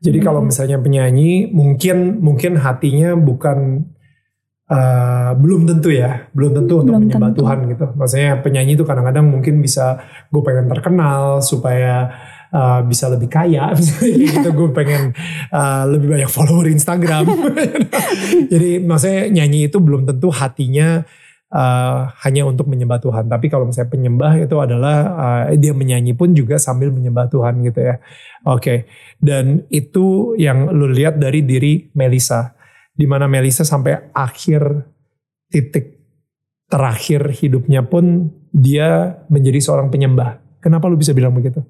Jadi 0.04 0.18
kalau 0.20 0.44
misalnya 0.44 0.76
penyanyi 0.76 1.48
mungkin 1.48 2.20
mungkin 2.20 2.60
hatinya 2.60 3.16
bukan 3.16 3.88
uh, 4.68 5.32
belum 5.32 5.64
tentu 5.64 5.88
ya, 5.88 6.28
belum 6.36 6.52
tentu 6.52 6.84
untuk 6.84 6.92
Belum 6.92 7.02
menyembah 7.08 7.30
tentu. 7.32 7.40
Tuhan 7.40 7.58
gitu. 7.72 7.84
Maksudnya 7.96 8.30
penyanyi 8.44 8.76
itu 8.76 8.84
kadang-kadang 8.84 9.24
mungkin 9.24 9.64
bisa 9.64 10.04
gue 10.28 10.42
pengen 10.44 10.68
terkenal 10.68 11.40
supaya 11.40 12.12
uh, 12.54 12.80
bisa 12.86 13.10
lebih 13.10 13.26
kaya, 13.26 13.72
misalnya 13.76 14.14
gitu. 14.30 14.48
Gue 14.54 14.70
pengen 14.70 15.10
uh, 15.50 15.84
lebih 15.90 16.14
banyak 16.14 16.30
follower 16.30 16.70
Instagram. 16.70 17.26
Jadi 18.52 18.78
maksudnya 18.78 19.42
nyanyi 19.42 19.66
itu 19.66 19.82
belum 19.82 20.06
tentu 20.06 20.30
hatinya 20.30 21.02
uh, 21.50 22.14
hanya 22.22 22.46
untuk 22.46 22.70
menyembah 22.70 23.02
Tuhan. 23.02 23.26
Tapi 23.26 23.50
kalau 23.50 23.66
misalnya 23.66 23.90
penyembah 23.90 24.32
itu 24.38 24.56
adalah 24.62 24.96
uh, 25.12 25.42
dia 25.58 25.74
menyanyi 25.74 26.14
pun 26.14 26.30
juga 26.30 26.56
sambil 26.62 26.94
menyembah 26.94 27.26
Tuhan 27.26 27.66
gitu 27.66 27.80
ya. 27.82 27.98
Oke, 28.46 28.86
dan 29.18 29.66
itu 29.74 30.38
yang 30.38 30.70
lu 30.70 30.86
lihat 30.88 31.18
dari 31.18 31.42
diri 31.42 31.90
Melisa, 31.98 32.54
di 32.94 33.04
mana 33.10 33.26
Melisa 33.26 33.66
sampai 33.66 34.14
akhir 34.14 34.62
titik 35.50 35.96
terakhir 36.68 37.30
hidupnya 37.30 37.86
pun 37.86 38.28
dia 38.50 39.20
menjadi 39.30 39.60
seorang 39.62 39.88
penyembah. 39.90 40.42
Kenapa 40.62 40.88
lu 40.88 40.96
bisa 40.96 41.12
bilang 41.12 41.36
begitu? 41.36 41.60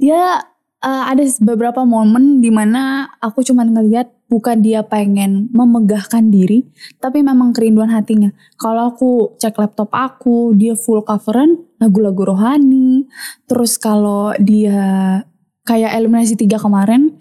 Dia 0.00 0.40
eh, 0.80 1.04
ada 1.12 1.20
beberapa 1.44 1.84
momen 1.84 2.40
di 2.40 2.48
mana 2.48 3.12
aku 3.20 3.44
cuman 3.44 3.76
ngelihat 3.76 4.08
bukan 4.30 4.62
dia 4.62 4.86
pengen 4.86 5.50
memegahkan 5.50 6.30
diri, 6.30 6.62
tapi 7.02 7.20
memang 7.20 7.50
kerinduan 7.50 7.90
hatinya. 7.90 8.30
Kalau 8.56 8.94
aku 8.94 9.34
cek 9.36 9.58
laptop 9.58 9.90
aku, 9.90 10.54
dia 10.54 10.78
full 10.78 11.02
coveran 11.02 11.58
lagu-lagu 11.82 12.30
rohani. 12.30 13.10
Terus 13.50 13.74
kalau 13.76 14.30
dia 14.38 15.20
kayak 15.66 15.98
eliminasi 15.98 16.38
tiga 16.38 16.62
kemarin, 16.62 17.18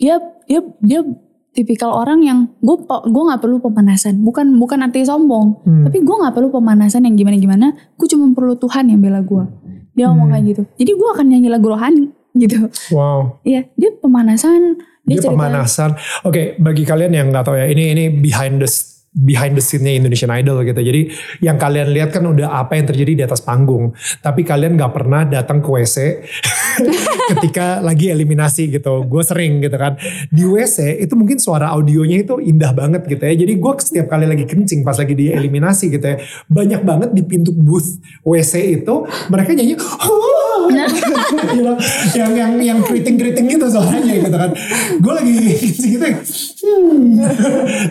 dia 0.00 0.18
dia 0.48 0.64
dia 0.80 1.04
tipikal 1.52 1.92
orang 1.92 2.24
yang 2.24 2.38
gue 2.64 2.76
gue 2.88 3.22
nggak 3.28 3.42
perlu 3.44 3.60
pemanasan, 3.60 4.24
bukan 4.24 4.56
bukan 4.56 4.88
arti 4.88 5.04
sombong, 5.04 5.60
Hmm. 5.68 5.84
tapi 5.84 6.00
gue 6.00 6.16
nggak 6.16 6.32
perlu 6.32 6.48
pemanasan 6.48 7.04
yang 7.04 7.12
gimana 7.12 7.36
gimana. 7.36 7.66
Gue 8.00 8.08
cuma 8.08 8.24
perlu 8.32 8.56
Tuhan 8.56 8.88
yang 8.88 9.04
bela 9.04 9.20
gue. 9.20 9.44
Dia 9.98 10.06
ngomong 10.08 10.30
Hmm. 10.30 10.34
kayak 10.38 10.44
gitu. 10.46 10.62
Jadi 10.78 10.90
gue 10.94 11.08
akan 11.10 11.26
nyanyi 11.26 11.48
lagu 11.50 11.66
rohani. 11.66 12.04
gitu. 12.38 12.70
Wow. 12.94 13.42
Iya, 13.42 13.66
dia 13.74 13.90
pemanasan, 13.98 14.78
dia, 15.02 15.18
Dia 15.18 15.26
cerita 15.26 15.34
pemanasan. 15.34 15.90
Oke, 16.22 16.54
bagi 16.54 16.86
kalian 16.86 17.10
yang 17.10 17.26
nggak 17.34 17.42
tahu 17.42 17.58
ya, 17.58 17.66
ini 17.66 17.90
ini 17.90 18.04
behind 18.14 18.62
the 18.62 18.70
behind 19.14 19.56
the 19.56 19.64
scene-nya 19.64 19.96
Indonesian 19.96 20.30
Idol 20.30 20.60
gitu. 20.62 20.80
Jadi 20.80 21.12
yang 21.40 21.56
kalian 21.56 21.90
lihat 21.90 22.12
kan 22.12 22.22
udah 22.24 22.60
apa 22.60 22.76
yang 22.76 22.86
terjadi 22.86 23.12
di 23.18 23.22
atas 23.24 23.40
panggung. 23.40 23.96
Tapi 24.20 24.44
kalian 24.44 24.76
nggak 24.76 24.92
pernah 24.92 25.24
datang 25.24 25.64
ke 25.64 25.68
WC 25.68 25.96
ketika 27.34 27.80
lagi 27.80 28.12
eliminasi 28.12 28.68
gitu. 28.68 29.04
Gue 29.08 29.24
sering 29.24 29.64
gitu 29.64 29.76
kan. 29.80 29.96
Di 30.28 30.44
WC 30.44 31.02
itu 31.02 31.14
mungkin 31.16 31.40
suara 31.40 31.72
audionya 31.72 32.22
itu 32.22 32.38
indah 32.38 32.76
banget 32.76 33.08
gitu 33.08 33.22
ya. 33.24 33.34
Jadi 33.34 33.52
gue 33.56 33.72
setiap 33.80 34.06
kali 34.12 34.28
lagi 34.28 34.44
kencing 34.44 34.84
pas 34.84 34.96
lagi 34.96 35.16
di 35.16 35.32
eliminasi 35.32 35.88
gitu 35.88 36.04
ya. 36.04 36.16
Banyak 36.46 36.80
banget 36.84 37.10
di 37.16 37.22
pintu 37.24 37.50
booth 37.50 37.98
WC 38.22 38.82
itu 38.82 38.94
mereka 39.32 39.56
nyanyi 39.56 39.74
you 41.54 41.62
know, 41.64 41.76
yang 42.16 42.32
yang 42.34 42.52
yang 42.60 42.78
keriting 42.84 43.16
keriting 43.20 43.46
gitu 43.48 43.66
suaranya 43.68 44.14
gitu 44.18 44.36
kan. 44.36 44.50
Gue 45.00 45.12
lagi 45.12 45.34
gitu 45.78 46.06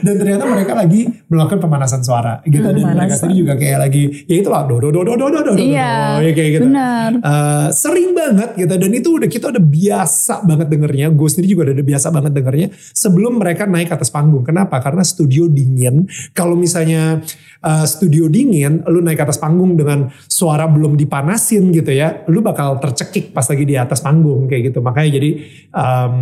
dan 0.06 0.16
ternyata 0.22 0.44
mereka 0.46 0.74
lagi 0.78 1.10
melakukan 1.30 1.60
pemanasan 1.62 2.02
suara 2.06 2.42
gitu. 2.46 2.64
Dan 2.64 2.84
mereka 2.84 3.16
tadi 3.18 3.36
juga 3.38 3.54
kayak 3.58 3.80
lagi 3.90 4.04
ya 4.30 4.36
itu 4.42 4.50
lah, 4.50 4.66
do 4.66 4.78
do 4.82 4.90
do 4.94 5.02
do 5.04 5.14
do 5.16 5.28
do 5.30 5.40
do 5.42 5.54
iya, 5.58 6.22
ya 6.22 6.32
kayak 6.34 6.50
gitu. 6.60 6.66
benar. 6.70 7.12
Uh, 7.22 7.68
sering 7.74 8.14
banget 8.14 8.50
gitu. 8.58 8.74
Dan 8.78 8.92
itu 8.94 9.10
udah 9.18 9.30
kita 9.30 9.46
udah 9.54 9.64
biasa 9.64 10.46
banget 10.46 10.68
dengernya. 10.70 11.08
Gue 11.14 11.30
sendiri 11.30 11.48
juga 11.58 11.72
udah 11.74 11.88
biasa 11.88 12.08
banget 12.14 12.32
dengernya 12.34 12.68
sebelum 12.94 13.40
mereka 13.40 13.64
naik 13.66 13.90
atas 13.94 14.10
panggung. 14.14 14.44
Kenapa? 14.46 14.80
Karena 14.82 15.02
studio 15.02 15.50
dingin. 15.50 16.06
Kalau 16.34 16.54
misalnya 16.54 17.22
eh, 17.60 17.86
studio 17.86 18.28
dingin 18.28 18.84
lu 18.86 19.00
naik 19.00 19.18
ke 19.18 19.24
atas 19.24 19.38
panggung 19.38 19.74
dengan 19.74 20.08
suara 20.26 20.66
belum 20.66 20.94
dipanasin 20.94 21.72
gitu 21.72 21.90
ya 21.90 22.26
lu 22.26 22.40
bakal 22.40 22.78
tercekik 22.78 23.32
pas 23.32 23.44
lagi 23.44 23.64
di 23.64 23.74
atas 23.74 24.00
panggung 24.00 24.46
kayak 24.46 24.70
gitu 24.70 24.80
makanya 24.80 25.18
jadi 25.18 25.30
em, 25.70 26.14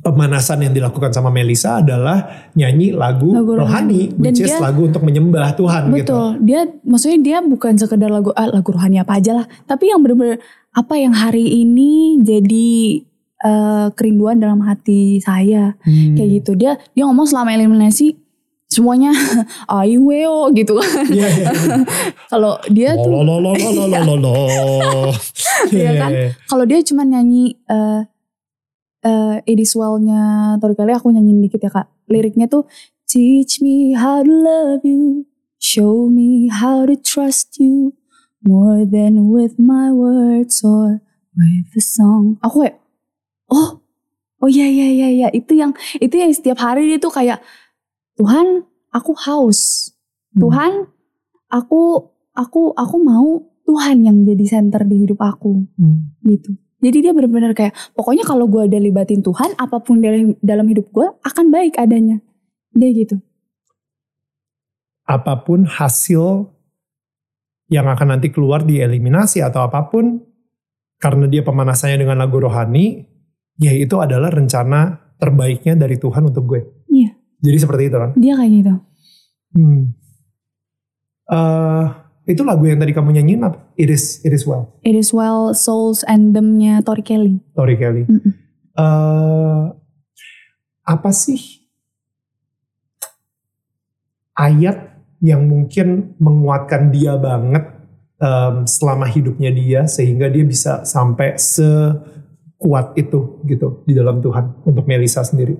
pemanasan 0.00 0.60
yang 0.60 0.72
dilakukan 0.72 1.10
sama 1.10 1.32
Melisa 1.32 1.80
adalah 1.80 2.50
nyanyi 2.52 2.92
lagu, 2.92 3.32
Lagu 3.32 3.56
rohani, 3.56 3.64
rohani. 3.64 4.02
Dan 4.12 4.20
which 4.20 4.44
is 4.44 4.52
dia- 4.52 4.60
lagu 4.60 4.84
untuk 4.84 5.00
menyembah 5.00 5.56
Tuhan 5.56 5.88
gitu. 5.88 5.96
Betul. 6.12 6.26
Dia 6.44 6.60
maksudnya 6.84 7.18
dia 7.20 7.38
bukan 7.40 7.72
sekedar 7.74 8.12
lagu 8.12 8.28
ah, 8.30 8.52
lagu 8.52 8.68
rohani 8.68 9.00
apa 9.00 9.16
aja 9.16 9.32
lah, 9.32 9.46
tapi 9.64 9.88
yang 9.88 10.04
bener-bener 10.04 10.44
apa 10.70 10.94
yang 10.94 11.16
hari 11.16 11.64
ini 11.64 12.20
jadi 12.20 12.68
eh, 13.40 13.86
kerinduan 13.92 14.36
dalam 14.36 14.60
hati 14.60 15.20
saya 15.20 15.72
Hmm. 15.80 16.16
kayak 16.16 16.28
gitu. 16.42 16.52
Dia 16.52 16.76
dia 16.92 17.04
ngomong 17.04 17.24
selama 17.24 17.52
eliminasi 17.52 18.12
semuanya 18.74 19.14
aiweo 19.70 20.50
gitu. 20.50 20.74
Iya, 21.14 21.28
iya, 21.30 21.50
iya. 21.54 21.78
Kalau 22.34 22.58
dia 22.66 22.98
tuh 22.98 23.14
Lo, 23.14 23.22
lo, 23.22 23.38
lo, 23.38 23.54
lo, 23.54 23.68
lo, 23.70 23.84
lo, 23.86 24.00
lo, 24.02 24.14
lo. 24.18 24.34
Iya 25.74 25.96
kan? 25.96 26.12
kalau 26.50 26.64
dia 26.68 26.82
cuma 26.84 27.06
nyanyi 27.06 27.56
eh 27.70 28.02
eh 29.06 29.36
It 29.48 29.58
Is 29.62 29.72
Well-nya 29.78 30.56
Tori 30.60 30.74
Kelly 30.76 30.92
aku 30.92 31.08
nyanyiin 31.14 31.40
dikit 31.40 31.62
ya 31.62 31.70
kak. 31.70 31.86
Liriknya 32.10 32.50
tuh 32.50 32.68
Teach 33.04 33.60
me 33.60 33.92
how 33.94 34.24
to 34.24 34.32
love 34.32 34.80
you, 34.82 35.28
show 35.60 36.08
me 36.08 36.48
how 36.48 36.88
to 36.88 36.96
trust 36.96 37.60
you 37.60 37.92
more 38.42 38.88
than 38.88 39.28
with 39.28 39.60
my 39.60 39.92
words 39.92 40.64
or 40.64 41.04
with 41.36 41.68
the 41.76 41.84
song. 41.84 42.40
Aku 42.40 42.64
kayak 42.64 42.80
oh 43.52 43.84
oh 44.40 44.50
iya 44.50 44.68
iya 44.68 44.88
iya 44.88 45.08
iya 45.08 45.28
itu 45.32 45.52
yang 45.56 45.76
itu 46.00 46.14
yang 46.16 46.32
setiap 46.32 46.60
hari 46.60 46.88
dia 46.88 46.98
tuh 47.00 47.12
kayak 47.12 47.44
Tuhan 48.18 48.66
aku 48.90 49.12
haus. 49.26 49.90
Hmm. 50.34 50.40
Tuhan 50.46 50.72
aku 51.50 52.10
aku 52.34 52.74
aku 52.74 52.96
mau 53.02 53.42
Tuhan 53.64 54.04
yang 54.04 54.22
jadi 54.28 54.44
center 54.44 54.84
di 54.84 55.06
hidup 55.08 55.18
aku 55.24 55.64
Hmm. 55.78 56.14
gitu. 56.26 56.54
Jadi 56.84 57.00
dia 57.00 57.12
benar-benar 57.16 57.56
kayak 57.56 57.72
pokoknya 57.96 58.28
kalau 58.28 58.44
gue 58.44 58.68
udah 58.68 58.76
libatin 58.76 59.24
Tuhan, 59.24 59.56
apa 59.56 59.80
pun 59.80 60.04
dalam 60.04 60.36
dalam 60.44 60.68
hidup 60.68 60.92
gue 60.92 61.06
akan 61.24 61.48
baik 61.48 61.80
adanya. 61.80 62.20
Dia 62.76 62.90
gitu. 62.92 63.16
apa 65.04 65.44
pun 65.44 65.68
hasil 65.68 66.48
yang 67.68 67.84
akan 67.84 68.16
nanti 68.16 68.32
keluar 68.32 68.64
di 68.64 68.80
eliminasi 68.80 69.44
atau 69.44 69.68
apa 69.68 69.92
pun 69.92 70.16
karena 70.96 71.28
dia 71.28 71.44
pemanasannya 71.44 72.00
dengan 72.00 72.24
lagu 72.24 72.40
rohani 72.40 73.04
ya 73.60 73.72
itu 73.76 74.00
adalah 74.00 74.32
rencana 74.32 75.12
terbaiknya 75.20 75.76
dari 75.76 76.00
Tuhan 76.00 76.32
untuk 76.32 76.48
gue. 76.48 76.60
Jadi 77.44 77.56
seperti 77.60 77.82
itu 77.92 77.96
kan. 78.00 78.10
Dia 78.16 78.34
kayak 78.40 78.52
gitu. 78.56 78.74
Hmm. 79.54 79.82
Eh, 81.28 81.84
itu 82.24 82.40
lagu 82.40 82.64
yang 82.64 82.80
tadi 82.80 82.96
kamu 82.96 83.20
nyanyiin 83.20 83.44
apa? 83.44 83.60
It 83.76 83.92
is 83.92 84.24
It 84.24 84.32
is 84.32 84.48
well. 84.48 84.72
It 84.80 84.96
is 84.96 85.12
well 85.12 85.52
Souls 85.52 86.00
Anthem-nya 86.08 86.80
Tori 86.80 87.04
Kelly. 87.04 87.44
Tori 87.52 87.76
Kelly. 87.76 88.08
Mm-mm. 88.08 88.32
Eh, 88.74 89.64
apa 90.84 91.10
sih 91.12 91.64
ayat 94.36 95.00
yang 95.24 95.48
mungkin 95.48 96.18
menguatkan 96.20 96.92
dia 96.92 97.16
banget 97.16 97.64
em, 98.20 98.68
selama 98.68 99.08
hidupnya 99.08 99.48
dia 99.48 99.80
sehingga 99.88 100.28
dia 100.28 100.44
bisa 100.44 100.84
sampai 100.84 101.40
sekuat 101.40 102.92
itu 103.00 103.40
gitu 103.48 103.80
di 103.88 103.96
dalam 103.96 104.20
Tuhan 104.20 104.60
untuk 104.68 104.84
Melisa 104.84 105.24
sendiri. 105.24 105.56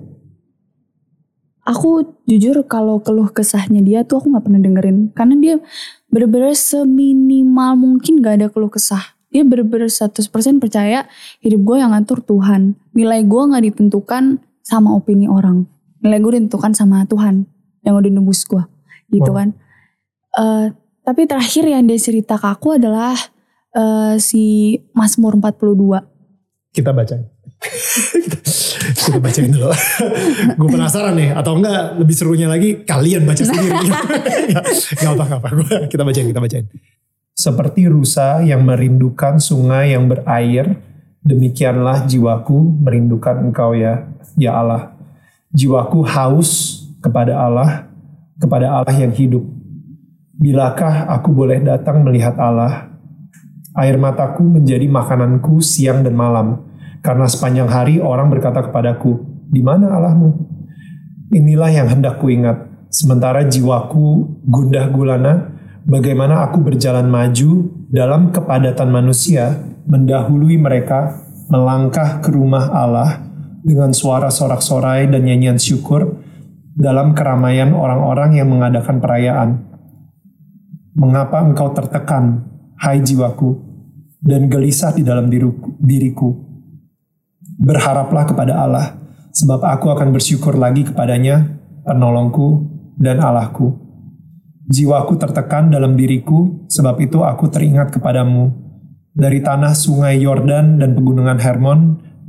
Aku 1.65 2.13
jujur 2.29 2.61
kalau 2.69 3.01
keluh 3.01 3.33
kesahnya 3.33 3.81
dia 3.81 4.05
tuh 4.05 4.21
aku 4.21 4.29
nggak 4.29 4.45
pernah 4.45 4.61
dengerin 4.61 4.97
karena 5.17 5.35
dia 5.41 5.55
bener-bener 6.13 6.53
seminimal 6.53 7.73
mungkin 7.73 8.21
gak 8.21 8.39
ada 8.39 8.47
keluh 8.53 8.69
kesah. 8.69 9.17
Dia 9.33 9.41
bener-bener 9.43 9.89
100% 9.89 10.29
percaya 10.61 11.09
hidup 11.41 11.61
gue 11.65 11.75
yang 11.81 11.91
ngatur 11.91 12.21
Tuhan. 12.23 12.77
Nilai 12.93 13.25
gue 13.25 13.41
gak 13.51 13.63
ditentukan 13.65 14.39
sama 14.61 14.93
opini 14.95 15.25
orang. 15.27 15.65
Nilai 16.05 16.21
gue 16.21 16.31
ditentukan 16.39 16.71
sama 16.71 17.03
Tuhan 17.09 17.49
yang 17.81 17.97
udah 17.97 18.11
nembus 18.13 18.45
gue. 18.45 18.61
Gitu 19.09 19.27
Wow. 19.27 19.37
kan. 19.41 19.47
Eh, 20.39 20.65
tapi 21.03 21.21
terakhir 21.27 21.65
yang 21.67 21.83
dia 21.83 21.97
cerita 21.99 22.37
ke 22.37 22.47
aku 22.47 22.77
adalah 22.77 23.17
eh, 23.75 24.15
si 24.21 24.77
Mazmur 24.95 25.35
42. 25.41 25.99
Kita 26.71 26.93
bacain. 26.95 27.25
Kita 29.05 29.21
bacain 29.21 29.53
dulu. 29.53 29.69
Gue 30.57 30.69
penasaran 30.73 31.13
nih, 31.13 31.29
atau 31.37 31.61
enggak 31.61 32.01
lebih 32.01 32.15
serunya 32.17 32.49
lagi 32.49 32.81
kalian 32.81 33.21
baca 33.21 33.43
sendiri. 33.45 33.77
gak 35.01 35.11
apa 35.13 35.23
gak 35.29 35.39
apa, 35.45 35.49
Gua- 35.53 35.85
kita 35.85 36.01
bacain, 36.01 36.25
kita 36.25 36.41
bacain. 36.41 36.65
Seperti 37.35 37.85
rusa 37.85 38.41
yang 38.41 38.65
merindukan 38.65 39.37
sungai 39.37 39.93
yang 39.93 40.09
berair, 40.09 40.81
demikianlah 41.21 42.09
jiwaku 42.09 42.81
merindukan 42.81 43.45
engkau 43.45 43.77
ya, 43.77 44.09
ya 44.39 44.57
Allah. 44.57 44.97
Jiwaku 45.53 46.01
haus 46.01 46.81
kepada 47.03 47.37
Allah, 47.37 47.85
kepada 48.41 48.81
Allah 48.81 48.95
yang 48.95 49.13
hidup. 49.13 49.45
Bilakah 50.35 51.07
aku 51.13 51.31
boleh 51.31 51.61
datang 51.61 52.01
melihat 52.01 52.35
Allah? 52.41 52.91
Air 53.75 53.99
mataku 53.99 54.43
menjadi 54.43 54.87
makananku 54.87 55.59
siang 55.59 56.01
dan 56.01 56.15
malam. 56.15 56.64
Karena 57.05 57.29
sepanjang 57.29 57.69
hari 57.69 58.01
orang 58.01 58.33
berkata 58.33 58.65
kepadaku, 58.65 59.21
di 59.45 59.61
mana 59.61 59.93
Allahmu? 59.93 60.33
Inilah 61.29 61.69
yang 61.69 61.85
hendak 61.85 62.17
kuingat. 62.17 62.89
Sementara 62.89 63.45
jiwaku 63.45 64.41
gundah 64.41 64.89
gulana, 64.89 65.53
bagaimana 65.85 66.49
aku 66.49 66.65
berjalan 66.65 67.05
maju 67.05 67.69
dalam 67.93 68.33
kepadatan 68.33 68.89
manusia, 68.89 69.53
mendahului 69.85 70.57
mereka, 70.57 71.21
melangkah 71.53 72.25
ke 72.25 72.33
rumah 72.33 72.73
Allah 72.73 73.21
dengan 73.61 73.93
suara 73.93 74.33
sorak-sorai 74.33 75.05
dan 75.05 75.29
nyanyian 75.29 75.61
syukur 75.61 76.25
dalam 76.73 77.13
keramaian 77.13 77.69
orang-orang 77.77 78.41
yang 78.41 78.49
mengadakan 78.49 78.97
perayaan. 78.97 79.49
Mengapa 80.97 81.45
engkau 81.45 81.69
tertekan, 81.69 82.49
hai 82.81 82.97
jiwaku, 82.97 83.61
dan 84.25 84.49
gelisah 84.49 84.89
di 84.97 85.05
dalam 85.05 85.29
diriku? 85.29 85.77
diriku? 85.77 86.44
Berharaplah 87.65 88.29
kepada 88.29 88.61
Allah, 88.61 88.93
sebab 89.33 89.65
aku 89.65 89.89
akan 89.89 90.13
bersyukur 90.13 90.53
lagi 90.53 90.85
kepadanya, 90.85 91.57
penolongku 91.81 92.61
dan 93.01 93.17
Allahku. 93.17 93.73
Jiwaku 94.69 95.17
tertekan 95.17 95.73
dalam 95.73 95.97
diriku, 95.97 96.69
sebab 96.69 97.01
itu 97.01 97.25
aku 97.25 97.49
teringat 97.49 97.89
kepadamu. 97.89 98.53
Dari 99.17 99.41
tanah 99.41 99.73
sungai 99.73 100.21
Yordan 100.21 100.77
dan 100.77 100.93
pegunungan 100.93 101.41
Hermon, 101.41 101.79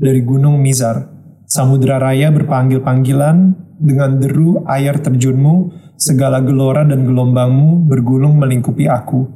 dari 0.01 0.25
gunung 0.25 0.57
Mizar, 0.57 1.05
samudra 1.45 2.01
raya 2.01 2.33
berpanggil-panggilan, 2.33 3.67
dengan 3.77 4.17
deru 4.17 4.65
air 4.65 4.97
terjunmu, 5.05 5.85
segala 6.01 6.41
gelora 6.41 6.85
dan 6.85 7.05
gelombangmu 7.05 7.89
bergulung 7.89 8.41
melingkupi 8.41 8.89
aku. 8.89 9.29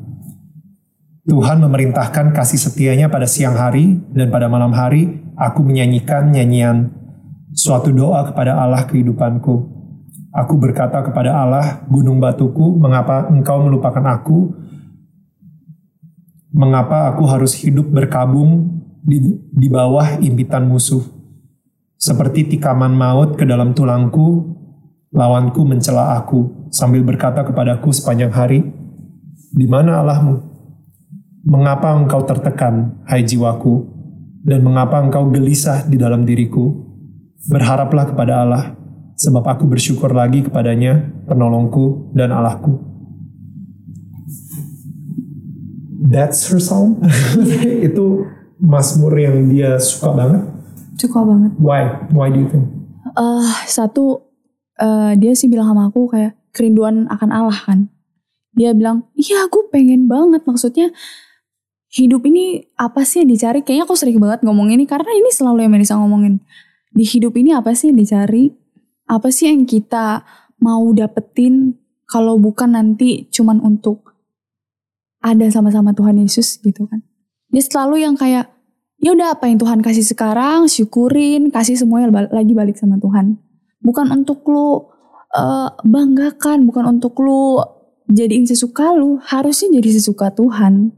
Tuhan 1.29 1.61
memerintahkan 1.61 2.33
kasih 2.33 2.57
setianya 2.57 3.13
pada 3.13 3.29
siang 3.29 3.55
hari 3.55 4.01
dan 4.17 4.33
pada 4.33 4.49
malam 4.49 4.73
hari 4.73 5.21
aku 5.41 5.65
menyanyikan 5.65 6.29
nyanyian 6.29 6.93
suatu 7.57 7.89
doa 7.89 8.29
kepada 8.29 8.61
Allah 8.61 8.85
kehidupanku. 8.85 9.81
Aku 10.31 10.55
berkata 10.61 11.03
kepada 11.03 11.43
Allah, 11.43 11.83
gunung 11.91 12.23
batuku, 12.23 12.79
mengapa 12.79 13.27
engkau 13.33 13.67
melupakan 13.67 14.05
aku? 14.15 14.55
Mengapa 16.55 17.11
aku 17.11 17.27
harus 17.27 17.57
hidup 17.59 17.91
berkabung 17.91 18.79
di, 19.03 19.19
di 19.51 19.67
bawah 19.67 20.23
impitan 20.23 20.71
musuh. 20.71 21.03
Seperti 21.99 22.47
tikaman 22.47 22.95
maut 22.95 23.35
ke 23.35 23.43
dalam 23.43 23.75
tulangku, 23.75 24.55
lawanku 25.11 25.67
mencela 25.67 26.15
aku 26.15 26.71
sambil 26.71 27.03
berkata 27.03 27.43
kepadaku 27.43 27.91
sepanjang 27.91 28.31
hari, 28.31 28.63
di 29.51 29.67
mana 29.67 29.99
Allahmu? 29.99 30.47
Mengapa 31.43 31.91
engkau 31.99 32.23
tertekan, 32.23 33.03
hai 33.11 33.27
jiwaku, 33.27 33.90
dan 34.41 34.65
mengapa 34.65 35.01
engkau 35.01 35.29
gelisah 35.29 35.85
di 35.85 36.01
dalam 36.01 36.25
diriku? 36.25 36.89
Berharaplah 37.49 38.13
kepada 38.13 38.45
Allah, 38.45 38.65
sebab 39.17 39.45
aku 39.45 39.65
bersyukur 39.65 40.13
lagi 40.13 40.45
kepadanya, 40.45 41.25
penolongku 41.25 42.13
dan 42.13 42.33
Allahku. 42.33 42.77
That's 46.11 46.49
her 46.51 46.61
song. 46.61 47.01
Itu 47.87 48.27
Mazmur 48.61 49.17
yang 49.17 49.49
dia 49.49 49.81
suka 49.81 50.13
banget. 50.13 50.43
Suka 51.01 51.25
banget. 51.25 51.53
Why? 51.57 52.11
Why 52.13 52.29
do 52.29 52.45
you 52.45 52.51
think? 52.51 52.81
eh 53.17 53.51
satu 53.67 54.31
eh, 54.79 55.13
dia 55.19 55.33
sih 55.35 55.51
bilang 55.51 55.73
sama 55.73 55.91
aku 55.91 56.11
kayak 56.11 56.37
kerinduan 56.55 57.07
akan 57.11 57.31
Allah 57.31 57.59
kan. 57.59 57.91
Dia 58.51 58.75
bilang, 58.75 59.07
iya 59.15 59.47
gue 59.47 59.63
pengen 59.71 60.11
banget 60.11 60.43
maksudnya 60.43 60.91
hidup 61.91 62.23
ini 62.27 62.71
apa 62.79 63.03
sih 63.03 63.23
yang 63.23 63.31
dicari? 63.35 63.61
Kayaknya 63.67 63.85
aku 63.85 63.95
sering 63.99 64.19
banget 64.23 64.47
ngomong 64.47 64.71
ini 64.71 64.87
karena 64.87 65.11
ini 65.11 65.31
selalu 65.35 65.67
yang 65.67 65.73
Melisa 65.75 65.99
ngomongin. 65.99 66.39
Di 66.91 67.03
hidup 67.07 67.35
ini 67.39 67.55
apa 67.55 67.75
sih 67.75 67.91
yang 67.91 67.99
dicari? 67.99 68.51
Apa 69.11 69.35
sih 69.35 69.51
yang 69.51 69.67
kita 69.67 70.23
mau 70.63 70.87
dapetin 70.95 71.75
kalau 72.07 72.39
bukan 72.39 72.79
nanti 72.79 73.27
cuman 73.31 73.59
untuk 73.63 74.15
ada 75.21 75.45
sama-sama 75.51 75.91
Tuhan 75.93 76.19
Yesus 76.23 76.63
gitu 76.63 76.87
kan. 76.87 77.03
Dia 77.51 77.63
selalu 77.67 78.07
yang 78.07 78.15
kayak 78.15 78.49
ya 79.01 79.17
udah 79.17 79.35
apa 79.35 79.49
yang 79.49 79.59
Tuhan 79.59 79.81
kasih 79.81 80.05
sekarang 80.05 80.69
syukurin 80.69 81.49
kasih 81.49 81.75
semuanya 81.75 82.29
lagi 82.29 82.53
balik 82.53 82.77
sama 82.77 83.01
Tuhan 83.01 83.41
bukan 83.81 84.13
untuk 84.13 84.45
lu 84.45 84.93
eh, 85.33 85.69
banggakan 85.89 86.69
bukan 86.69 86.85
untuk 86.97 87.17
lu 87.25 87.65
jadiin 88.13 88.45
sesuka 88.45 88.93
lu 88.93 89.17
harusnya 89.25 89.81
jadi 89.81 89.97
sesuka 89.97 90.29
Tuhan 90.37 90.93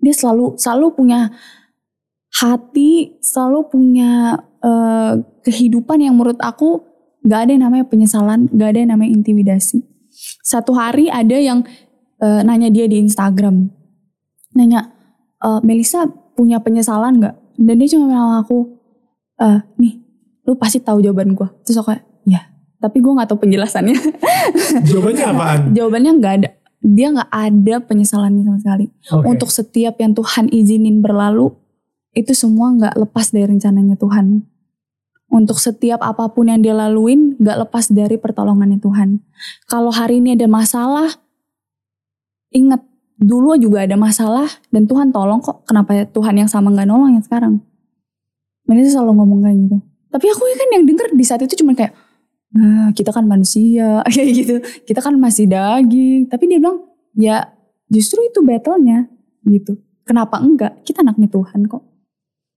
dia 0.00 0.14
selalu 0.14 0.56
selalu 0.60 0.86
punya 0.92 1.32
hati 2.36 3.16
selalu 3.24 3.68
punya 3.72 4.36
eh, 4.60 5.12
kehidupan 5.46 6.04
yang 6.04 6.14
menurut 6.18 6.38
aku 6.42 6.84
gak 7.26 7.48
ada 7.48 7.50
yang 7.56 7.64
namanya 7.66 7.86
penyesalan 7.88 8.50
gak 8.52 8.76
ada 8.76 8.78
yang 8.84 8.90
namanya 8.92 9.10
intimidasi. 9.16 9.82
Satu 10.44 10.76
hari 10.76 11.08
ada 11.08 11.36
yang 11.36 11.64
eh, 12.20 12.40
nanya 12.44 12.68
dia 12.68 12.84
di 12.86 13.00
Instagram. 13.00 13.72
Nanya 14.56 14.92
"Eh, 15.40 15.60
Melisa 15.64 16.08
punya 16.36 16.60
penyesalan 16.60 17.20
nggak? 17.20 17.34
Dan 17.56 17.74
dia 17.80 17.88
cuma 17.96 18.12
bilang 18.12 18.36
aku 18.40 18.76
eh 19.36 19.60
nih 19.80 20.00
lu 20.48 20.56
pasti 20.56 20.80
tahu 20.80 21.04
jawaban 21.04 21.36
gue 21.36 21.44
terus 21.60 21.76
aku 21.76 21.92
kayak 21.92 22.04
ya 22.24 22.40
tapi 22.80 23.04
gue 23.04 23.12
nggak 23.12 23.28
tahu 23.28 23.40
penjelasannya. 23.44 23.96
Jawabannya 24.88 25.24
apaan? 25.28 25.60
jawabannya 25.76 26.12
nggak 26.20 26.34
ada 26.40 26.48
dia 26.86 27.10
nggak 27.10 27.30
ada 27.34 27.74
penyesalannya 27.82 28.42
sama 28.46 28.58
sekali. 28.62 28.86
Oke. 29.10 29.26
untuk 29.26 29.50
setiap 29.50 29.98
yang 29.98 30.14
Tuhan 30.14 30.46
izinin 30.54 31.02
berlalu 31.02 31.50
itu 32.14 32.32
semua 32.32 32.70
nggak 32.72 32.94
lepas 32.94 33.34
dari 33.34 33.50
rencananya 33.50 33.98
Tuhan. 33.98 34.46
Untuk 35.26 35.58
setiap 35.58 36.00
apa 36.06 36.30
pun 36.30 36.46
yang 36.46 36.62
dia 36.62 36.72
laluin 36.72 37.34
nggak 37.36 37.66
lepas 37.66 37.90
dari 37.90 38.14
pertolongannya 38.16 38.78
Tuhan. 38.78 39.18
Kalau 39.66 39.90
hari 39.90 40.22
ini 40.22 40.38
ada 40.38 40.46
masalah 40.46 41.10
ingat 42.54 42.80
dulu 43.18 43.58
juga 43.58 43.82
ada 43.82 43.98
masalah 43.98 44.46
dan 44.70 44.86
Tuhan 44.86 45.10
tolong 45.10 45.42
kok 45.42 45.66
kenapa 45.66 46.06
Tuhan 46.08 46.46
yang 46.46 46.48
sama 46.48 46.70
nggak 46.70 46.86
nolong 46.86 47.18
yang 47.18 47.24
sekarang? 47.26 47.58
Mereka 48.70 48.94
selalu 48.94 49.12
ngomong 49.18 49.40
kayak 49.42 49.58
gitu. 49.66 49.76
Tapi 50.14 50.26
aku 50.30 50.42
kan 50.54 50.68
yang 50.78 50.84
denger 50.86 51.08
di 51.12 51.24
saat 51.26 51.42
itu 51.42 51.58
cuma 51.60 51.74
kayak 51.74 51.92
nah 52.56 52.88
kita 52.90 53.12
kan 53.12 53.28
manusia. 53.28 54.00
Kayak 54.08 54.30
gitu. 54.32 54.54
Kita 54.88 55.04
kan 55.04 55.14
masih 55.20 55.44
daging. 55.46 56.26
Tapi 56.32 56.44
dia 56.48 56.58
bilang 56.58 56.88
ya 57.14 57.52
justru 57.86 58.24
itu 58.24 58.40
battle-nya. 58.40 59.06
Gitu. 59.44 59.76
Kenapa 60.02 60.40
enggak? 60.40 60.82
Kita 60.82 61.04
anaknya 61.04 61.28
Tuhan 61.28 61.68
kok. 61.68 61.84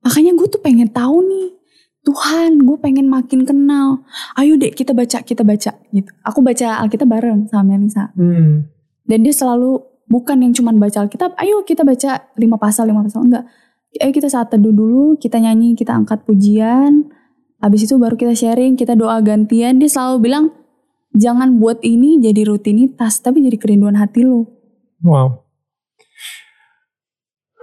Makanya 0.02 0.32
gue 0.34 0.48
tuh 0.48 0.62
pengen 0.64 0.88
tahu 0.90 1.22
nih 1.28 1.60
Tuhan 2.08 2.64
gue 2.64 2.78
pengen 2.80 3.12
makin 3.12 3.44
kenal. 3.44 4.08
Ayo 4.40 4.56
deh 4.56 4.72
kita 4.72 4.96
baca 4.96 5.20
kita 5.20 5.44
baca. 5.44 5.72
Gitu. 5.92 6.10
Aku 6.24 6.40
baca 6.40 6.80
Alkitab 6.82 7.12
bareng 7.12 7.52
sama 7.52 7.76
Melisa 7.76 8.10
Hmm. 8.16 8.66
dan 9.04 9.20
dia 9.22 9.34
selalu 9.36 9.84
bukan 10.10 10.42
yang 10.42 10.54
cuman 10.58 10.82
baca 10.82 11.06
Alkitab, 11.06 11.38
ayo 11.38 11.62
kita 11.62 11.86
baca 11.86 12.34
lima 12.40 12.58
pasal, 12.58 12.90
lima 12.90 13.06
pasal. 13.06 13.30
Enggak. 13.30 13.46
Ayo 14.02 14.12
kita 14.14 14.30
saat 14.30 14.50
teduh 14.50 14.74
dulu, 14.74 15.18
kita 15.22 15.38
nyanyi, 15.38 15.78
kita 15.78 15.94
angkat 15.94 16.26
pujian. 16.26 17.10
Habis 17.60 17.92
itu 17.92 18.00
baru 18.00 18.16
kita 18.16 18.36
sharing, 18.36 18.80
kita 18.80 18.96
doa 18.96 19.20
gantian. 19.20 19.84
Dia 19.84 19.92
selalu 19.92 20.18
bilang, 20.24 20.46
jangan 21.12 21.60
buat 21.60 21.84
ini 21.84 22.24
jadi 22.24 22.48
rutinitas, 22.48 23.20
tapi 23.20 23.44
jadi 23.44 23.60
kerinduan 23.60 24.00
hati 24.00 24.24
lo. 24.24 24.48
Wow. 25.04 25.44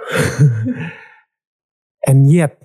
And 2.08 2.28
yet, 2.28 2.60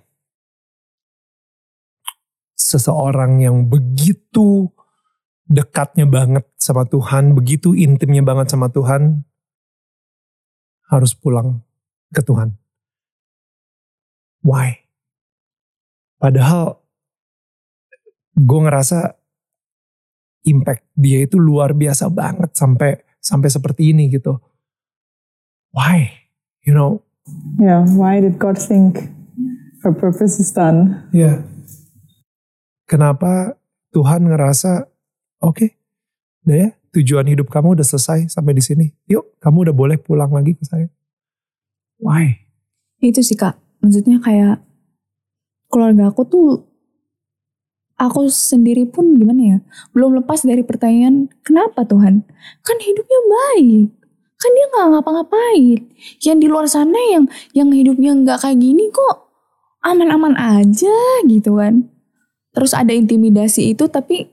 seseorang 2.60 3.42
yang 3.42 3.72
begitu 3.72 4.70
dekatnya 5.48 6.08
banget 6.08 6.48
sama 6.60 6.84
Tuhan, 6.88 7.36
begitu 7.36 7.76
intimnya 7.76 8.24
banget 8.24 8.52
sama 8.52 8.72
Tuhan, 8.72 9.24
harus 10.92 11.16
pulang 11.16 11.64
ke 12.12 12.20
Tuhan. 12.20 12.60
Why? 14.44 14.84
Padahal 16.20 16.81
gue 18.34 18.60
ngerasa 18.64 19.16
impact 20.44 20.84
dia 20.98 21.22
itu 21.22 21.38
luar 21.38 21.76
biasa 21.78 22.10
banget 22.10 22.56
sampai 22.58 22.98
sampai 23.22 23.50
seperti 23.52 23.94
ini 23.94 24.10
gitu. 24.10 24.42
Why? 25.72 26.10
You 26.62 26.74
know, 26.74 26.92
Yeah, 27.62 27.86
why 27.86 28.18
did 28.18 28.42
God 28.42 28.58
think 28.58 28.98
her 29.86 29.94
purpose 29.94 30.42
is 30.42 30.50
done? 30.52 31.06
ya. 31.14 31.46
Kenapa 32.90 33.56
Tuhan 33.94 34.28
ngerasa 34.28 34.90
oke, 35.40 35.68
udah 36.44 36.58
ya 36.58 36.70
tujuan 36.92 37.24
hidup 37.30 37.48
kamu 37.48 37.80
udah 37.80 37.88
selesai 37.88 38.28
sampai 38.28 38.52
di 38.52 38.64
sini. 38.66 38.86
Yuk, 39.08 39.40
kamu 39.40 39.70
udah 39.70 39.76
boleh 39.76 39.98
pulang 40.02 40.28
lagi 40.28 40.58
ke 40.58 40.66
saya. 40.68 40.92
Why? 42.02 42.36
Itu 43.00 43.24
sih 43.24 43.38
kak, 43.40 43.56
maksudnya 43.80 44.20
kayak 44.20 44.60
keluarga 45.72 46.12
aku 46.12 46.28
tuh, 46.28 46.68
aku 48.02 48.26
sendiri 48.34 48.90
pun 48.90 49.14
gimana 49.14 49.42
ya, 49.46 49.58
belum 49.94 50.18
lepas 50.26 50.42
dari 50.42 50.66
pertanyaan, 50.66 51.30
kenapa 51.46 51.86
Tuhan? 51.86 52.26
Kan 52.66 52.78
hidupnya 52.82 53.20
baik, 53.30 53.94
kan 54.42 54.52
dia 54.58 54.66
nggak 54.74 54.88
ngapa-ngapain. 54.98 55.80
Yang 56.26 56.38
di 56.42 56.48
luar 56.50 56.66
sana 56.66 56.98
yang 57.14 57.30
yang 57.54 57.70
hidupnya 57.70 58.18
nggak 58.18 58.42
kayak 58.42 58.58
gini 58.58 58.90
kok 58.90 59.30
aman-aman 59.86 60.34
aja 60.34 60.98
gitu 61.30 61.62
kan. 61.62 61.86
Terus 62.52 62.74
ada 62.74 62.92
intimidasi 62.92 63.78
itu 63.78 63.86
tapi 63.86 64.28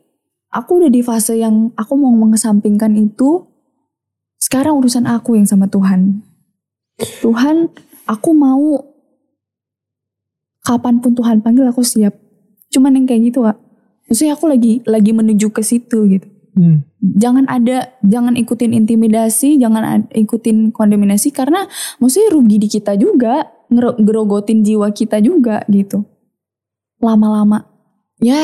aku 0.48 0.80
udah 0.82 0.90
di 0.90 1.04
fase 1.04 1.36
yang 1.36 1.70
aku 1.76 1.92
mau 2.00 2.12
mengesampingkan 2.16 2.96
itu. 2.96 3.44
Sekarang 4.38 4.80
urusan 4.80 5.04
aku 5.04 5.36
yang 5.36 5.44
sama 5.44 5.68
Tuhan. 5.68 6.24
Tuhan, 7.20 7.70
aku 8.06 8.30
mau 8.32 8.80
kapan 10.62 11.02
pun 11.02 11.12
Tuhan 11.14 11.42
panggil 11.42 11.68
aku 11.68 11.82
siap. 11.82 12.27
Cuman 12.68 12.96
yang 12.96 13.06
kayak 13.08 13.32
gitu 13.32 13.44
kak. 13.44 13.58
Maksudnya 14.08 14.32
aku 14.36 14.44
lagi 14.48 14.72
lagi 14.88 15.12
menuju 15.12 15.52
ke 15.52 15.60
situ 15.60 16.08
gitu. 16.08 16.28
Hmm. 16.58 16.82
Jangan 16.98 17.46
ada, 17.46 17.94
jangan 18.02 18.34
ikutin 18.34 18.74
intimidasi, 18.74 19.62
jangan 19.62 19.82
ad- 19.86 20.10
ikutin 20.10 20.74
kondemnasi 20.74 21.30
karena 21.30 21.70
maksudnya 22.02 22.34
rugi 22.34 22.56
di 22.58 22.66
kita 22.66 22.98
juga, 22.98 23.46
ngero- 23.70 23.94
ngerogotin 23.94 24.66
jiwa 24.66 24.90
kita 24.90 25.22
juga 25.22 25.62
gitu. 25.70 26.02
Lama-lama, 26.98 27.62
ya 28.18 28.42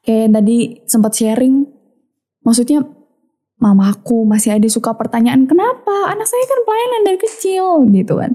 kayak 0.00 0.32
tadi 0.32 0.80
sempat 0.88 1.12
sharing, 1.12 1.68
maksudnya 2.40 2.88
mamaku 3.60 4.24
masih 4.24 4.56
ada 4.56 4.66
suka 4.72 4.96
pertanyaan 4.96 5.44
kenapa 5.44 6.08
anak 6.08 6.24
saya 6.24 6.42
kan 6.48 6.60
pelayanan 6.64 7.02
dari 7.04 7.18
kecil 7.20 7.84
gitu 7.92 8.16
kan. 8.16 8.32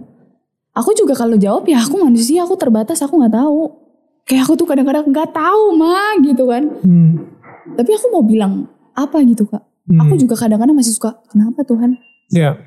Aku 0.77 0.93
juga 0.93 1.17
kalau 1.17 1.41
jawab 1.41 1.65
ya 1.65 1.81
aku 1.81 2.05
manusia, 2.05 2.45
aku 2.45 2.53
terbatas, 2.53 3.01
aku 3.01 3.17
nggak 3.17 3.33
tahu. 3.33 3.86
Kayak 4.27 4.43
aku 4.43 4.53
tuh 4.59 4.67
kadang-kadang 4.67 5.07
nggak 5.07 5.31
tahu 5.31 5.63
mah 5.79 6.19
gitu 6.19 6.43
kan. 6.51 6.63
Hmm. 6.83 7.31
Tapi 7.79 7.89
aku 7.95 8.05
mau 8.11 8.23
bilang 8.27 8.67
apa 8.91 9.23
gitu 9.23 9.47
kak. 9.47 9.63
Hmm. 9.87 10.03
Aku 10.03 10.19
juga 10.19 10.35
kadang-kadang 10.35 10.75
masih 10.75 10.99
suka, 10.99 11.15
kenapa 11.31 11.63
Tuhan? 11.63 11.95
Ya, 12.27 12.59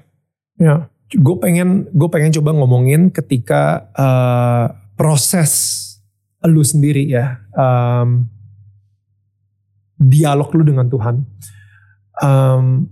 ya. 0.57 0.89
Gue 1.11 1.37
pengen, 1.37 1.91
gue 1.93 2.09
pengen 2.09 2.33
coba 2.33 2.57
ngomongin 2.57 3.13
ketika 3.13 3.93
eh, 3.93 4.67
proses 4.97 5.77
lu 6.49 6.65
sendiri 6.65 7.05
ya, 7.05 7.45
em, 7.53 8.25
dialog 10.01 10.49
lu 10.57 10.65
dengan 10.65 10.89
Tuhan. 10.89 11.21
Em, 12.25 12.89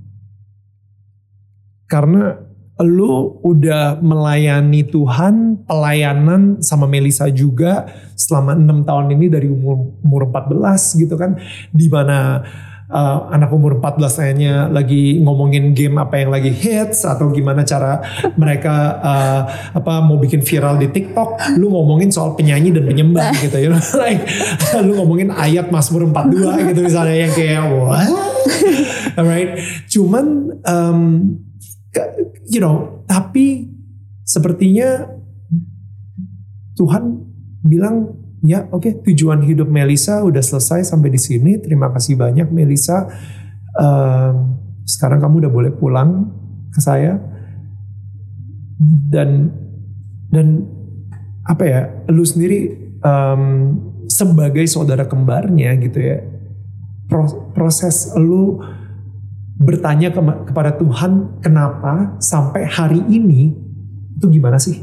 karena 1.89 2.48
lu 2.79 3.43
udah 3.43 3.99
melayani 3.99 4.87
Tuhan, 4.87 5.67
pelayanan 5.67 6.63
sama 6.63 6.87
Melisa 6.87 7.27
juga 7.31 7.91
selama 8.15 8.55
enam 8.55 8.87
tahun 8.87 9.19
ini 9.19 9.27
dari 9.27 9.51
umur 9.51 9.99
umur 10.03 10.31
14 10.31 11.03
gitu 11.03 11.19
kan, 11.19 11.35
di 11.75 11.91
mana 11.91 12.47
uh, 12.93 13.29
anak 13.33 13.51
umur 13.53 13.79
14 13.79 13.99
kayaknya 14.19 14.55
lagi 14.71 15.21
ngomongin 15.21 15.75
game 15.77 15.99
apa 16.01 16.23
yang 16.23 16.31
lagi 16.33 16.51
hits 16.53 17.05
atau 17.05 17.31
gimana 17.31 17.63
cara 17.63 18.01
mereka 18.35 18.75
uh, 19.01 19.43
apa 19.77 19.99
mau 19.99 20.17
bikin 20.17 20.43
viral 20.43 20.81
di 20.81 20.89
TikTok, 20.91 21.59
lu 21.61 21.73
ngomongin 21.73 22.15
soal 22.15 22.35
penyanyi 22.35 22.73
dan 22.73 22.89
penyembah 22.89 23.33
gitu 23.45 23.59
you 23.59 23.71
know? 23.73 23.81
like 24.01 24.23
lu 24.87 24.97
ngomongin 24.99 25.35
ayat 25.35 25.69
Mazmur 25.69 26.09
42 26.11 26.73
gitu 26.75 26.81
misalnya 26.87 27.17
yang 27.29 27.33
kayak 27.33 27.65
what? 27.75 28.11
Alright, 29.19 29.59
cuman 29.91 30.55
um, 30.63 31.01
you 32.49 32.61
know, 32.61 33.05
tapi 33.09 33.69
sepertinya 34.25 35.09
Tuhan 36.77 37.25
bilang 37.65 38.15
ya 38.45 38.71
oke 38.71 38.87
okay, 38.87 38.93
tujuan 39.03 39.43
hidup 39.43 39.67
Melisa 39.67 40.23
udah 40.23 40.43
selesai 40.43 40.87
sampai 40.87 41.11
di 41.11 41.21
sini. 41.21 41.59
Terima 41.59 41.91
kasih 41.91 42.15
banyak 42.15 42.49
Melisa. 42.53 43.09
Um, 43.79 44.59
sekarang 44.89 45.21
kamu 45.21 45.47
udah 45.47 45.53
boleh 45.53 45.73
pulang 45.77 46.33
ke 46.73 46.81
saya 46.81 47.21
dan 49.11 49.53
dan 50.33 50.65
apa 51.45 51.65
ya 51.65 51.81
lu 52.13 52.25
sendiri 52.25 52.93
um, 53.03 53.75
sebagai 54.09 54.65
saudara 54.69 55.05
kembarnya 55.05 55.77
gitu 55.81 55.99
ya 56.01 56.19
proses 57.57 58.13
lu 58.17 58.61
bertanya 59.59 60.15
ke, 60.15 60.21
kepada 60.23 60.79
Tuhan 60.79 61.43
kenapa 61.43 62.15
sampai 62.23 62.63
hari 62.65 63.03
ini 63.11 63.53
itu 64.19 64.27
gimana 64.31 64.59
sih? 64.59 64.79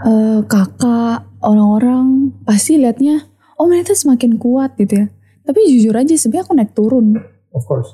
Uh, 0.00 0.40
kakak 0.48 1.28
orang-orang 1.44 2.32
pasti 2.48 2.80
liatnya 2.80 3.28
oh 3.60 3.68
mereka 3.68 3.92
semakin 3.92 4.40
kuat 4.40 4.76
gitu 4.80 5.04
ya. 5.04 5.06
Tapi 5.44 5.60
jujur 5.68 5.92
aja 5.92 6.16
sebenarnya 6.16 6.44
aku 6.48 6.52
naik 6.56 6.72
turun. 6.72 7.06
Of 7.52 7.68
course. 7.68 7.90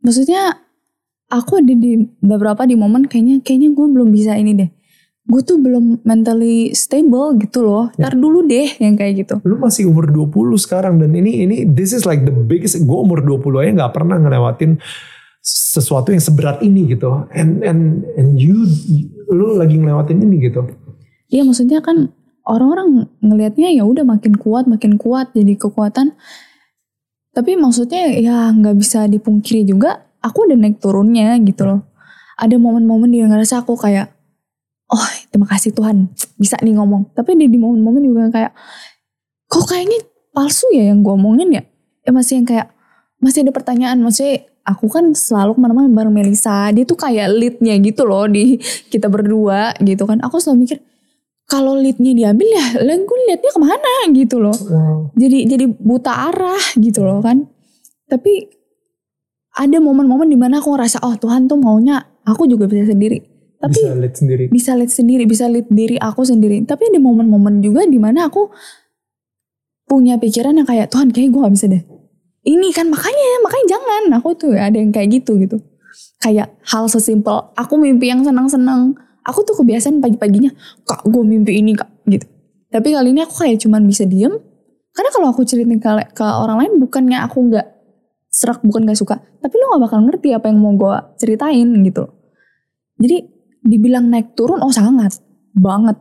Maksudnya 0.00 0.56
aku 1.28 1.60
ada 1.60 1.74
di 1.76 2.08
beberapa 2.24 2.64
di 2.64 2.74
momen 2.76 3.04
kayaknya 3.04 3.44
kayaknya 3.44 3.76
gue 3.76 3.86
belum 3.92 4.08
bisa 4.08 4.32
ini 4.40 4.56
deh 4.56 4.70
gue 5.28 5.42
tuh 5.44 5.60
belum 5.60 6.00
mentally 6.08 6.72
stable 6.72 7.36
gitu 7.36 7.60
loh. 7.60 7.92
Ya. 8.00 8.08
Ntar 8.08 8.16
dulu 8.16 8.48
deh 8.48 8.80
yang 8.80 8.96
kayak 8.96 9.28
gitu. 9.28 9.34
Lu 9.44 9.60
masih 9.60 9.84
umur 9.84 10.08
20 10.08 10.56
sekarang 10.56 10.96
dan 10.96 11.12
ini 11.12 11.44
ini 11.44 11.56
this 11.68 11.92
is 11.92 12.08
like 12.08 12.24
the 12.24 12.32
biggest 12.32 12.80
gue 12.80 12.98
umur 12.98 13.20
20 13.20 13.60
aja 13.60 13.70
nggak 13.84 13.92
pernah 13.92 14.16
ngelewatin 14.16 14.80
sesuatu 15.44 16.16
yang 16.16 16.24
seberat 16.24 16.64
ini 16.64 16.96
gitu. 16.96 17.28
And 17.36 17.60
and 17.60 18.08
and 18.16 18.40
you 18.40 18.64
lu 19.28 19.60
lagi 19.60 19.76
ngelewatin 19.76 20.24
ini 20.24 20.48
gitu. 20.48 20.64
Iya 21.28 21.44
maksudnya 21.44 21.84
kan 21.84 22.08
orang-orang 22.48 23.04
ngelihatnya 23.20 23.68
ya 23.76 23.84
udah 23.84 24.08
makin 24.08 24.32
kuat 24.40 24.64
makin 24.64 24.96
kuat 24.96 25.36
jadi 25.36 25.60
kekuatan. 25.60 26.16
Tapi 27.36 27.60
maksudnya 27.60 28.16
ya 28.16 28.48
nggak 28.48 28.80
bisa 28.80 29.04
dipungkiri 29.04 29.68
juga 29.68 30.08
aku 30.24 30.48
udah 30.48 30.56
naik 30.56 30.80
turunnya 30.80 31.36
gitu 31.44 31.68
loh. 31.68 31.84
Ada 32.40 32.56
momen-momen 32.56 33.12
di 33.12 33.20
ngerasa 33.20 33.60
aku 33.60 33.76
kayak 33.76 34.17
oh 34.88 35.06
terima 35.28 35.46
kasih 35.48 35.70
Tuhan. 35.72 36.12
Bisa 36.40 36.56
nih 36.60 36.76
ngomong. 36.76 37.12
Tapi 37.12 37.36
di, 37.36 37.46
di 37.48 37.58
momen-momen 37.60 38.02
juga 38.04 38.28
kayak 38.32 38.52
kok 39.48 39.64
kayaknya 39.68 39.98
palsu 40.32 40.68
ya 40.72 40.92
yang 40.92 41.04
gue 41.04 41.12
omongin 41.12 41.48
ya? 41.52 41.62
Ya 42.04 42.10
masih 42.12 42.40
yang 42.40 42.46
kayak 42.48 42.72
masih 43.20 43.44
ada 43.44 43.52
pertanyaan. 43.52 44.00
Masih 44.00 44.48
aku 44.64 44.88
kan 44.88 45.12
selalu 45.12 45.56
ke 45.56 45.60
mana-mana 45.60 45.88
bareng 45.88 46.12
Melisa 46.12 46.68
dia 46.72 46.84
tuh 46.84 46.96
kayak 47.00 47.32
leadnya 47.32 47.76
gitu 47.80 48.04
loh 48.04 48.28
di 48.28 48.60
kita 48.92 49.08
berdua 49.12 49.76
gitu 49.80 50.08
kan. 50.08 50.20
Aku 50.24 50.40
selalu 50.40 50.68
mikir 50.68 50.78
kalau 51.48 51.72
leadnya 51.76 52.12
diambil 52.12 52.44
ya 52.44 52.66
lah 52.84 52.96
gue 53.00 53.18
liatnya 53.28 53.50
ke 53.52 53.60
mana 53.60 53.92
gitu 54.12 54.36
loh. 54.36 54.52
Wow. 54.52 55.16
jadi 55.16 55.48
jadi 55.48 55.64
buta 55.64 56.32
arah 56.32 56.64
gitu 56.76 57.04
loh 57.04 57.20
kan. 57.24 57.48
Tapi 58.08 58.56
ada 59.58 59.76
momen-momen 59.82 60.28
di 60.28 60.38
mana 60.38 60.60
aku 60.62 60.76
ngerasa 60.76 61.02
oh 61.02 61.16
Tuhan 61.18 61.50
tuh 61.50 61.58
maunya 61.58 61.98
aku 62.22 62.46
juga 62.46 62.70
bisa 62.70 62.94
sendiri 62.94 63.37
tapi 63.58 63.74
bisa 63.82 63.94
lead 63.98 64.14
sendiri. 64.14 64.44
bisa 64.46 64.70
lead 64.78 64.92
sendiri 64.94 65.22
bisa 65.26 65.44
lead 65.50 65.66
diri 65.66 65.98
aku 65.98 66.22
sendiri. 66.22 66.62
Tapi 66.62 66.94
ada 66.94 67.02
momen-momen 67.02 67.58
juga 67.58 67.82
di 67.90 67.98
mana 67.98 68.30
aku 68.30 68.46
punya 69.88 70.14
pikiran 70.14 70.54
yang 70.54 70.68
kayak 70.68 70.94
Tuhan 70.94 71.10
kayak 71.10 71.28
gue 71.34 71.40
gak 71.42 71.54
bisa 71.58 71.66
deh. 71.66 71.82
Ini 72.46 72.68
kan 72.70 72.86
makanya 72.86 73.42
makanya 73.42 73.66
jangan. 73.66 74.02
Aku 74.22 74.38
tuh 74.38 74.54
ada 74.54 74.78
yang 74.78 74.94
kayak 74.94 75.10
gitu 75.10 75.34
gitu. 75.42 75.58
Kayak 76.22 76.54
hal 76.70 76.86
sesimpel 76.86 77.50
aku 77.58 77.74
mimpi 77.74 78.14
yang 78.14 78.22
senang-senang. 78.22 78.94
Aku 79.26 79.42
tuh 79.42 79.58
kebiasaan 79.58 79.98
pagi-paginya 79.98 80.54
kak 80.86 81.04
gue 81.04 81.22
mimpi 81.26 81.58
ini 81.58 81.74
kak 81.74 81.90
gitu. 82.06 82.24
Tapi 82.70 82.94
kali 82.94 83.10
ini 83.10 83.26
aku 83.26 83.42
kayak 83.42 83.58
cuman 83.58 83.82
bisa 83.84 84.06
diem. 84.06 84.38
Karena 84.94 85.10
kalau 85.10 85.34
aku 85.34 85.42
ceritain 85.42 85.78
ke, 85.82 85.90
ke 86.14 86.24
orang 86.24 86.62
lain 86.62 86.72
bukannya 86.78 87.18
aku 87.26 87.50
nggak 87.50 87.66
serak 88.30 88.62
bukan 88.62 88.86
nggak 88.86 88.96
suka. 88.96 89.18
Tapi 89.18 89.54
lo 89.58 89.74
nggak 89.74 89.82
bakal 89.82 89.98
ngerti 90.06 90.30
apa 90.30 90.46
yang 90.46 90.62
mau 90.62 90.72
gue 90.78 90.94
ceritain 91.18 91.68
gitu. 91.84 92.06
Jadi 92.98 93.37
dibilang 93.62 94.08
naik 94.08 94.34
turun 94.38 94.62
oh 94.62 94.72
sangat. 94.72 95.20
Banget. 95.54 95.98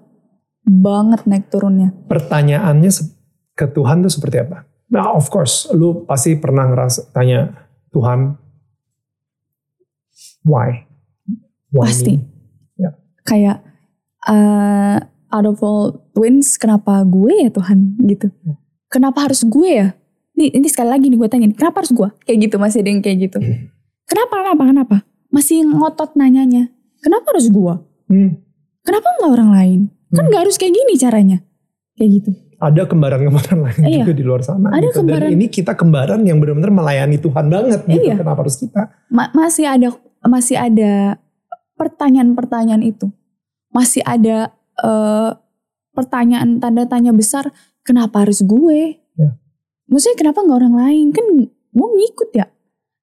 Banget 0.68 1.24
naik 1.26 1.48
turunnya. 1.48 1.96
Pertanyaannya 2.12 2.92
ke 3.58 3.66
Tuhan 3.72 4.06
tuh 4.06 4.12
seperti 4.12 4.38
apa? 4.44 4.68
Nah 4.94 5.16
of 5.16 5.28
course 5.28 5.68
lu 5.74 6.06
pasti 6.08 6.38
pernah 6.38 6.70
ngerasa 6.70 7.12
tanya 7.12 7.68
Tuhan 7.92 8.38
why, 10.48 10.88
why 11.76 11.88
pasti. 11.92 12.16
ya. 12.80 12.96
kayak 13.28 13.58
uh, 14.30 14.98
out 15.34 15.46
of 15.48 15.60
all 15.60 16.08
twins 16.16 16.56
kenapa 16.56 17.04
gue 17.04 17.48
ya 17.48 17.50
Tuhan? 17.52 18.00
Gitu. 18.08 18.32
Ya. 18.46 18.56
kenapa 18.88 19.28
harus 19.28 19.44
gue 19.44 19.70
ya? 19.72 19.88
Ini, 20.38 20.54
ini 20.54 20.68
sekali 20.70 20.94
lagi 20.94 21.10
nih 21.10 21.18
gue 21.18 21.30
tanya 21.32 21.48
kenapa 21.52 21.84
harus 21.84 21.92
gue? 21.92 22.10
Kayak 22.24 22.38
gitu 22.48 22.56
masih 22.62 22.80
ada 22.86 22.90
yang 22.94 23.02
kayak 23.04 23.18
gitu. 23.28 23.38
Hmm. 23.42 23.74
kenapa 24.08 24.34
kenapa 24.40 24.64
kenapa? 24.64 24.98
Masih 25.28 25.68
ngotot 25.68 26.16
nanyanya 26.16 26.72
Kenapa 27.02 27.34
harus 27.34 27.48
gua? 27.50 27.82
Hmm. 28.08 28.40
Kenapa 28.84 29.08
nggak 29.20 29.32
orang 29.32 29.52
lain? 29.52 29.80
Kan 30.14 30.24
hmm. 30.24 30.30
nggak 30.32 30.42
harus 30.48 30.56
kayak 30.56 30.74
gini 30.74 30.94
caranya. 30.96 31.38
Kayak 31.98 32.10
gitu. 32.22 32.32
Ada 32.58 32.90
kembaran-kembaran 32.90 33.60
lain 33.70 33.82
iya. 33.86 34.02
juga 34.02 34.14
di 34.18 34.24
luar 34.26 34.42
sana. 34.42 34.74
Ada 34.74 34.90
gitu. 34.90 34.98
kembaran. 35.02 35.30
Dan 35.30 35.38
ini 35.38 35.46
kita 35.46 35.78
kembaran 35.78 36.22
yang 36.26 36.42
benar-benar 36.42 36.74
melayani 36.74 37.18
Tuhan 37.22 37.46
banget 37.54 37.86
gitu. 37.86 38.08
Iya. 38.10 38.16
Kenapa 38.18 38.40
harus 38.42 38.58
kita? 38.58 38.82
Ma 39.14 39.30
masih 39.30 39.66
ada 39.70 39.88
masih 40.26 40.58
ada 40.58 40.94
pertanyaan-pertanyaan 41.78 42.82
itu. 42.82 43.14
Masih 43.70 44.02
ada 44.02 44.58
uh, 44.82 45.38
pertanyaan 45.94 46.58
tanda 46.58 46.90
tanya 46.90 47.14
besar. 47.14 47.54
Kenapa 47.86 48.26
harus 48.26 48.42
gue? 48.42 48.98
Ya. 49.14 49.38
Maksudnya 49.86 50.18
kenapa 50.18 50.42
nggak 50.42 50.60
orang 50.66 50.76
lain? 50.82 51.06
Kan 51.14 51.26
gue 51.54 51.88
ngikut 52.02 52.30
ya. 52.34 52.50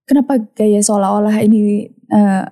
Kenapa 0.04 0.36
gaya 0.52 0.82
seolah-olah 0.82 1.36
ini 1.46 1.88
uh, 2.10 2.44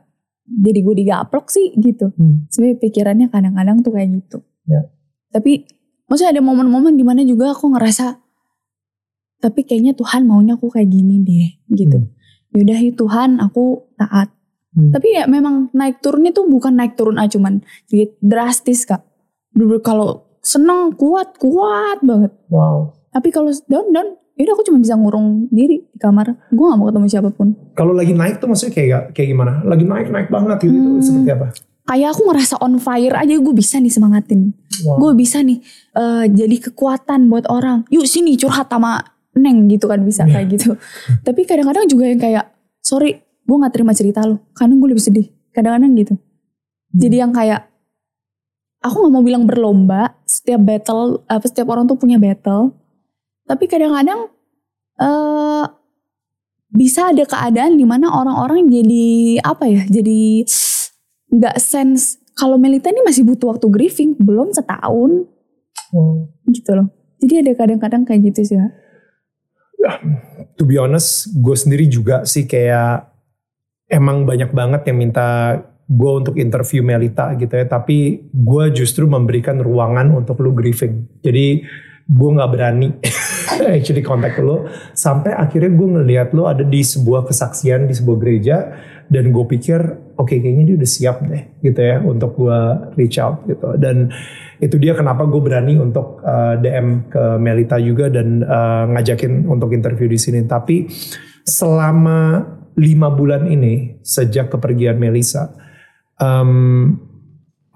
jadi 0.53 0.78
gue 0.84 0.94
digaplok 1.05 1.48
sih 1.48 1.72
gitu. 1.80 2.12
Hmm. 2.12 2.44
Sebenarnya 2.53 2.78
pikirannya 2.82 3.26
kadang-kadang 3.32 3.80
tuh 3.80 3.92
kayak 3.96 4.09
gitu. 4.20 4.38
Ya. 4.68 4.84
Tapi 5.32 5.64
maksudnya 6.07 6.36
ada 6.36 6.42
momen-momen 6.44 6.92
di 6.92 7.05
mana 7.07 7.24
juga 7.24 7.57
aku 7.57 7.72
ngerasa 7.72 8.20
tapi 9.42 9.66
kayaknya 9.66 9.98
Tuhan 9.98 10.22
maunya 10.22 10.55
aku 10.55 10.70
kayak 10.70 10.86
gini 10.86 11.18
deh 11.26 11.48
gitu. 11.74 11.98
Hmm. 11.98 12.55
Yaudah 12.55 12.78
ya 12.78 12.92
Tuhan 12.94 13.30
aku 13.42 13.90
taat. 13.98 14.30
Hmm. 14.72 14.94
Tapi 14.94 15.18
ya 15.18 15.26
memang 15.26 15.74
naik 15.74 15.98
turunnya 15.98 16.30
tuh 16.30 16.46
bukan 16.46 16.78
naik 16.78 16.94
turun 16.94 17.18
aja 17.18 17.36
cuman 17.36 17.59
sedikit 17.90 18.14
drastis 18.22 18.86
kak. 18.86 19.03
Bener 19.50 19.82
kalau 19.82 20.38
seneng 20.38 20.94
kuat 20.94 21.42
kuat 21.42 22.00
banget. 22.07 22.32
Wow. 22.55 22.94
Tapi 23.11 23.28
kalau 23.34 23.50
down 23.66 23.90
down 23.90 24.09
Yaudah 24.33 24.53
aku 24.57 24.64
cuma 24.64 24.78
bisa 24.80 24.97
ngurung 24.97 25.47
diri 25.53 25.85
di 25.85 25.99
kamar. 26.01 26.49
Gue 26.49 26.64
gak 26.72 26.78
mau 26.80 26.89
ketemu 26.89 27.07
siapa 27.09 27.30
pun. 27.37 27.53
Kalau 27.76 27.93
lagi 27.93 28.16
naik 28.16 28.41
tuh 28.41 28.49
maksudnya 28.49 28.72
kayak 28.72 29.03
kayak 29.12 29.28
gimana? 29.28 29.61
Lagi 29.68 29.85
naik 29.85 30.09
naik 30.09 30.28
banget 30.33 30.72
gitu, 30.72 30.78
hmm, 30.80 31.05
seperti 31.05 31.30
apa? 31.37 31.47
Kayak 31.83 32.09
aku 32.16 32.22
ngerasa 32.33 32.55
on 32.64 32.74
fire 32.80 33.16
aja 33.18 33.35
gue 33.37 33.55
bisa 33.55 33.76
nih 33.76 33.93
semangatin. 33.93 34.57
Wow. 34.89 34.97
Gue 34.97 35.12
bisa 35.20 35.45
nih 35.45 35.61
uh, 35.93 36.24
jadi 36.24 36.57
kekuatan 36.72 37.28
buat 37.28 37.45
orang. 37.53 37.85
Yuk 37.93 38.09
sini 38.09 38.41
curhat 38.41 38.72
sama 38.72 39.05
Neng 39.33 39.68
gitu 39.68 39.89
kan 39.89 40.01
bisa 40.01 40.24
kayak 40.24 40.49
gitu. 40.49 40.76
Tapi 41.26 41.41
kadang-kadang 41.45 41.85
juga 41.89 42.05
yang 42.09 42.20
kayak 42.20 42.53
sorry 42.80 43.20
gue 43.20 43.57
gak 43.61 43.72
terima 43.76 43.93
cerita 43.93 44.24
lo. 44.24 44.41
Karena 44.57 44.80
gue 44.80 44.89
lebih 44.97 45.05
sedih. 45.05 45.26
Kadang-kadang 45.53 45.93
gitu. 46.01 46.14
Hmm. 46.16 46.97
Jadi 46.97 47.16
yang 47.20 47.33
kayak 47.37 47.68
aku 48.80 48.97
gak 49.09 49.12
mau 49.12 49.24
bilang 49.24 49.45
berlomba. 49.45 50.16
Setiap 50.24 50.64
battle, 50.64 51.20
apa 51.28 51.45
setiap 51.45 51.68
orang 51.68 51.85
tuh 51.85 52.01
punya 52.01 52.16
battle 52.16 52.72
tapi 53.53 53.68
kadang-kadang 53.68 54.32
uh, 54.96 55.64
bisa 56.72 57.12
ada 57.12 57.28
keadaan 57.28 57.76
di 57.76 57.84
mana 57.84 58.09
orang-orang 58.09 58.72
jadi 58.72 59.36
apa 59.44 59.68
ya 59.68 59.84
jadi 59.84 60.48
nggak 61.28 61.57
sense. 61.61 62.16
Kalau 62.32 62.57
Melita 62.57 62.88
ini 62.88 63.05
masih 63.05 63.28
butuh 63.28 63.53
waktu 63.53 63.68
grieving 63.68 64.16
belum 64.16 64.57
setahun. 64.57 65.28
Hmm. 65.92 66.24
gitu 66.48 66.72
loh. 66.72 66.88
Jadi 67.20 67.44
ada 67.44 67.53
kadang-kadang 67.53 68.09
kayak 68.09 68.32
gitu 68.32 68.40
sih 68.48 68.57
ya 68.57 68.72
to 70.57 70.62
be 70.64 70.78
honest 70.78 71.30
gue 71.34 71.57
sendiri 71.57 71.90
juga 71.90 72.22
sih 72.22 72.46
kayak 72.46 73.11
emang 73.90 74.24
banyak 74.24 74.50
banget 74.55 74.88
yang 74.88 74.98
minta 74.98 75.59
gue 75.92 76.12
untuk 76.24 76.40
interview 76.40 76.80
Melita 76.80 77.36
gitu 77.36 77.53
ya, 77.53 77.68
tapi 77.68 78.24
gue 78.32 78.64
justru 78.72 79.05
memberikan 79.05 79.61
ruangan 79.61 80.09
untuk 80.16 80.40
lu 80.40 80.57
grieving. 80.57 81.20
Jadi 81.20 81.61
gue 82.09 82.30
nggak 82.34 82.50
berani 82.50 82.88
actually 83.76 84.03
kontak 84.03 84.38
lu 84.42 84.66
sampai 84.96 85.34
akhirnya 85.34 85.70
gue 85.70 85.88
ngelihat 86.00 86.28
lu 86.34 86.48
ada 86.50 86.66
di 86.66 86.82
sebuah 86.82 87.26
kesaksian 87.28 87.86
di 87.86 87.94
sebuah 87.94 88.18
gereja 88.18 88.57
dan 89.12 89.28
gue 89.28 89.44
pikir 89.44 89.80
oke 90.16 90.32
kayaknya 90.32 90.72
dia 90.72 90.76
udah 90.80 90.90
siap 90.90 91.16
deh 91.28 91.42
gitu 91.61 91.80
ya 91.84 92.00
untuk 92.00 92.32
gue 92.32 92.59
reach 92.96 93.20
out 93.20 93.44
gitu. 93.44 93.76
Dan 93.76 94.09
itu 94.57 94.80
dia 94.80 94.96
kenapa 94.96 95.28
gue 95.28 95.36
berani 95.36 95.76
untuk 95.76 96.24
uh, 96.24 96.57
DM 96.57 97.12
ke 97.12 97.22
Melita 97.36 97.76
juga 97.76 98.09
dan 98.09 98.40
uh, 98.40 98.88
ngajakin 98.88 99.44
untuk 99.44 99.76
interview 99.76 100.09
di 100.09 100.16
sini. 100.16 100.48
Tapi 100.48 100.88
selama 101.44 102.40
lima 102.80 103.12
bulan 103.12 103.44
ini 103.53 104.00
sejak 104.00 104.48
kepergian 104.48 104.96
Melisa 104.96 105.53
um, 106.16 106.96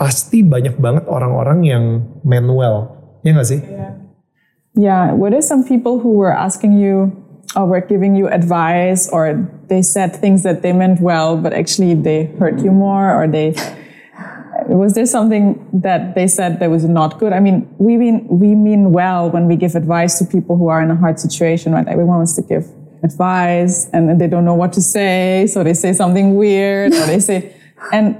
pasti 0.00 0.40
banyak 0.40 0.80
banget 0.80 1.04
orang-orang 1.04 1.58
yang 1.68 1.84
manual. 2.24 2.96
Ya 3.20 3.36
gak 3.36 3.48
sih? 3.50 3.60
Yeah, 3.60 4.05
were 4.76 5.30
there 5.30 5.42
some 5.42 5.64
people 5.64 5.98
who 5.98 6.12
were 6.12 6.32
asking 6.32 6.78
you 6.78 7.22
or 7.54 7.66
were 7.66 7.80
giving 7.80 8.14
you 8.14 8.28
advice 8.28 9.08
or 9.08 9.48
they 9.68 9.82
said 9.82 10.14
things 10.14 10.42
that 10.42 10.62
they 10.62 10.72
meant 10.72 11.00
well, 11.00 11.36
but 11.36 11.52
actually 11.52 11.94
they 11.94 12.26
hurt 12.38 12.58
you 12.60 12.70
more 12.70 13.14
or 13.14 13.26
they 13.26 13.54
was 14.68 14.94
there 14.94 15.06
something 15.06 15.64
that 15.72 16.14
they 16.16 16.26
said 16.26 16.58
that 16.58 16.70
was 16.70 16.84
not 16.84 17.20
good? 17.20 17.32
I 17.32 17.40
mean, 17.40 17.72
we 17.78 17.96
mean 17.96 18.26
we 18.28 18.54
mean 18.54 18.92
well 18.92 19.30
when 19.30 19.46
we 19.46 19.56
give 19.56 19.76
advice 19.76 20.18
to 20.18 20.24
people 20.24 20.56
who 20.56 20.68
are 20.68 20.82
in 20.82 20.90
a 20.90 20.96
hard 20.96 21.20
situation, 21.20 21.72
right? 21.72 21.86
Everyone 21.86 22.16
wants 22.16 22.34
to 22.36 22.42
give 22.42 22.66
advice 23.04 23.88
and 23.92 24.20
they 24.20 24.26
don't 24.26 24.44
know 24.44 24.54
what 24.54 24.72
to 24.72 24.82
say, 24.82 25.46
so 25.46 25.62
they 25.62 25.74
say 25.74 25.92
something 25.92 26.34
weird 26.34 26.92
or 26.92 27.06
they 27.06 27.20
say 27.20 27.54
and 27.92 28.16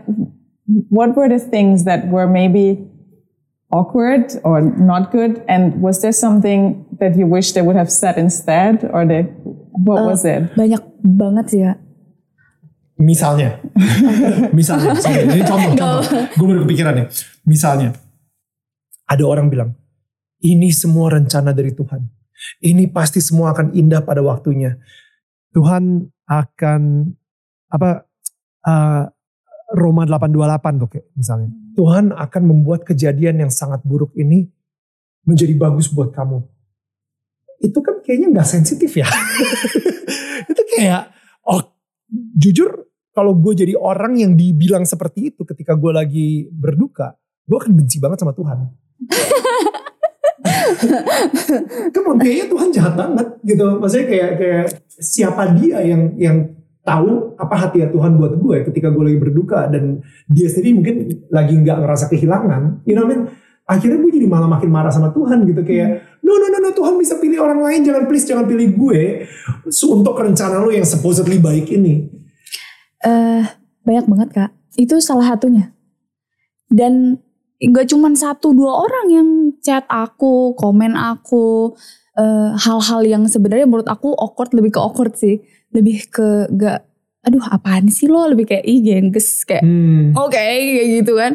what 0.89 1.17
were 1.17 1.29
the 1.29 1.39
things 1.39 1.85
that 1.85 2.09
were 2.09 2.27
maybe 2.27 2.89
awkward 3.71 4.33
or 4.45 4.61
not 4.63 5.11
good? 5.11 5.43
And 5.49 5.81
was 5.83 6.03
there 6.03 6.13
something 6.13 6.87
that 7.01 7.17
you 7.17 7.27
wish 7.27 7.53
they 7.53 7.63
would 7.63 7.77
have 7.77 7.91
said 7.91 8.19
instead, 8.19 8.89
or 8.93 9.07
they, 9.07 9.23
what 9.73 10.05
was 10.07 10.25
it? 10.25 10.55
Banyak 10.55 10.83
banget 11.03 11.47
sih 11.51 11.61
ya. 11.67 11.75
Misalnya, 12.97 13.61
misalnya, 14.57 14.97
sorry, 14.97 15.29
ini 15.29 15.45
contoh, 15.45 15.77
contoh. 15.77 16.01
Gue 16.33 16.47
baru 16.49 16.61
kepikiran 16.65 16.93
nih. 16.97 17.07
Misalnya, 17.45 17.93
ada 19.05 19.25
orang 19.29 19.53
bilang, 19.53 19.77
ini 20.41 20.73
semua 20.73 21.13
rencana 21.13 21.53
dari 21.53 21.77
Tuhan. 21.77 22.09
Ini 22.65 22.89
pasti 22.93 23.21
semua 23.21 23.53
akan 23.53 23.77
indah 23.77 24.01
pada 24.01 24.25
waktunya. 24.25 24.81
Tuhan 25.53 26.09
akan 26.25 27.13
apa? 27.69 28.09
Uh, 28.67 29.05
Roma 29.77 30.07
828 30.07 30.81
tuh 30.83 30.89
kayak 30.91 31.07
misalnya. 31.19 31.51
Tuhan 31.77 32.17
akan 32.17 32.43
membuat 32.43 32.89
kejadian 32.89 33.45
yang 33.45 33.53
sangat 33.53 33.85
buruk 33.85 34.17
ini 34.17 34.49
menjadi 35.29 35.53
bagus 35.55 35.93
buat 35.93 36.09
kamu. 36.11 36.41
Itu 37.61 37.85
kan 37.85 38.01
kayaknya 38.01 38.33
nggak 38.33 38.49
sensitif 38.49 38.97
ya. 38.97 39.09
itu 40.51 40.63
kayak, 40.73 41.13
oh 41.45 41.61
jujur 42.37 42.89
kalau 43.13 43.37
gue 43.37 43.53
jadi 43.53 43.75
orang 43.77 44.17
yang 44.17 44.33
dibilang 44.37 44.85
seperti 44.89 45.33
itu 45.33 45.45
ketika 45.45 45.77
gue 45.77 45.93
lagi 45.93 46.29
berduka, 46.49 47.17
gue 47.45 47.57
akan 47.57 47.73
benci 47.77 48.01
banget 48.01 48.25
sama 48.25 48.33
Tuhan. 48.33 48.59
Come 51.93 52.13
kayaknya 52.21 52.47
Tuhan 52.53 52.69
jahat 52.73 52.95
banget 52.97 53.29
gitu. 53.45 53.67
Maksudnya 53.81 54.07
kayak 54.09 54.31
kayak 54.37 54.67
siapa 54.89 55.43
dia 55.57 55.81
yang 55.81 56.03
yang 56.17 56.37
tahu 56.87 57.35
apa 57.35 57.55
hati 57.59 57.83
Tuhan 57.91 58.15
buat 58.15 58.39
gue 58.39 58.57
ketika 58.71 58.95
gue 58.95 59.03
lagi 59.03 59.19
berduka 59.19 59.67
dan 59.67 60.07
dia 60.31 60.47
sendiri 60.47 60.79
mungkin 60.79 60.95
lagi 61.35 61.59
nggak 61.59 61.83
ngerasa 61.83 62.07
kehilangan. 62.07 62.87
You 62.87 62.95
know 62.95 63.03
what 63.03 63.13
I 63.13 63.19
mean? 63.19 63.23
Akhirnya 63.67 63.99
gue 63.99 64.13
jadi 64.15 64.31
malah 64.31 64.47
makin 64.47 64.71
marah 64.71 64.95
sama 64.95 65.11
Tuhan 65.11 65.43
gitu 65.43 65.67
kayak 65.67 66.23
no 66.23 66.39
no 66.39 66.47
no 66.47 66.59
no 66.63 66.71
Tuhan 66.71 66.95
bisa 67.03 67.19
pilih 67.19 67.43
orang 67.43 67.59
lain 67.59 67.83
jangan 67.83 68.07
please 68.07 68.23
jangan 68.23 68.47
pilih 68.47 68.79
gue 68.79 69.27
untuk 69.67 70.15
rencana 70.15 70.63
lo 70.63 70.71
yang 70.71 70.87
supposedly 70.87 71.43
baik 71.43 71.67
ini. 71.75 72.07
Eh 73.03 73.11
uh, 73.11 73.43
banyak 73.83 74.07
banget 74.07 74.29
kak. 74.31 74.51
Itu 74.79 75.03
salah 75.03 75.35
satunya. 75.35 75.75
Dan 76.71 77.19
gak 77.59 77.91
cuma 77.91 78.13
satu 78.15 78.55
dua 78.55 78.87
orang 78.87 79.07
yang 79.11 79.29
chat 79.63 79.83
aku, 79.91 80.55
komen 80.59 80.95
aku, 80.95 81.75
hal-hal 82.55 83.01
uh, 83.03 83.09
yang 83.09 83.23
sebenarnya 83.27 83.67
menurut 83.67 83.89
aku 83.91 84.15
awkward 84.15 84.55
lebih 84.55 84.77
ke 84.77 84.81
awkward 84.81 85.15
sih 85.19 85.43
lebih 85.75 86.07
ke 86.11 86.51
gak 86.55 86.87
aduh 87.27 87.43
apaan 87.51 87.91
sih 87.91 88.07
lo? 88.07 88.27
Lebih 88.31 88.47
kayak 88.47 88.65
ih 88.67 88.79
gengges. 88.83 89.43
Kayak 89.43 89.67
hmm. 89.67 90.15
oke 90.15 90.31
okay, 90.31 90.55
kayak 90.79 90.89
gitu 91.03 91.13
kan. 91.19 91.33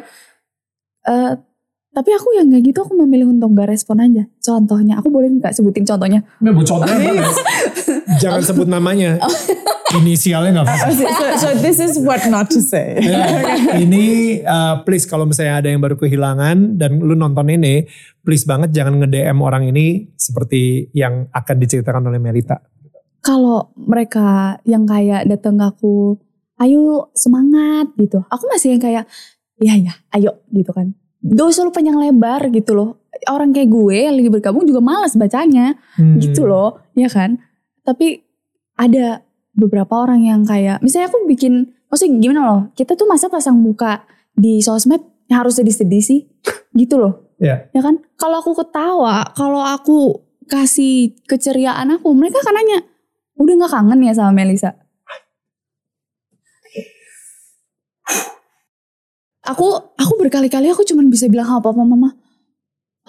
Uh, 1.02 1.34
tapi 1.92 2.16
aku 2.16 2.32
yang 2.40 2.48
gak 2.48 2.64
gitu 2.64 2.80
aku 2.88 2.96
memilih 3.04 3.28
untuk 3.28 3.52
gak 3.52 3.68
respon 3.68 4.00
aja. 4.00 4.24
Contohnya 4.40 4.96
aku 5.04 5.12
boleh 5.12 5.28
nggak 5.28 5.52
sebutin 5.52 5.84
contohnya? 5.84 6.24
Nggak 6.40 6.54
bu 6.56 6.62
contohnya 6.64 7.12
jangan 8.24 8.42
sebut 8.44 8.68
namanya. 8.72 9.20
Inisialnya 9.92 10.64
nggak 10.64 10.68
apa 10.72 10.88
so, 10.96 11.04
so, 11.04 11.26
so 11.36 11.48
this 11.60 11.84
is 11.84 12.00
what 12.00 12.24
not 12.32 12.48
to 12.48 12.64
say. 12.64 12.96
Ya, 13.04 13.28
ini 13.76 14.40
uh, 14.40 14.80
please 14.88 15.04
kalau 15.04 15.28
misalnya 15.28 15.60
ada 15.60 15.68
yang 15.68 15.84
baru 15.84 16.00
kehilangan 16.00 16.80
dan 16.80 17.04
lu 17.04 17.12
nonton 17.12 17.52
ini 17.52 17.84
please 18.24 18.48
banget 18.48 18.72
jangan 18.72 19.04
nge 19.04 19.12
DM 19.12 19.38
orang 19.44 19.68
ini 19.68 20.16
seperti 20.16 20.88
yang 20.96 21.28
akan 21.36 21.56
diceritakan 21.60 22.08
oleh 22.08 22.24
Melita 22.24 22.71
kalau 23.22 23.70
mereka 23.78 24.58
yang 24.66 24.90
kayak 24.90 25.30
datang 25.30 25.62
ke 25.62 25.66
aku, 25.70 26.18
ayo 26.58 27.14
semangat 27.14 27.94
gitu. 27.98 28.26
Aku 28.30 28.50
masih 28.50 28.78
yang 28.78 28.82
kayak, 28.82 29.06
iya 29.62 29.78
ya, 29.78 29.94
ayo 30.18 30.42
gitu 30.50 30.74
kan. 30.74 30.94
Gak 31.22 31.48
usah 31.54 31.70
lu 31.70 31.74
panjang 31.74 31.98
lebar 32.02 32.50
gitu 32.50 32.74
loh. 32.74 32.90
Orang 33.30 33.54
kayak 33.54 33.70
gue 33.70 34.10
yang 34.10 34.18
lagi 34.18 34.30
bergabung 34.34 34.66
juga 34.66 34.82
males 34.82 35.14
bacanya 35.14 35.78
hmm. 36.02 36.18
gitu 36.18 36.50
loh, 36.50 36.82
ya 36.98 37.06
kan. 37.06 37.38
Tapi 37.86 38.26
ada 38.74 39.22
beberapa 39.54 40.02
orang 40.02 40.26
yang 40.26 40.42
kayak, 40.42 40.82
misalnya 40.82 41.14
aku 41.14 41.30
bikin, 41.30 41.70
maksudnya 41.94 42.18
gimana 42.18 42.42
loh, 42.42 42.62
kita 42.74 42.98
tuh 42.98 43.06
masa 43.06 43.30
pasang 43.30 43.54
muka 43.54 44.02
di 44.34 44.66
sosmed 44.66 45.06
harus 45.30 45.62
sedih-sedih 45.62 46.02
sih, 46.02 46.26
gitu 46.82 46.98
loh. 46.98 47.30
Yeah. 47.38 47.70
Ya 47.74 47.86
kan, 47.86 48.02
kalau 48.18 48.42
aku 48.42 48.58
ketawa, 48.58 49.30
kalau 49.38 49.62
aku 49.62 50.26
kasih 50.50 51.14
keceriaan 51.30 51.94
aku, 51.94 52.10
mereka 52.18 52.42
akan 52.42 52.54
nanya, 52.58 52.80
Udah 53.42 53.54
gak 53.66 53.74
kangen 53.74 54.06
ya 54.06 54.14
sama 54.14 54.38
Melisa? 54.38 54.78
Aku 59.42 59.66
aku 59.98 60.14
berkali-kali 60.22 60.70
aku 60.70 60.86
cuman 60.86 61.10
bisa 61.10 61.26
bilang 61.26 61.50
apa 61.50 61.74
apa 61.74 61.82
mama. 61.82 62.14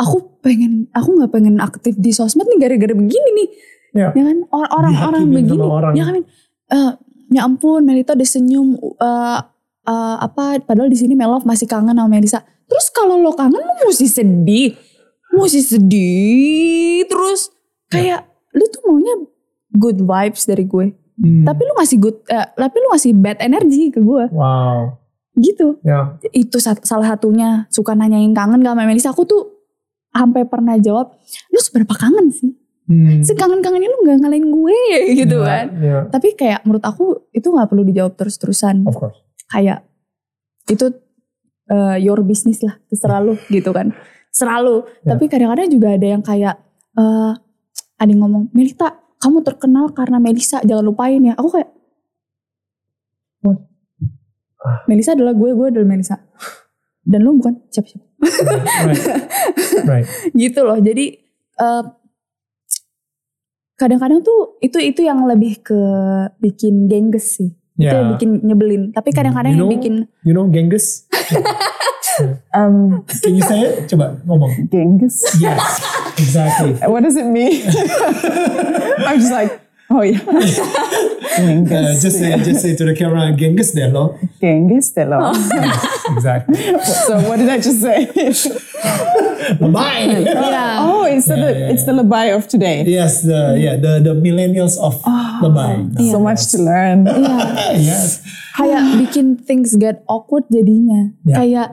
Aku 0.00 0.40
pengen 0.40 0.88
aku 0.96 1.20
nggak 1.20 1.30
pengen 1.30 1.60
aktif 1.60 1.92
di 2.00 2.08
sosmed 2.08 2.48
nih 2.48 2.58
gara-gara 2.64 2.96
begini 2.96 3.30
nih. 3.36 3.48
Ya, 3.92 4.08
ya 4.16 4.22
kan 4.24 4.38
orang-orang 4.48 5.28
begini. 5.28 5.60
Orang. 5.60 5.92
Ya 5.92 6.08
kan 6.08 6.16
uh, 6.72 6.92
ya 7.28 7.44
ampun 7.44 7.84
Melita 7.84 8.16
udah 8.16 8.24
senyum 8.24 8.80
uh, 8.80 9.38
uh, 9.84 10.16
apa 10.24 10.64
padahal 10.64 10.88
di 10.88 10.96
sini 10.96 11.12
Melov 11.12 11.44
masih 11.44 11.68
kangen 11.68 12.00
sama 12.00 12.08
Melisa. 12.08 12.40
Terus 12.64 12.88
kalau 12.96 13.20
lo 13.20 13.36
kangen 13.36 13.60
lo 13.60 13.84
mesti 13.84 14.08
sedih. 14.08 14.72
Mesti 15.36 15.60
sedih 15.60 17.04
terus 17.12 17.52
kayak 17.92 18.24
ya. 18.24 18.56
lu 18.56 18.64
tuh 18.72 18.80
maunya 18.88 19.14
good 19.76 19.98
vibes 20.00 20.44
dari 20.44 20.64
gue. 20.68 20.92
Hmm. 21.20 21.44
Tapi 21.44 21.60
lu 21.64 21.72
ngasih 21.76 21.98
good, 22.00 22.16
uh, 22.32 22.48
tapi 22.56 22.76
lu 22.80 22.88
ngasih 22.92 23.12
bad 23.16 23.38
energy 23.40 23.92
ke 23.92 24.00
gue. 24.00 24.24
Wow. 24.32 24.96
Gitu. 25.36 25.80
Ya. 25.84 26.16
Itu 26.32 26.60
salah 26.60 27.06
satunya 27.16 27.68
suka 27.72 27.96
nanyain 27.96 28.32
kangen 28.36 28.60
gak 28.60 28.76
sama 28.76 28.88
Melisa. 28.88 29.12
Aku 29.12 29.24
tuh 29.24 29.42
sampai 30.12 30.44
pernah 30.44 30.76
jawab, 30.76 31.16
lu 31.48 31.60
seberapa 31.60 31.96
kangen 31.96 32.28
sih? 32.32 32.52
Hmm. 32.90 33.24
Sekangen-kangennya 33.24 33.88
lu 33.88 33.98
gak 34.04 34.18
ngalahin 34.20 34.48
gue 34.52 34.80
gitu 35.16 35.40
yeah, 35.40 35.48
kan. 35.48 35.66
Yeah. 35.78 36.02
Tapi 36.12 36.36
kayak 36.36 36.66
menurut 36.68 36.84
aku 36.84 37.30
itu 37.32 37.48
gak 37.48 37.68
perlu 37.68 37.82
dijawab 37.86 38.12
terus-terusan. 38.16 38.84
Of 38.84 38.96
course. 38.96 39.16
Kayak 39.48 39.88
itu 40.68 40.92
uh, 41.72 41.96
your 42.00 42.20
business 42.24 42.60
lah, 42.64 42.76
terserah 42.88 43.20
lu 43.24 43.36
gitu 43.54 43.70
kan. 43.72 43.92
Terserah 44.32 44.60
lu. 44.60 44.84
Yeah. 44.84 45.16
Tapi 45.16 45.24
kadang-kadang 45.28 45.68
juga 45.72 45.88
ada 45.96 46.06
yang 46.06 46.22
kayak 46.24 46.56
uh, 46.96 47.32
ada 47.96 48.08
yang 48.10 48.26
ngomong, 48.26 48.50
Melita 48.50 49.01
kamu 49.22 49.38
terkenal 49.46 49.94
karena 49.94 50.18
Melisa 50.18 50.58
jangan 50.66 50.82
lupain 50.82 51.22
ya 51.22 51.38
aku 51.38 51.48
kayak 51.54 51.70
What? 53.42 53.58
Melisa 54.86 55.14
adalah 55.14 55.34
gue 55.34 55.50
gue 55.54 55.66
adalah 55.70 55.86
Melisa 55.86 56.18
dan 57.02 57.26
lu 57.26 57.38
bukan 57.38 57.62
siapa 57.70 57.86
siapa 57.90 58.06
right. 58.86 59.04
right. 59.86 60.06
gitu 60.42 60.60
loh 60.62 60.78
jadi 60.78 61.18
eh, 61.58 61.84
kadang-kadang 63.74 64.22
tuh 64.22 64.58
itu 64.62 64.78
itu 64.78 65.02
yang 65.02 65.26
lebih 65.26 65.62
ke 65.62 65.80
bikin 66.38 66.86
gengges 66.86 67.42
sih 67.42 67.50
yeah. 67.74 67.90
itu 67.90 67.94
yang 67.98 68.08
bikin 68.14 68.30
nyebelin 68.46 68.82
tapi 68.94 69.10
kadang-kadang 69.10 69.54
you 69.54 69.58
know, 69.58 69.66
yang 69.66 69.74
bikin 69.74 69.94
you 70.22 70.34
know 70.34 70.46
gengges 70.46 71.06
um, 72.54 73.04
Can 73.22 73.36
you 73.36 73.44
say 73.44 73.60
it? 73.62 73.88
Coba 73.88 74.20
ngomong. 74.26 74.68
Genghis. 74.68 75.22
Yes, 75.40 75.80
exactly. 76.18 76.76
What 76.84 77.02
does 77.04 77.16
it 77.16 77.26
mean? 77.26 77.62
I'm 79.06 79.18
just 79.18 79.32
like, 79.32 79.62
Oh 79.92 80.00
yeah. 80.02 80.20
Uh, 81.32 81.96
just 81.96 82.20
say 82.20 82.28
just 82.44 82.60
say 82.60 82.76
to 82.76 82.84
the 82.84 82.92
camera, 82.92 83.32
Genghis 83.32 83.72
deh 83.72 83.88
lo. 83.88 84.20
Genghis 84.36 84.92
Delo. 84.92 85.32
Exactly. 86.12 86.60
So 87.08 87.24
what 87.24 87.40
did 87.40 87.48
I 87.48 87.56
just 87.56 87.80
say? 87.80 88.04
Lebay. 89.56 90.28
Iya. 90.28 90.84
oh, 90.84 91.08
it's 91.08 91.32
the 91.32 91.72
it's 91.72 91.88
the 91.88 91.96
lebay 91.96 92.36
of 92.36 92.52
today. 92.52 92.84
Yes, 92.84 93.24
the 93.24 93.56
yeah 93.56 93.80
the 93.80 94.04
the 94.04 94.12
millennials 94.12 94.76
of 94.76 95.00
Lebay. 95.40 95.96
So 96.12 96.20
much 96.20 96.52
to 96.52 96.60
learn. 96.60 97.08
yes. 97.80 98.20
kayak 98.52 99.00
bikin 99.00 99.40
things 99.40 99.72
get 99.80 100.04
awkward 100.12 100.44
jadinya. 100.52 101.16
Ya. 101.24 101.40
Kayak 101.40 101.68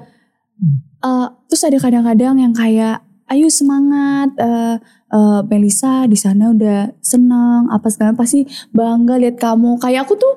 eh, 1.04 1.28
terus 1.52 1.68
ada 1.68 1.78
kadang-kadang 1.84 2.40
yang 2.40 2.56
kayak 2.56 3.04
ayo 3.30 3.48
semangat 3.48 4.34
eh 4.36 4.76
eh, 5.10 5.42
Melisa 5.46 6.06
di 6.06 6.18
sana 6.18 6.50
udah 6.50 6.94
senang 7.00 7.70
apa 7.70 7.88
segala 7.90 8.14
pasti 8.14 8.44
bangga 8.70 9.18
lihat 9.18 9.38
kamu. 9.38 9.78
Kayak 9.78 10.06
aku 10.06 10.18
tuh 10.18 10.34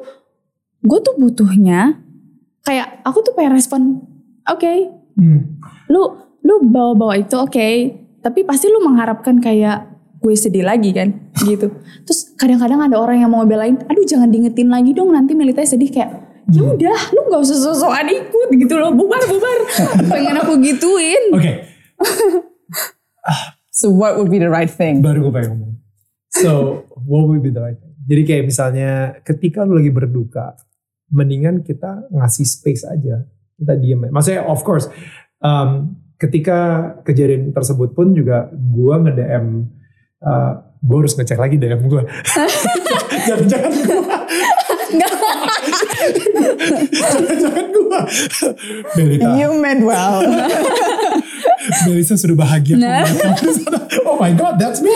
gue 0.83 0.99
tuh 0.99 1.15
butuhnya 1.15 1.99
kayak 2.63 3.01
aku 3.03 3.23
tuh 3.23 3.33
pengen 3.35 3.55
respon 3.55 3.81
oke 4.45 4.75
Hmm. 5.13 5.61
lu 5.93 6.01
lu 6.41 6.55
bawa-bawa 6.65 7.21
itu 7.21 7.37
oke 7.37 7.69
tapi 8.19 8.49
pasti 8.49 8.73
lu 8.73 8.81
mengharapkan 8.81 9.37
kayak 9.39 9.93
gue 10.19 10.33
sedih 10.33 10.65
lagi 10.65 10.89
kan 10.91 11.13
gitu. 11.45 11.69
Terus 12.09 12.33
kadang-kadang 12.35 12.81
ada 12.81 12.97
orang 12.97 13.21
yang 13.21 13.29
mau 13.29 13.45
belain 13.45 13.77
aduh 13.85 14.07
jangan 14.09 14.33
diingetin 14.33 14.73
lagi 14.73 14.97
dong 14.97 15.13
nanti 15.13 15.37
Melita 15.37 15.61
sedih 15.61 15.93
kayak 15.93 16.11
ya 16.49 16.65
udah 16.65 16.99
lu 17.13 17.21
nggak 17.29 17.41
usah 17.45 17.59
sosokan 17.61 18.09
ikut 18.09 18.49
gitu 18.57 18.75
loh 18.75 18.91
bubar 18.91 19.21
bubar. 19.29 19.59
Pengen 20.11 20.35
aku 20.41 20.57
gituin. 20.59 21.23
Oke, 21.31 21.53
So 23.73 23.89
what 23.89 24.21
would 24.21 24.29
be 24.29 24.37
the 24.37 24.53
right 24.53 24.69
thing? 24.69 25.01
baru 25.01 25.29
gue 25.29 25.33
pengen 25.33 25.51
ngomong. 25.57 25.73
So, 26.33 26.85
what 27.05 27.29
would 27.29 27.45
be 27.45 27.53
the 27.53 27.61
right 27.61 27.77
thing? 27.77 27.93
Jadi 28.09 28.23
kayak 28.25 28.45
misalnya 28.49 28.91
ketika 29.21 29.69
lu 29.69 29.77
lagi 29.77 29.93
berduka, 29.93 30.57
mendingan 31.13 31.61
kita 31.61 32.09
ngasih 32.09 32.49
space 32.49 32.89
aja. 32.89 33.29
Kita 33.57 33.77
diem. 33.77 34.09
Maksudnya 34.09 34.49
of 34.49 34.65
course, 34.65 34.89
um, 35.45 35.97
ketika 36.17 36.93
kejadian 37.05 37.53
tersebut 37.53 37.93
pun 37.93 38.17
juga 38.17 38.49
gue 38.53 38.95
nge-DM, 38.97 39.47
uh, 40.25 40.53
gue 40.83 40.97
harus 40.99 41.15
ngecek 41.15 41.39
lagi 41.39 41.57
DM 41.61 41.85
gue. 41.87 42.03
Jangan-jangan 43.29 43.73
gue. 43.73 44.03
Jangan-jangan 46.97 47.67
gue. 47.71 48.01
You 49.37 49.53
meant 49.61 49.85
well. 49.85 50.21
Melisa 51.87 52.15
sudah 52.19 52.37
bahagia. 52.37 52.77
oh 54.09 54.17
my 54.19 54.33
god, 54.35 54.59
that's 54.59 54.83
me. 54.83 54.93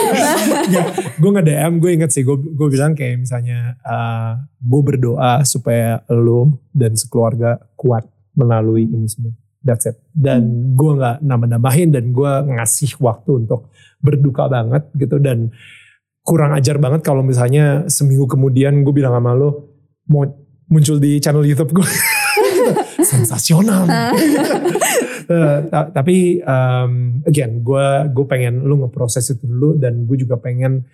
gue 1.21 1.31
nge 1.31 1.45
DM, 1.47 1.73
gue 1.79 1.91
inget 1.95 2.11
sih, 2.11 2.23
gue 2.27 2.37
gue 2.37 2.69
bilang 2.71 2.93
kayak 2.97 3.23
misalnya, 3.23 3.79
uh, 3.87 4.41
gue 4.59 4.83
berdoa 4.83 5.47
supaya 5.47 6.03
lo 6.11 6.59
dan 6.75 6.99
sekeluarga 6.99 7.61
kuat 7.79 8.07
melalui 8.35 8.87
ini 8.87 9.07
semua. 9.07 9.33
That's 9.67 9.87
it. 9.91 9.99
Dan 10.15 10.75
gue 10.79 10.91
nggak 10.95 11.27
nambah-nambahin 11.27 11.91
dan 11.91 12.15
gue 12.15 12.33
ngasih 12.55 13.03
waktu 13.03 13.47
untuk 13.47 13.75
berduka 13.99 14.47
banget 14.47 14.87
gitu 14.95 15.19
dan 15.19 15.51
kurang 16.23 16.55
ajar 16.55 16.79
banget 16.79 17.07
kalau 17.07 17.23
misalnya 17.23 17.87
seminggu 17.87 18.27
kemudian 18.27 18.83
gue 18.83 18.95
bilang 18.95 19.15
sama 19.15 19.35
lo 19.35 19.75
mau 20.07 20.27
muncul 20.71 20.99
di 20.99 21.19
channel 21.19 21.47
YouTube 21.47 21.75
gue. 21.75 21.87
Sensasional. 23.23 23.85
Ta- 25.73 25.91
tapi 25.91 26.39
um, 26.39 27.19
again 27.27 27.59
gue 27.65 27.87
gue 28.15 28.27
pengen 28.31 28.63
lu 28.63 28.79
ngeproses 28.87 29.27
itu 29.35 29.43
dulu 29.43 29.75
dan 29.75 30.07
gue 30.07 30.23
juga 30.23 30.39
pengen 30.39 30.87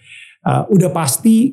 uh, 0.48 0.64
udah 0.72 0.88
pasti 0.88 1.52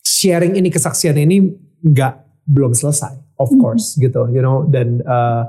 sharing 0.00 0.56
ini 0.56 0.72
kesaksian 0.72 1.20
ini 1.20 1.52
nggak 1.84 2.46
belum 2.48 2.72
selesai 2.72 3.12
of 3.36 3.52
course 3.60 4.00
gitu 4.00 4.24
you 4.32 4.40
know 4.40 4.64
dan 4.72 5.04
uh, 5.04 5.44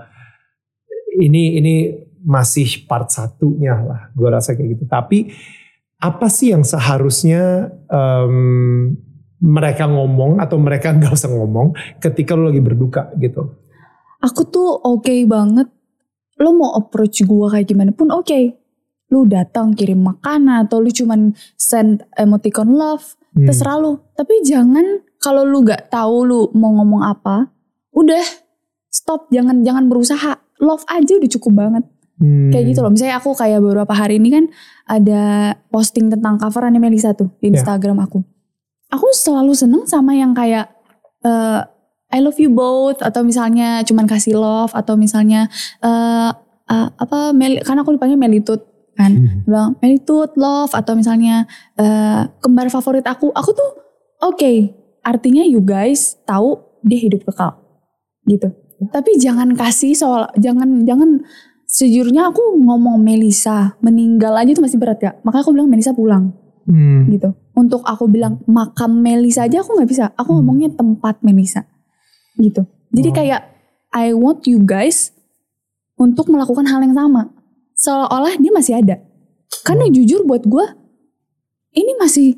ini 1.15 1.63
ini 1.63 1.75
masih 2.21 2.85
part 2.85 3.09
satunya 3.09 3.79
lah 3.79 4.01
gue 4.13 4.27
rasa 4.29 4.53
kayak 4.53 4.77
gitu. 4.77 4.83
Tapi 4.91 5.31
apa 6.01 6.27
sih 6.33 6.53
yang 6.53 6.65
seharusnya 6.65 7.69
um, 7.89 8.93
mereka 9.41 9.89
ngomong 9.89 10.37
atau 10.37 10.57
mereka 10.61 10.93
nggak 10.93 11.13
usah 11.13 11.29
ngomong 11.29 11.73
ketika 11.97 12.37
lu 12.37 12.49
lagi 12.49 12.61
berduka 12.61 13.09
gitu 13.17 13.60
aku 14.21 14.41
tuh 14.45 14.69
oke 14.77 15.11
banget. 15.25 15.67
Lo 16.37 16.53
mau 16.53 16.73
approach 16.73 17.21
gua 17.21 17.49
kayak 17.49 17.67
gimana 17.67 17.91
pun 17.91 18.09
oke. 18.09 18.57
Lu 19.09 19.27
datang 19.27 19.75
kirim 19.75 20.01
makanan 20.01 20.65
atau 20.65 20.79
lu 20.79 20.89
cuman 20.89 21.33
send 21.53 22.05
emoticon 22.15 22.71
love 22.71 23.17
Hmm. 23.31 23.47
terserah 23.47 23.79
lu. 23.79 23.95
Tapi 24.11 24.43
jangan 24.43 24.83
kalau 25.15 25.47
lu 25.47 25.63
gak 25.63 25.87
tahu 25.87 26.27
lu 26.27 26.39
mau 26.51 26.75
ngomong 26.75 26.99
apa 27.01 27.47
udah 27.91 28.19
stop. 28.87 29.31
Jangan 29.31 29.63
jangan 29.63 29.87
berusaha. 29.87 30.35
Love 30.59 30.83
aja 30.87 31.15
udah 31.15 31.31
cukup 31.31 31.53
banget. 31.55 31.83
Hmm. 32.21 32.53
kayak 32.53 32.69
gitu 32.69 32.85
loh. 32.85 32.93
Misalnya 32.93 33.17
aku 33.17 33.33
kayak 33.33 33.65
beberapa 33.65 33.89
hari 33.97 34.21
ini 34.21 34.29
kan 34.29 34.45
ada 34.85 35.55
posting 35.73 36.05
tentang 36.05 36.37
coverannya 36.37 36.77
Melisa 36.77 37.17
tuh 37.17 37.33
di 37.41 37.49
Ya. 37.49 37.57
Instagram 37.57 37.97
aku. 37.97 38.21
Aku 38.91 39.09
selalu 39.09 39.57
seneng 39.57 39.89
sama 39.89 40.13
yang 40.13 40.35
kayak 40.35 40.69
eh, 41.23 41.61
I 42.11 42.19
love 42.19 42.37
you 42.37 42.51
both 42.51 42.99
atau 42.99 43.23
misalnya 43.23 43.81
cuman 43.87 44.05
kasih 44.05 44.35
love 44.35 44.75
atau 44.75 44.99
misalnya 44.99 45.47
eh 45.79 46.31
eh, 46.67 46.87
apa 46.91 47.31
Meli 47.31 47.63
karena 47.63 47.83
aku 47.83 47.95
dipanggil 47.95 48.19
Melitut 48.19 48.61
kan? 48.99 49.11
Hmm. 49.15 49.47
bilang 49.47 49.71
Melitut 49.79 50.35
love 50.35 50.75
atau 50.75 50.93
misalnya 50.99 51.47
eh, 51.79 52.27
kembar 52.43 52.67
favorit 52.67 53.07
aku. 53.07 53.31
Aku 53.31 53.55
tuh 53.55 53.69
oke 54.23 54.51
artinya 55.01 55.41
you 55.41 55.63
guys 55.63 56.19
tahu 56.27 56.59
dia 56.83 56.99
hidup 56.99 57.23
kekal 57.25 57.57
gitu. 58.27 58.51
Tapi 58.91 59.15
jangan 59.21 59.53
kasih 59.53 59.93
soal 59.93 60.27
jangan 60.35 60.83
jangan 60.83 61.21
sejujurnya 61.69 62.33
aku 62.33 62.59
ngomong 62.59 62.99
Melisa 62.99 63.79
meninggal 63.79 64.35
aja 64.35 64.51
tuh 64.51 64.63
masih 64.67 64.77
berat 64.81 64.99
ya. 64.99 65.15
Makanya 65.23 65.43
aku 65.47 65.53
bilang 65.55 65.69
Melisa 65.71 65.95
pulang 65.95 66.35
Hmm. 66.61 67.09
gitu. 67.09 67.33
Untuk 67.57 67.81
aku 67.81 68.05
bilang 68.05 68.37
makam 68.45 69.01
Melisa 69.01 69.49
aja 69.49 69.65
aku 69.65 69.73
nggak 69.79 69.89
bisa. 69.89 70.05
Aku 70.13 70.37
ngomongnya 70.37 70.69
tempat 70.75 71.17
Melisa 71.25 71.65
gitu. 72.37 72.63
Jadi 72.91 73.09
Oh. 73.09 73.15
kayak 73.15 73.41
I 73.91 74.11
want 74.11 74.47
you 74.47 74.61
guys 74.61 75.11
untuk 75.95 76.31
melakukan 76.31 76.63
hal 76.65 76.79
yang 76.79 76.95
sama. 76.95 77.31
Seolah-olah 77.75 78.39
dia 78.39 78.51
masih 78.51 78.73
ada. 78.77 78.99
Karena 79.63 79.87
jujur 79.87 80.23
buat 80.23 80.47
gue 80.47 80.65
ini 81.73 81.91
masih 81.97 82.35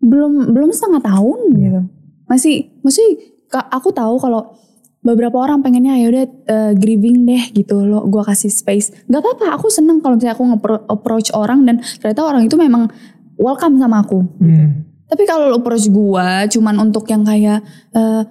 belum 0.00 0.52
belum 0.52 0.70
setengah 0.72 1.04
tahun 1.04 1.38
gitu. 1.52 1.80
Masih 2.24 2.54
masih 2.80 3.36
aku 3.50 3.92
tahu 3.92 4.16
kalau 4.16 4.56
beberapa 5.00 5.40
orang 5.40 5.60
pengennya 5.60 5.96
ya 5.96 6.06
udah 6.08 6.24
eh, 6.46 6.72
grieving 6.76 7.24
deh 7.24 7.44
gitu 7.52 7.84
loh 7.84 8.04
gue 8.04 8.20
kasih 8.20 8.48
space. 8.48 9.08
Nggak 9.08 9.20
apa-apa 9.20 9.46
aku 9.56 9.68
seneng 9.68 10.00
kalau 10.00 10.16
misalnya 10.16 10.36
aku 10.36 10.44
nge-approach 10.44 11.28
orang 11.32 11.64
dan 11.64 11.80
ternyata 12.00 12.20
orang 12.24 12.44
itu 12.44 12.56
memang 12.56 12.88
welcome 13.36 13.80
sama 13.80 14.04
aku 14.04 14.20
Hmm. 14.36 14.84
tapi 15.08 15.24
kalau 15.24 15.48
lo 15.48 15.64
approach 15.64 15.88
gua 15.88 16.44
cuman 16.44 16.76
untuk 16.76 17.08
yang 17.08 17.24
kayak 17.24 17.64
eh 17.90 18.22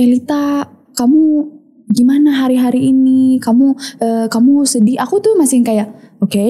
Pelita, 0.00 0.64
kamu 0.96 1.44
gimana 1.92 2.40
hari-hari 2.40 2.88
ini? 2.88 3.36
Kamu 3.36 3.76
eh, 4.00 4.26
kamu 4.32 4.64
sedih? 4.64 4.96
Aku 4.96 5.20
tuh 5.20 5.36
masih 5.36 5.60
kayak, 5.60 5.92
oke, 6.24 6.40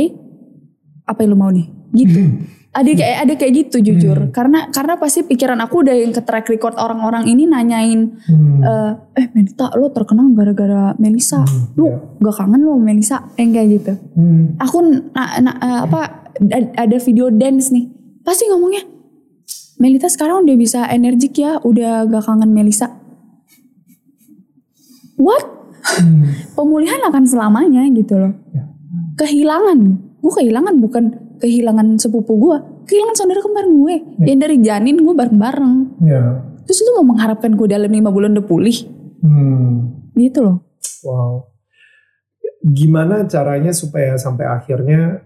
apa 1.03 1.19
yang 1.19 1.35
lo 1.35 1.37
mau 1.37 1.51
nih? 1.51 1.67
Gitu. 1.91 2.47
ada 2.71 2.87
kayak 2.87 3.17
ada 3.27 3.33
kayak 3.35 3.53
gitu 3.67 3.83
jujur. 3.83 4.31
Karena 4.31 4.71
karena 4.71 4.95
pasti 4.95 5.27
pikiran 5.27 5.59
aku 5.59 5.83
udah 5.83 5.91
yang 5.91 6.15
ke 6.15 6.23
track 6.23 6.47
record 6.47 6.79
orang-orang 6.79 7.27
ini 7.27 7.43
nanyain, 7.43 8.23
Hmm. 8.31 8.63
eh, 8.63 8.93
eh 9.19 9.27
Melita, 9.35 9.75
lo 9.75 9.91
terkenal 9.91 10.31
gara-gara 10.31 10.95
Melisa. 10.95 11.43
Lu 11.75 11.91
ya. 11.91 11.99
gak 12.23 12.35
kangen 12.39 12.63
lo 12.63 12.79
Melisa? 12.79 13.35
Yang 13.35 13.51
kayak 13.51 13.69
gitu 13.75 13.93
Hmm. 14.15 14.55
aku 14.63 14.79
na- 15.11 15.43
na- 15.43 15.59
eh, 15.59 15.81
apa 15.91 16.01
ad- 16.39 16.71
ada 16.79 16.97
video 17.03 17.27
dance 17.35 17.75
nih 17.75 17.91
pasti 18.23 18.47
ngomongnya 18.47 18.87
Melita 19.83 20.07
sekarang 20.07 20.47
udah 20.47 20.55
bisa 20.55 20.87
energik 20.87 21.35
ya 21.35 21.59
udah 21.59 22.07
gak 22.07 22.23
kangen 22.23 22.55
Melisa 22.55 23.00
what 25.21 25.45
Hmm. 25.81 26.29
pemulihan 26.53 27.01
akan 27.09 27.25
selamanya 27.25 27.81
gitu 27.91 28.13
loh 28.13 28.33
Ya. 28.53 28.69
kehilangan 29.17 29.79
gue 30.21 30.33
kehilangan 30.35 30.77
bukan 30.77 31.05
kehilangan 31.39 31.97
sepupu 31.97 32.37
gue 32.37 32.57
kehilangan 32.85 33.17
saudara 33.17 33.41
kembar 33.41 33.65
gue 33.65 33.95
yang 34.21 34.37
dari 34.39 34.61
janin 34.61 35.01
gue 35.01 35.15
bareng-bareng 35.15 35.75
Ya. 36.01 36.45
terus 36.63 36.85
lu 36.85 37.01
mau 37.01 37.17
mengharapkan 37.17 37.57
gue 37.57 37.65
dalam 37.65 37.89
lima 37.89 38.13
bulan 38.13 38.37
udah 38.37 38.45
pulih 38.45 38.77
Hmm. 39.21 40.05
gitu 40.13 40.41
loh 40.41 40.57
Wow. 41.01 41.49
Gimana 42.61 43.25
caranya 43.25 43.73
supaya 43.73 44.21
sampai 44.21 44.45
akhirnya 44.45 45.25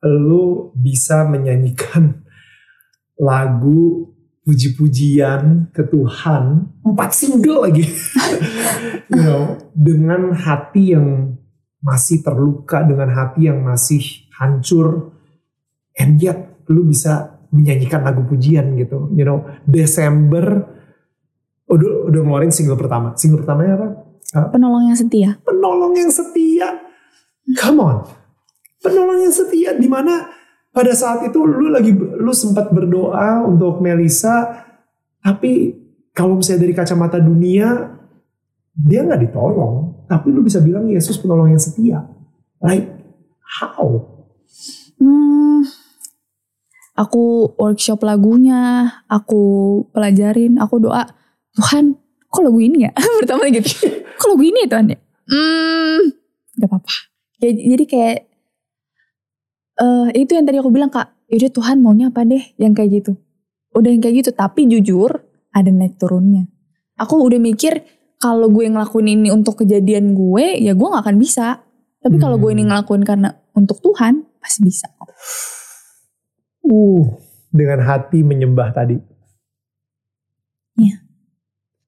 lu 0.00 0.70
bisa 0.72 1.26
menyanyikan 1.26 2.22
lagu 3.18 4.14
puji-pujian 4.46 5.74
ke 5.74 5.82
Tuhan 5.90 6.70
empat 6.86 7.10
single 7.10 7.66
lagi, 7.66 7.82
you 9.10 9.22
know, 9.26 9.58
dengan 9.74 10.30
hati 10.38 10.94
yang 10.94 11.34
masih 11.82 12.22
terluka, 12.22 12.86
dengan 12.86 13.10
hati 13.10 13.50
yang 13.50 13.66
masih 13.66 14.30
hancur, 14.38 15.10
and 15.98 16.22
yet 16.22 16.62
lu 16.70 16.86
bisa 16.86 17.42
menyanyikan 17.50 18.06
lagu 18.06 18.22
pujian 18.22 18.78
gitu. 18.78 19.10
You 19.18 19.26
know, 19.26 19.42
Desember 19.66 20.62
udah 21.66 22.14
udah 22.14 22.20
ngeluarin 22.22 22.54
single 22.54 22.78
pertama. 22.78 23.18
Single 23.18 23.42
pertamanya 23.42 23.82
apa? 23.82 23.88
Penolong 24.54 24.86
yang 24.86 24.98
setia. 24.98 25.42
penolong 25.42 25.94
yang 25.98 26.10
setia. 26.14 26.68
Come 27.58 27.82
on. 27.82 27.96
Penolong 28.78 29.26
yang 29.26 29.34
setia 29.34 29.74
di 29.74 29.90
mana 29.90 30.30
pada 30.76 30.92
saat 30.92 31.24
itu 31.24 31.40
lu 31.40 31.72
lagi 31.72 31.96
lu 31.96 32.32
sempat 32.36 32.68
berdoa 32.68 33.48
untuk 33.48 33.80
Melisa 33.80 34.68
tapi 35.24 35.72
kalau 36.12 36.36
misalnya 36.36 36.68
dari 36.68 36.74
kacamata 36.76 37.16
dunia 37.16 37.96
dia 38.76 39.00
nggak 39.00 39.24
ditolong 39.24 40.04
tapi 40.04 40.28
lu 40.28 40.44
bisa 40.44 40.60
bilang 40.60 40.84
Yesus 40.84 41.16
penolong 41.16 41.48
yang 41.48 41.62
setia 41.62 42.04
like 42.60 42.92
how 43.40 44.16
Hmm, 44.96 45.60
aku 46.96 47.52
workshop 47.60 48.00
lagunya, 48.00 48.88
aku 49.12 49.84
pelajarin, 49.92 50.56
aku 50.56 50.80
doa, 50.80 51.04
Tuhan, 51.52 52.00
kok 52.32 52.42
lagu 52.44 52.56
ini 52.60 52.88
ya? 52.88 52.92
Pertama 53.20 53.48
gitu, 53.52 53.68
kok 54.16 54.28
lagu 54.32 54.44
ini 54.44 54.64
ya 54.64 54.68
Tuhan 54.72 54.86
ya? 54.96 54.98
Hmm, 55.28 56.00
gak 56.56 56.68
apa-apa. 56.72 56.94
Jadi, 57.44 57.60
jadi 57.76 57.84
kayak, 57.84 58.18
eh 59.76 60.08
itu 60.16 60.32
yang 60.36 60.44
tadi 60.48 60.56
aku 60.58 60.70
bilang 60.72 60.88
kak, 60.88 61.12
yaudah 61.28 61.52
Tuhan 61.52 61.76
maunya 61.84 62.08
apa 62.08 62.24
deh 62.24 62.42
yang 62.56 62.72
kayak 62.72 63.02
gitu. 63.02 63.12
Udah 63.76 63.90
yang 63.92 64.00
kayak 64.00 64.24
gitu, 64.24 64.30
tapi 64.32 64.64
jujur 64.66 65.10
ada 65.52 65.68
naik 65.68 66.00
turunnya. 66.00 66.48
Aku 66.96 67.20
udah 67.20 67.36
mikir 67.36 67.84
kalau 68.16 68.48
gue 68.48 68.64
ngelakuin 68.64 69.08
ini 69.12 69.28
untuk 69.28 69.60
kejadian 69.60 70.16
gue, 70.16 70.56
ya 70.64 70.72
gue 70.72 70.88
gak 70.88 71.04
akan 71.04 71.16
bisa. 71.20 71.60
Tapi 72.00 72.16
kalau 72.16 72.40
gue 72.40 72.48
ini 72.54 72.64
Hmm. 72.64 72.72
ngelakuin 72.72 73.04
karena 73.04 73.34
untuk 73.52 73.82
Tuhan, 73.84 74.24
pasti 74.40 74.64
bisa. 74.64 74.88
kok. 74.96 75.10
uh 76.66 77.04
dengan 77.52 77.80
hati 77.80 78.20
menyembah 78.20 78.68
tadi 78.74 78.98
Iya. 80.76 81.00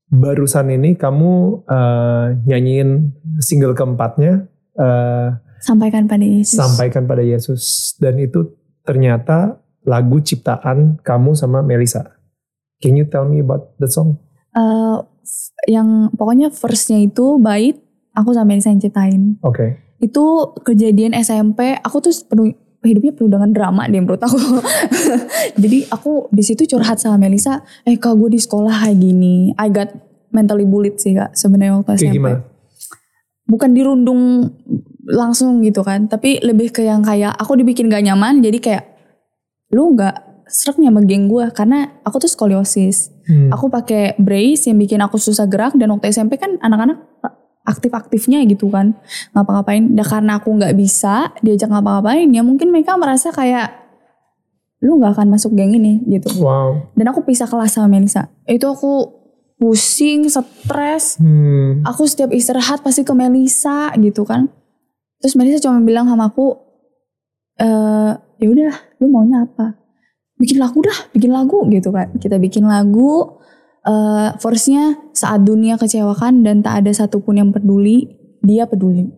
barusan 0.08 0.72
ini 0.72 0.96
kamu 0.96 1.32
eh, 1.68 2.26
nyanyiin 2.48 2.90
single 3.38 3.76
keempatnya 3.76 4.48
eh, 4.80 5.28
Sampaikan 5.60 6.04
pada 6.04 6.22
Yesus. 6.22 6.54
sampaikan 6.54 7.02
pada 7.04 7.20
Yesus 7.20 7.62
dan 7.96 8.14
itu 8.16 8.54
ternyata 8.82 9.58
lagu 9.82 10.18
ciptaan 10.18 11.00
kamu 11.00 11.32
sama 11.32 11.60
Melisa. 11.60 12.14
Can 12.78 12.94
you 12.94 13.04
tell 13.04 13.24
me 13.24 13.38
about 13.38 13.74
the 13.76 13.86
song? 13.86 14.22
F- 14.54 15.50
yang 15.66 16.08
pokoknya 16.12 16.48
verse-nya 16.48 16.98
itu 17.00 17.36
bait 17.36 17.76
aku 18.12 18.32
sama 18.32 18.52
Elisa 18.52 18.68
yang 18.68 18.80
ciptain. 18.80 19.22
Oke. 19.40 19.76
Itu 19.98 20.54
kejadian 20.58 21.12
SMP, 21.12 21.74
aku 21.76 21.98
tuh 22.00 22.14
penuh 22.24 22.50
hidupnya 22.80 23.10
penuh 23.10 23.26
dengan 23.28 23.50
drama 23.50 23.84
deh 23.84 23.98
menurut 23.98 24.18
aku. 24.18 24.38
Jadi 25.62 25.84
aku 25.88 26.30
di 26.30 26.40
situ 26.40 26.64
curhat 26.66 26.96
sama 26.96 27.18
Melisa, 27.18 27.60
eh 27.82 27.94
kak 27.94 28.14
gue 28.14 28.30
di 28.30 28.38
sekolah 28.38 28.86
kayak 28.86 28.94
gini, 28.96 29.50
I 29.54 29.68
got 29.68 29.90
mentally 30.30 30.62
bullied 30.62 30.96
sih 30.96 31.12
kak 31.12 31.34
sebenarnya 31.34 31.76
waktu 31.76 31.90
Kayak 31.92 32.02
SMP. 32.04 32.14
gimana? 32.14 32.38
Bukan 33.44 33.70
dirundung 33.72 34.20
langsung 35.08 35.64
gitu 35.64 35.80
kan, 35.80 36.06
tapi 36.06 36.38
lebih 36.44 36.70
ke 36.70 36.84
yang 36.84 37.00
kayak 37.00 37.32
aku 37.40 37.56
dibikin 37.56 37.88
gak 37.88 38.04
nyaman, 38.04 38.44
jadi 38.44 38.58
kayak 38.60 38.84
lu 39.72 39.96
gak 39.96 40.44
serak 40.48 40.80
nih 40.80 40.88
sama 40.88 41.00
geng 41.04 41.28
gue 41.28 41.44
karena 41.52 42.00
aku 42.04 42.24
tuh 42.24 42.30
skoliosis. 42.30 43.12
Hmm. 43.28 43.52
aku 43.52 43.68
pakai 43.68 44.16
brace 44.16 44.72
yang 44.72 44.80
bikin 44.80 45.04
aku 45.04 45.20
susah 45.20 45.44
gerak 45.44 45.76
dan 45.76 45.92
waktu 45.92 46.08
SMP 46.08 46.40
kan 46.40 46.56
anak-anak 46.64 46.96
aktif-aktifnya 47.68 48.40
gitu 48.48 48.72
kan. 48.72 48.96
Ngapa-ngapain. 49.36 49.92
Dan 49.92 50.00
karena 50.08 50.40
aku 50.40 50.56
nggak 50.56 50.72
bisa 50.72 51.36
diajak 51.44 51.68
ngapa-ngapain 51.68 52.24
ya 52.32 52.40
mungkin 52.40 52.72
mereka 52.72 52.96
merasa 52.96 53.28
kayak 53.28 53.88
lu 54.78 54.96
nggak 54.96 55.18
akan 55.18 55.28
masuk 55.34 55.52
geng 55.58 55.74
ini 55.74 56.00
gitu. 56.06 56.30
Wow. 56.38 56.94
dan 56.94 57.10
aku 57.10 57.26
pisah 57.26 57.50
kelas 57.50 57.74
sama 57.74 57.90
Melisa 57.90 58.30
itu 58.46 58.62
aku 58.62 59.10
pusing 59.58 60.30
stres. 60.30 61.18
Hmm. 61.18 61.82
aku 61.82 62.06
setiap 62.06 62.30
istirahat 62.30 62.86
pasti 62.86 63.02
ke 63.02 63.10
Melisa 63.10 63.90
gitu 63.98 64.22
kan 64.22 64.46
terus 65.18 65.34
Melisa 65.34 65.62
cuma 65.62 65.82
bilang 65.82 66.06
sama 66.06 66.30
aku 66.30 66.56
eh 67.58 68.12
ya 68.38 68.46
udah 68.46 68.72
lu 69.02 69.06
maunya 69.10 69.42
apa? 69.44 69.74
Bikin 70.38 70.62
lagu 70.62 70.78
dah 70.78 70.98
bikin 71.10 71.34
lagu 71.34 71.66
gitu 71.70 71.90
kan. 71.90 72.14
Kita 72.16 72.38
bikin 72.38 72.66
lagu 72.66 73.38
eh 73.82 74.30
verse-nya 74.38 75.10
saat 75.10 75.42
dunia 75.42 75.74
kecewakan 75.74 76.46
dan 76.46 76.62
tak 76.62 76.86
ada 76.86 76.90
satupun 76.94 77.42
yang 77.42 77.50
peduli 77.50 78.14
dia 78.42 78.70
peduli. 78.70 79.10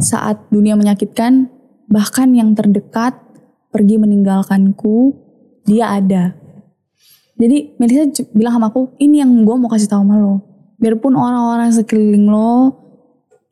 Saat 0.00 0.48
dunia 0.48 0.74
menyakitkan 0.74 1.52
bahkan 1.86 2.32
yang 2.32 2.56
terdekat 2.56 3.14
pergi 3.68 4.00
meninggalkanku 4.00 5.12
dia 5.68 6.00
ada. 6.00 6.32
Jadi 7.34 7.76
Melisa 7.76 8.08
bilang 8.32 8.56
sama 8.56 8.70
aku 8.70 8.94
ini 9.02 9.20
yang 9.20 9.42
gue 9.42 9.56
mau 9.58 9.68
kasih 9.68 9.90
tahu 9.90 10.06
sama 10.06 10.16
lo. 10.16 10.34
Biarpun 10.80 11.12
orang-orang 11.18 11.74
sekeliling 11.74 12.30
lo 12.30 12.72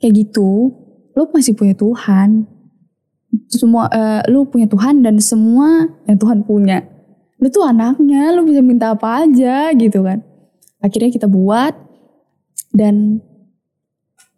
kayak 0.01 0.13
gitu 0.17 0.82
lo 1.13 1.29
masih 1.33 1.53
punya 1.57 1.77
Tuhan. 1.77 2.49
Semua 3.49 3.89
eh, 3.89 4.23
lu 4.29 4.45
punya 4.49 4.69
Tuhan 4.69 5.01
dan 5.01 5.17
semua 5.21 5.89
yang 6.09 6.19
Tuhan 6.21 6.45
punya. 6.45 6.85
Lu 7.41 7.49
tuh 7.49 7.65
anaknya 7.65 8.33
lu 8.37 8.45
bisa 8.45 8.61
minta 8.61 8.93
apa 8.93 9.25
aja 9.25 9.73
gitu 9.73 10.05
kan. 10.05 10.21
Akhirnya 10.83 11.11
kita 11.15 11.31
buat 11.31 11.73
dan 12.75 13.21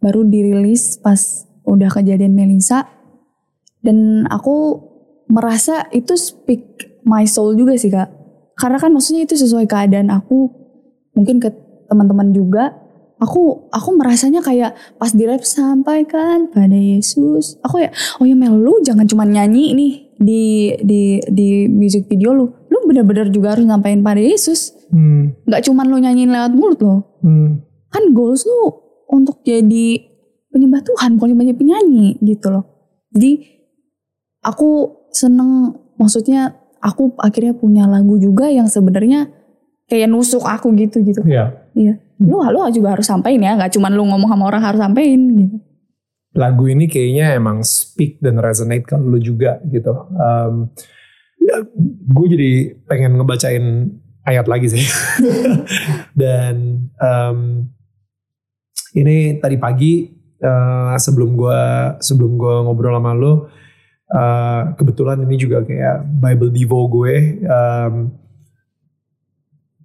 baru 0.03 0.27
dirilis 0.29 1.01
pas 1.01 1.49
udah 1.65 1.89
kejadian 1.89 2.37
Melisa 2.37 2.85
dan 3.81 4.29
aku 4.29 4.81
merasa 5.33 5.89
itu 5.91 6.13
speak 6.17 7.01
my 7.09 7.25
soul 7.25 7.57
juga 7.57 7.77
sih 7.81 7.89
kak. 7.89 8.13
Karena 8.55 8.79
kan 8.79 8.93
maksudnya 8.95 9.27
itu 9.27 9.35
sesuai 9.35 9.67
keadaan 9.67 10.13
aku 10.13 10.53
mungkin 11.17 11.41
ke 11.43 11.51
teman-teman 11.89 12.31
juga 12.31 12.84
aku 13.19 13.71
aku 13.71 13.89
merasanya 13.95 14.41
kayak 14.41 14.75
pas 14.99 15.11
di 15.11 15.25
rap 15.25 15.43
sampaikan 15.43 16.51
pada 16.51 16.75
Yesus. 16.75 17.57
Aku 17.63 17.79
ya 17.79 17.91
oh 18.19 18.25
ya 18.27 18.35
Mel 18.35 18.59
lu 18.59 18.81
jangan 18.83 19.07
cuma 19.07 19.25
nyanyi 19.25 19.73
nih 19.73 19.93
di 20.19 20.43
di 20.83 21.01
di 21.27 21.49
music 21.67 22.07
video 22.07 22.35
lu. 22.35 22.47
Lu 22.69 22.79
benar-benar 22.87 23.31
juga 23.31 23.55
harus 23.55 23.65
sampaikan 23.65 24.03
pada 24.03 24.21
Yesus. 24.21 24.75
Hmm. 24.95 25.35
nggak 25.43 25.67
cuma 25.67 25.83
lu 25.83 25.99
nyanyiin 25.99 26.31
lewat 26.31 26.55
mulut 26.55 26.79
lo 26.79 27.19
Hmm. 27.19 27.67
kan 27.91 28.15
goals 28.15 28.47
lu 28.47 28.79
untuk 29.11 29.43
jadi 29.43 29.99
penyembah 30.55 30.87
Tuhan 30.87 31.19
bukan 31.19 31.35
cuma 31.35 31.43
penyanyi 31.51 32.15
gitu 32.23 32.47
loh. 32.55 32.63
Jadi 33.11 33.43
aku 34.45 34.71
seneng 35.11 35.75
maksudnya 35.99 36.55
aku 36.79 37.17
akhirnya 37.19 37.57
punya 37.57 37.89
lagu 37.89 38.21
juga 38.21 38.51
yang 38.53 38.69
sebenarnya 38.69 39.33
kayak 39.89 40.07
nusuk 40.07 40.45
aku 40.45 40.71
gitu 40.77 41.01
gitu 41.01 41.25
Ya. 41.25 41.53
iya 41.73 41.97
lu 42.23 42.39
lu 42.39 42.61
juga 42.71 42.95
harus 42.95 43.07
sampein 43.07 43.43
ya 43.43 43.59
nggak 43.59 43.75
cuma 43.75 43.91
lu 43.91 44.07
ngomong 44.07 44.31
sama 44.31 44.45
orang 44.47 44.63
harus 44.63 44.81
sampein 44.81 45.21
gitu 45.35 45.57
lagu 46.35 46.67
ini 46.67 46.91
kayaknya 46.91 47.39
emang 47.39 47.63
speak 47.63 48.19
dan 48.19 48.43
resonate 48.43 48.85
ke 48.85 48.99
lu 48.99 49.23
juga 49.23 49.63
gitu. 49.71 49.95
Um, 50.19 50.75
ya, 51.39 51.63
gue 52.11 52.27
jadi 52.27 52.53
pengen 52.91 53.17
ngebacain 53.17 53.95
ayat 54.27 54.47
lagi 54.51 54.67
sih. 54.67 54.85
dan 56.21 56.87
um, 56.99 57.71
ini 58.99 59.39
tadi 59.39 59.57
pagi 59.63 60.11
uh, 60.43 60.99
sebelum 60.99 61.39
gue 61.39 61.63
sebelum 62.03 62.35
gue 62.35 62.55
ngobrol 62.67 62.99
sama 62.99 63.15
lu, 63.15 63.47
uh, 64.11 64.75
kebetulan 64.75 65.23
ini 65.23 65.39
juga 65.39 65.63
kayak 65.63 66.03
Bible 66.19 66.51
Devo 66.51 66.83
gue. 66.91 67.47
Um, 67.47 67.95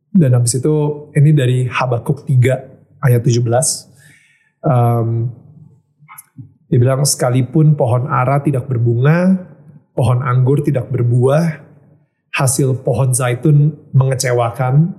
dan 0.09 0.33
habis 0.33 0.57
itu 0.57 0.75
ini 1.13 1.31
dari 1.33 1.69
Habakuk 1.69 2.25
3 2.25 3.05
ayat 3.05 3.21
17. 3.21 3.45
Um, 4.65 5.31
dia 6.69 6.77
bilang 6.77 7.01
sekalipun 7.05 7.73
pohon 7.73 8.05
ara 8.09 8.41
tidak 8.41 8.69
berbunga, 8.69 9.49
pohon 9.93 10.21
anggur 10.21 10.61
tidak 10.61 10.89
berbuah, 10.93 11.65
hasil 12.33 12.81
pohon 12.85 13.13
zaitun 13.13 13.73
mengecewakan, 13.93 14.93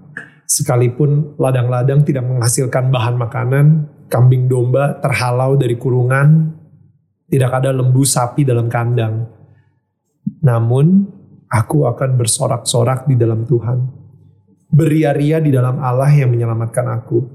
sekalipun 0.50 1.38
ladang-ladang 1.38 2.02
tidak 2.02 2.26
menghasilkan 2.26 2.90
bahan 2.90 3.14
makanan, 3.14 3.66
kambing 4.10 4.50
domba 4.50 4.98
terhalau 4.98 5.54
dari 5.54 5.78
kurungan, 5.78 6.58
tidak 7.30 7.62
ada 7.62 7.70
lembu 7.70 8.02
sapi 8.02 8.42
dalam 8.42 8.66
kandang. 8.66 9.30
Namun 10.42 11.06
aku 11.46 11.86
akan 11.86 12.18
bersorak-sorak 12.18 13.06
di 13.06 13.14
dalam 13.14 13.46
Tuhan, 13.46 13.99
beria-ria 14.70 15.42
di 15.42 15.50
dalam 15.50 15.82
Allah 15.82 16.08
yang 16.14 16.30
menyelamatkan 16.30 16.86
aku. 16.86 17.26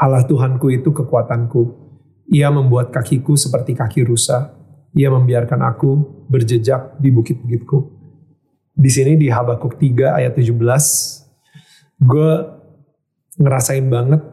Allah 0.00 0.24
Tuhanku 0.24 0.72
itu 0.72 0.90
kekuatanku. 0.96 1.76
Ia 2.32 2.48
membuat 2.48 2.88
kakiku 2.88 3.36
seperti 3.36 3.76
kaki 3.76 4.08
rusa. 4.08 4.56
Ia 4.96 5.12
membiarkan 5.12 5.60
aku 5.60 6.24
berjejak 6.26 6.96
di 6.96 7.12
bukit-bukitku. 7.12 7.78
Di 8.80 8.88
sini 8.88 9.20
di 9.20 9.28
Habakuk 9.28 9.76
3 9.76 10.16
ayat 10.24 10.32
17, 10.40 10.56
gue 12.00 12.32
ngerasain 13.36 13.84
banget 13.92 14.24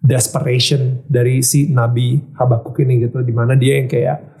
desperation 0.00 1.04
dari 1.04 1.44
si 1.44 1.68
Nabi 1.68 2.16
Habakuk 2.32 2.80
ini 2.80 3.04
gitu. 3.04 3.20
Di 3.20 3.34
mana 3.36 3.52
dia 3.60 3.76
yang 3.76 3.92
kayak, 3.92 4.40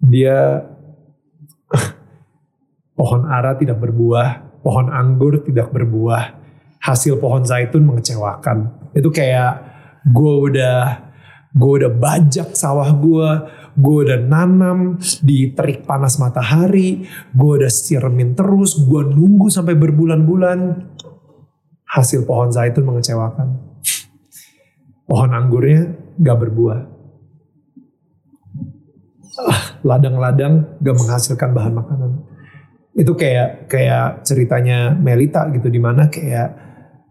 dia 0.00 0.64
pohon 2.96 3.28
ara 3.28 3.52
tidak 3.52 3.76
berbuah, 3.84 4.47
pohon 4.62 4.90
anggur 4.90 5.42
tidak 5.42 5.70
berbuah, 5.70 6.34
hasil 6.82 7.18
pohon 7.18 7.44
zaitun 7.46 7.86
mengecewakan. 7.86 8.90
Itu 8.94 9.10
kayak 9.10 9.52
gue 10.06 10.34
udah 10.50 11.08
gue 11.48 11.72
udah 11.82 11.90
bajak 11.90 12.54
sawah 12.54 12.86
gue, 12.92 13.30
gue 13.74 13.96
udah 14.04 14.18
nanam 14.20 15.00
di 15.24 15.50
terik 15.56 15.88
panas 15.88 16.20
matahari, 16.20 17.08
gue 17.34 17.50
udah 17.58 17.72
siremin 17.72 18.36
terus, 18.36 18.78
gue 18.78 19.02
nunggu 19.02 19.48
sampai 19.48 19.74
berbulan-bulan, 19.74 20.58
hasil 21.88 22.28
pohon 22.28 22.52
zaitun 22.52 22.84
mengecewakan. 22.84 23.58
Pohon 25.08 25.32
anggurnya 25.32 25.88
gak 26.20 26.36
berbuah. 26.36 26.80
Ah, 29.48 29.62
Ladang-ladang 29.80 30.76
gak 30.84 30.96
menghasilkan 31.00 31.56
bahan 31.56 31.72
makanan. 31.72 32.27
Itu 32.98 33.14
kayak 33.14 33.70
kayak 33.70 34.26
ceritanya 34.26 34.90
Melita 34.98 35.46
gitu 35.54 35.70
di 35.70 35.78
mana 35.78 36.10
kayak 36.10 36.48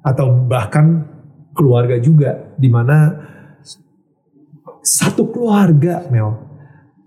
atau 0.03 0.43
bahkan 0.43 1.07
keluarga 1.55 1.95
juga 1.97 2.53
di 2.59 2.67
mana 2.67 3.15
satu 4.83 5.31
keluarga 5.31 6.03
Mel. 6.11 6.31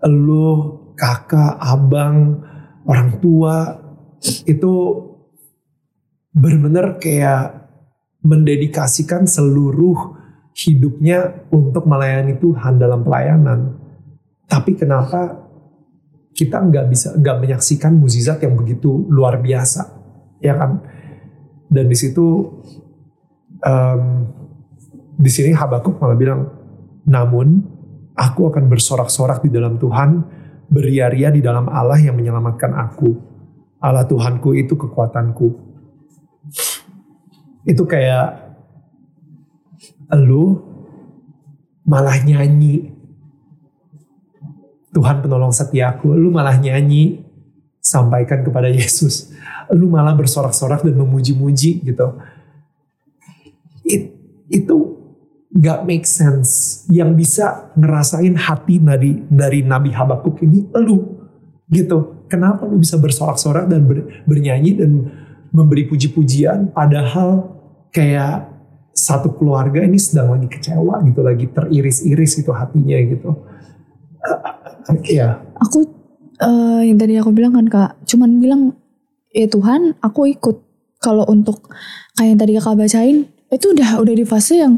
Lu 0.09 0.49
kakak 0.97 1.61
abang 1.61 2.41
orang 2.85 3.21
tua 3.21 3.77
itu 4.45 4.73
benar-benar 6.33 7.01
kayak 7.01 7.69
mendedikasikan 8.21 9.25
seluruh 9.25 10.17
hidupnya 10.53 11.47
untuk 11.49 11.89
melayani 11.89 12.37
Tuhan 12.37 12.77
dalam 12.77 13.01
pelayanan. 13.01 13.81
Tapi 14.45 14.77
kenapa 14.77 15.40
kita 16.31 16.57
nggak 16.57 16.85
bisa 16.87 17.07
nggak 17.15 17.37
menyaksikan 17.37 17.95
mukjizat 17.99 18.39
yang 18.43 18.55
begitu 18.55 18.89
luar 19.11 19.39
biasa 19.39 19.87
ya 20.39 20.55
kan 20.57 20.79
dan 21.71 21.85
di 21.87 21.97
situ 21.97 22.51
em, 23.63 24.27
di 25.21 25.29
sini 25.29 25.53
Habakuk 25.53 26.01
malah 26.01 26.17
bilang 26.17 26.41
namun 27.05 27.61
aku 28.17 28.51
akan 28.53 28.69
bersorak-sorak 28.69 29.41
di 29.45 29.49
dalam 29.49 29.81
Tuhan, 29.81 30.21
beria-ria 30.69 31.33
di 31.33 31.41
dalam 31.41 31.67
Allah 31.71 31.97
yang 31.97 32.17
menyelamatkan 32.17 32.71
aku. 32.77 33.09
Allah 33.81 34.05
Tuhanku 34.05 34.53
itu 34.53 34.77
kekuatanku. 34.77 35.47
Itu 37.65 37.83
kayak 37.89 38.53
lu 40.21 40.61
malah 41.85 42.21
nyanyi. 42.21 43.00
Tuhan 44.91 45.23
penolong 45.23 45.55
setiaku, 45.55 46.11
lu 46.11 46.29
malah 46.31 46.59
nyanyi 46.59 47.23
sampaikan 47.79 48.43
kepada 48.43 48.67
Yesus. 48.69 49.31
Lu 49.71 49.87
malah 49.87 50.13
bersorak-sorak 50.13 50.83
dan 50.83 50.95
memuji-muji 50.99 51.81
gitu. 51.81 52.07
It- 53.87 54.13
itu 54.51 54.75
gak 55.55 55.87
make 55.87 56.03
sense. 56.03 56.83
Yang 56.91 57.11
bisa 57.23 57.71
ngerasain 57.79 58.35
hati 58.35 58.83
dari 58.83 59.23
dari 59.31 59.63
Nabi 59.63 59.95
Habakuk 59.95 60.43
ini 60.43 60.67
lu 60.75 61.23
gitu. 61.71 62.27
Kenapa 62.27 62.67
lu 62.67 62.79
bisa 62.79 62.99
bersorak-sorak 62.99 63.67
dan 63.71 63.87
ber- 63.87 64.27
bernyanyi 64.27 64.71
dan 64.75 64.91
memberi 65.51 65.87
puji-pujian 65.87 66.71
padahal 66.71 67.59
kayak 67.91 68.47
satu 68.91 69.35
keluarga 69.35 69.83
ini 69.83 69.95
sedang 69.99 70.35
lagi 70.35 70.47
kecewa 70.51 70.99
gitu, 71.07 71.19
lagi 71.23 71.47
teriris-iris 71.47 72.43
itu 72.43 72.51
hatinya 72.51 72.99
gitu. 73.07 73.31
Iya, 75.05 75.41
Aku 75.61 75.85
yang 76.87 76.97
tadi 76.97 77.13
aku 77.21 77.29
bilang 77.29 77.53
kan 77.53 77.67
kak, 77.69 77.91
cuman 78.09 78.41
bilang 78.41 78.61
ya 79.31 79.45
Tuhan 79.45 79.97
aku 80.01 80.29
ikut. 80.31 80.57
Kalau 81.01 81.25
untuk 81.25 81.65
kayak 82.13 82.29
yang 82.29 82.39
tadi 82.39 82.51
kakak 82.61 82.77
bacain, 82.77 83.17
itu 83.49 83.65
udah 83.73 84.05
udah 84.05 84.13
di 84.13 84.25
fase 84.25 84.61
yang 84.61 84.77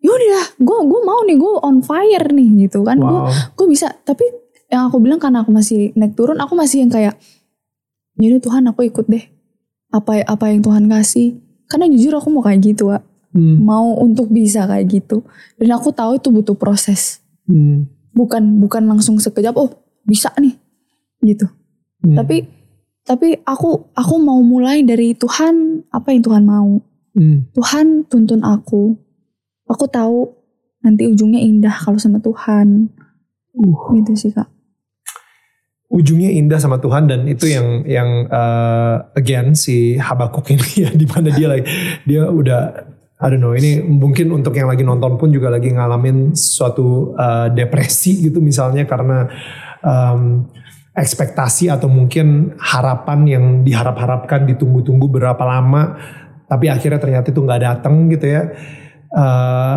yaudah 0.00 0.56
gue 0.56 0.78
gue 0.88 1.00
mau 1.04 1.20
nih 1.28 1.36
gue 1.36 1.52
on 1.62 1.78
fire 1.78 2.26
nih 2.30 2.66
gitu 2.66 2.82
kan. 2.82 2.98
Gue 2.98 3.20
wow. 3.26 3.30
gue 3.30 3.66
bisa 3.70 3.90
tapi 4.02 4.26
yang 4.66 4.90
aku 4.90 4.98
bilang 4.98 5.22
karena 5.22 5.46
aku 5.46 5.54
masih 5.54 5.94
naik 5.94 6.14
turun 6.14 6.38
aku 6.38 6.54
masih 6.54 6.86
yang 6.86 6.90
kayak 6.90 7.14
jadi 8.18 8.38
Tuhan 8.38 8.66
aku 8.70 8.86
ikut 8.86 9.06
deh 9.06 9.24
apa 9.90 10.22
apa 10.26 10.44
yang 10.50 10.62
Tuhan 10.62 10.86
kasih. 10.86 11.38
Karena 11.70 11.86
jujur 11.86 12.18
aku 12.18 12.34
mau 12.34 12.42
kayak 12.42 12.60
gitu 12.66 12.90
Wak. 12.90 13.02
Hmm, 13.30 13.62
mau 13.62 13.94
untuk 14.02 14.26
bisa 14.26 14.66
kayak 14.66 14.90
gitu. 14.90 15.22
Dan 15.54 15.70
aku 15.70 15.94
tahu 15.94 16.18
itu 16.18 16.34
butuh 16.34 16.58
proses. 16.58 17.22
Hmm, 17.46 17.86
bukan 18.14 18.58
bukan 18.58 18.86
langsung 18.86 19.16
sekejap 19.18 19.54
oh 19.54 19.70
bisa 20.04 20.32
nih 20.38 20.56
gitu. 21.22 21.46
Hmm, 22.00 22.16
tapi 22.16 22.48
tapi 23.04 23.36
aku 23.44 23.92
aku 23.92 24.14
mau 24.22 24.40
mulai 24.40 24.86
dari 24.86 25.12
Tuhan 25.16 25.86
apa 25.90 26.14
yang 26.14 26.22
Tuhan 26.24 26.44
mau. 26.44 26.80
Hmm. 27.16 27.50
Tuhan 27.52 28.06
tuntun 28.06 28.40
aku. 28.46 28.94
Aku 29.70 29.86
tahu 29.86 30.30
nanti 30.82 31.06
ujungnya 31.06 31.38
indah 31.42 31.74
kalau 31.74 31.98
sama 32.00 32.18
Tuhan. 32.22 32.90
Uh. 33.50 33.90
gitu 33.98 34.14
sih 34.14 34.32
kak. 34.32 34.46
Ujungnya 35.90 36.30
indah 36.30 36.62
sama 36.62 36.78
Tuhan 36.78 37.10
dan 37.10 37.26
itu 37.26 37.50
yang 37.50 37.82
yang 37.82 38.30
uh, 38.30 39.10
again 39.18 39.58
si 39.58 39.98
Habakuk 39.98 40.46
ini 40.54 40.68
ya 40.86 40.90
di 40.94 41.02
mana 41.02 41.34
dia 41.34 41.50
lagi 41.50 41.66
dia 42.06 42.30
udah 42.30 42.89
I 43.20 43.28
don't 43.28 43.44
know 43.44 43.52
ini 43.52 43.84
mungkin 43.84 44.32
untuk 44.32 44.56
yang 44.56 44.72
lagi 44.72 44.80
nonton 44.80 45.20
pun 45.20 45.28
juga 45.28 45.52
lagi 45.52 45.68
ngalamin 45.68 46.32
suatu 46.32 47.12
uh, 47.12 47.52
depresi 47.52 48.24
gitu 48.24 48.40
misalnya 48.40 48.88
karena 48.88 49.28
um, 49.84 50.48
ekspektasi 50.96 51.68
atau 51.68 51.86
mungkin 51.86 52.56
harapan 52.56 53.20
yang 53.28 53.44
diharap-harapkan 53.60 54.48
ditunggu-tunggu 54.48 55.06
berapa 55.06 55.40
lama 55.44 56.00
tapi 56.50 56.66
akhirnya 56.66 56.98
ternyata 56.98 57.30
itu 57.30 57.40
nggak 57.46 57.62
datang 57.62 58.10
gitu 58.10 58.26
ya. 58.26 58.42
Uh, 59.14 59.76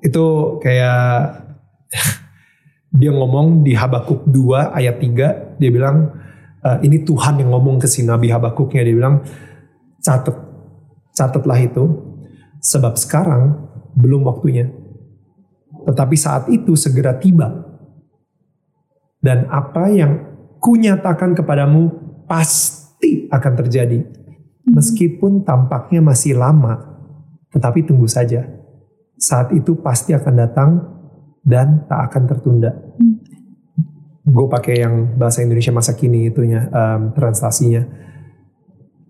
itu 0.00 0.24
kayak 0.64 1.44
dia 3.00 3.12
ngomong 3.12 3.60
di 3.60 3.76
Habakuk 3.76 4.24
2 4.24 4.72
ayat 4.72 4.96
3 4.98 5.60
dia 5.60 5.70
bilang 5.72 6.12
"Eh, 6.60 6.78
ini 6.84 7.00
Tuhan 7.06 7.40
yang 7.40 7.54
ngomong 7.54 7.80
ke 7.80 7.88
si 7.88 8.04
Nabi 8.04 8.28
Habakuknya 8.28 8.84
dia 8.84 8.92
bilang 8.92 9.24
catat 10.02 10.36
catatlah 11.16 11.60
itu 11.62 12.11
sebab 12.62 12.94
sekarang 12.94 13.58
belum 13.98 14.22
waktunya. 14.22 14.70
Tetapi 15.82 16.14
saat 16.14 16.46
itu 16.48 16.78
segera 16.78 17.18
tiba. 17.18 17.50
Dan 19.18 19.50
apa 19.50 19.90
yang 19.90 20.12
kunyatakan 20.62 21.34
kepadamu 21.34 21.90
pasti 22.30 23.26
akan 23.26 23.52
terjadi. 23.58 23.98
Meskipun 24.62 25.42
tampaknya 25.42 25.98
masih 25.98 26.38
lama 26.38 26.92
tetapi 27.52 27.84
tunggu 27.84 28.08
saja. 28.08 28.46
Saat 29.18 29.52
itu 29.52 29.78
pasti 29.78 30.16
akan 30.16 30.34
datang 30.34 30.70
dan 31.44 31.84
tak 31.86 32.10
akan 32.10 32.22
tertunda. 32.30 32.70
Gue 34.22 34.46
pakai 34.46 34.86
yang 34.86 35.18
bahasa 35.18 35.42
Indonesia 35.42 35.74
masa 35.74 35.98
kini 35.98 36.30
itunya 36.30 36.70
em, 36.70 37.12
translasinya. 37.12 37.82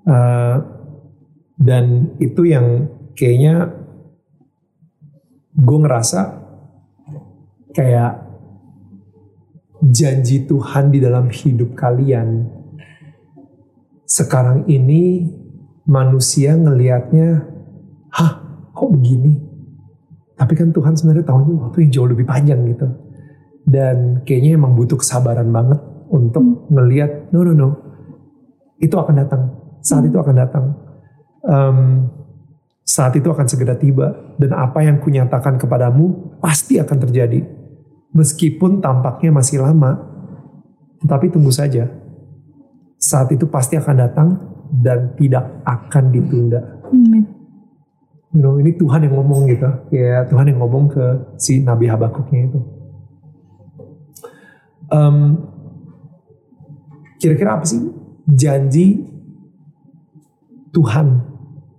Eh, 0.02 0.56
dan 1.62 2.16
itu 2.18 2.42
yang 2.48 2.90
kayaknya 3.16 3.70
gue 5.52 5.78
ngerasa 5.84 6.20
kayak 7.76 8.12
janji 9.82 10.46
Tuhan 10.46 10.94
di 10.94 10.98
dalam 11.02 11.26
hidup 11.28 11.74
kalian 11.74 12.46
sekarang 14.06 14.68
ini 14.68 15.24
manusia 15.88 16.54
ngelihatnya 16.54 17.48
hah 18.12 18.32
kok 18.76 18.90
begini? 18.92 19.40
Tapi 20.36 20.52
kan 20.58 20.74
Tuhan 20.74 20.92
sebenarnya 20.98 21.26
tahunya 21.26 21.54
waktu 21.64 21.78
yang 21.86 21.90
jauh 21.94 22.08
lebih 22.10 22.26
panjang 22.26 22.60
gitu. 22.68 22.88
Dan 23.62 24.26
kayaknya 24.26 24.58
emang 24.58 24.74
butuh 24.74 24.98
kesabaran 24.98 25.48
banget 25.54 25.80
untuk 26.10 26.66
ngelihat 26.68 27.30
no 27.30 27.46
no 27.46 27.52
no 27.54 27.68
itu 28.82 28.92
akan 28.92 29.14
datang. 29.22 29.42
Saat 29.80 30.10
itu 30.10 30.18
akan 30.18 30.34
datang. 30.34 30.64
Em, 31.46 31.78
saat 32.82 33.14
itu 33.14 33.30
akan 33.30 33.46
segera 33.46 33.78
tiba 33.78 34.34
dan 34.42 34.52
apa 34.58 34.82
yang 34.82 34.98
kunyatakan 34.98 35.56
kepadamu 35.56 36.36
pasti 36.42 36.82
akan 36.82 36.98
terjadi. 36.98 37.40
Meskipun 38.12 38.84
tampaknya 38.84 39.32
masih 39.32 39.62
lama 39.62 40.12
tetapi 41.00 41.30
tunggu 41.32 41.50
saja. 41.54 41.88
Saat 42.98 43.34
itu 43.34 43.50
pasti 43.50 43.74
akan 43.74 43.96
datang 43.98 44.28
dan 44.70 45.14
tidak 45.18 45.62
akan 45.66 46.04
ditunda. 46.14 46.60
Amin. 46.86 47.24
you 48.32 48.40
know, 48.40 48.56
ini 48.56 48.72
Tuhan 48.76 49.04
yang 49.04 49.14
ngomong 49.20 49.44
gitu. 49.50 49.68
Ya 49.92 50.24
Tuhan 50.24 50.48
yang 50.48 50.58
ngomong 50.62 50.88
ke 50.88 51.04
si 51.36 51.60
Nabi 51.60 51.88
Habakuknya 51.88 52.48
itu. 52.48 52.60
Em, 54.92 55.16
kira-kira 57.20 57.56
apa 57.60 57.64
sih 57.64 57.80
janji 58.28 59.08
Tuhan 60.72 61.20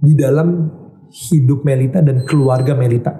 di 0.01 0.13
dalam 0.13 0.69
hidup 1.13 1.61
Melita 1.61 2.01
dan 2.01 2.25
keluarga 2.25 2.73
Melita? 2.73 3.13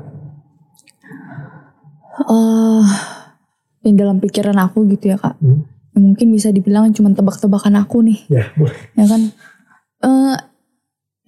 Eh 2.26 2.86
yang 3.84 3.96
dalam 4.00 4.18
pikiran 4.18 4.58
aku 4.58 4.88
gitu 4.90 5.14
ya 5.14 5.18
kak. 5.20 5.38
Hmm. 5.44 5.70
mungkin 5.94 6.34
bisa 6.34 6.50
dibilang 6.50 6.90
cuma 6.90 7.14
tebak-tebakan 7.14 7.78
aku 7.86 8.02
nih. 8.02 8.26
Ya, 8.26 8.50
boleh. 8.58 8.74
ya 8.98 9.06
kan? 9.06 9.22
Eh, 10.02 10.36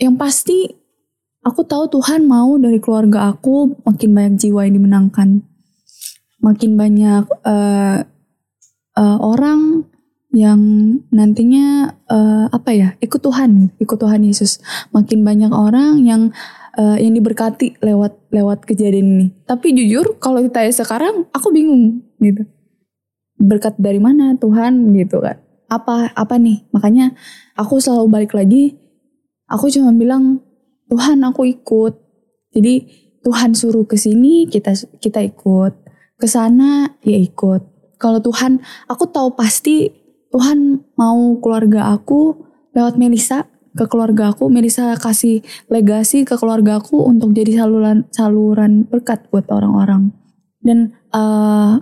yang 0.01 0.17
pasti 0.17 0.73
aku 1.45 1.61
tahu 1.69 1.85
Tuhan 1.85 2.25
mau 2.25 2.57
dari 2.57 2.81
keluarga 2.81 3.29
aku 3.29 3.77
makin 3.85 4.09
banyak 4.17 4.35
jiwa 4.41 4.65
yang 4.65 4.81
dimenangkan. 4.81 5.45
Makin 6.41 6.71
banyak 6.73 7.23
eh, 7.45 7.99
eh, 8.97 9.17
orang 9.21 9.85
yang 10.35 10.59
nantinya 11.15 11.95
eh, 12.11 12.45
apa 12.51 12.69
ya 12.75 12.89
ikut 12.99 13.23
Tuhan 13.23 13.79
ikut 13.79 13.97
Tuhan 13.97 14.21
Yesus. 14.27 14.59
Makin 14.91 15.23
banyak 15.23 15.49
orang 15.55 16.03
yang 16.03 16.35
eh, 16.75 16.99
yang 16.99 17.15
diberkati 17.15 17.79
lewat 17.79 18.19
lewat 18.35 18.67
kejadian 18.67 19.07
ini. 19.15 19.27
Tapi 19.47 19.71
jujur 19.71 20.19
kalau 20.19 20.43
ditanya 20.43 20.75
sekarang 20.75 21.31
aku 21.31 21.55
bingung 21.55 22.03
gitu. 22.19 22.43
Berkat 23.39 23.79
dari 23.79 24.03
mana 24.03 24.35
Tuhan 24.35 24.91
gitu 24.91 25.23
kan. 25.23 25.39
Apa 25.71 26.11
apa 26.11 26.35
nih? 26.35 26.67
Makanya 26.75 27.15
aku 27.55 27.79
selalu 27.79 28.11
balik 28.11 28.35
lagi 28.35 28.75
aku 29.49 29.69
cuma 29.69 29.93
bilang 29.95 30.41
Tuhan 30.91 31.21
aku 31.25 31.47
ikut. 31.49 31.93
Jadi 32.53 32.73
Tuhan 33.25 33.57
suruh 33.57 33.87
ke 33.89 33.97
sini 33.97 34.45
kita 34.45 34.75
kita 35.01 35.23
ikut. 35.23 35.73
Ke 36.15 36.27
sana 36.29 36.95
ya 37.03 37.17
ikut. 37.17 37.61
Kalau 37.99 38.19
Tuhan 38.19 38.61
aku 38.91 39.09
tahu 39.09 39.33
pasti 39.35 40.04
Tuhan 40.35 40.83
mau 40.99 41.39
keluarga 41.39 41.95
aku 41.95 42.43
lewat 42.75 42.99
Melisa 42.99 43.47
ke 43.71 43.87
keluarga 43.87 44.35
aku. 44.35 44.51
Melisa 44.51 44.91
kasih 44.99 45.39
legasi 45.71 46.27
ke 46.27 46.35
keluarga 46.35 46.83
aku 46.83 47.07
untuk 47.07 47.31
jadi 47.31 47.63
saluran 47.63 48.03
saluran 48.11 48.83
berkat 48.83 49.31
buat 49.31 49.47
orang-orang. 49.47 50.11
Dan 50.59 50.91
eh, 51.15 51.73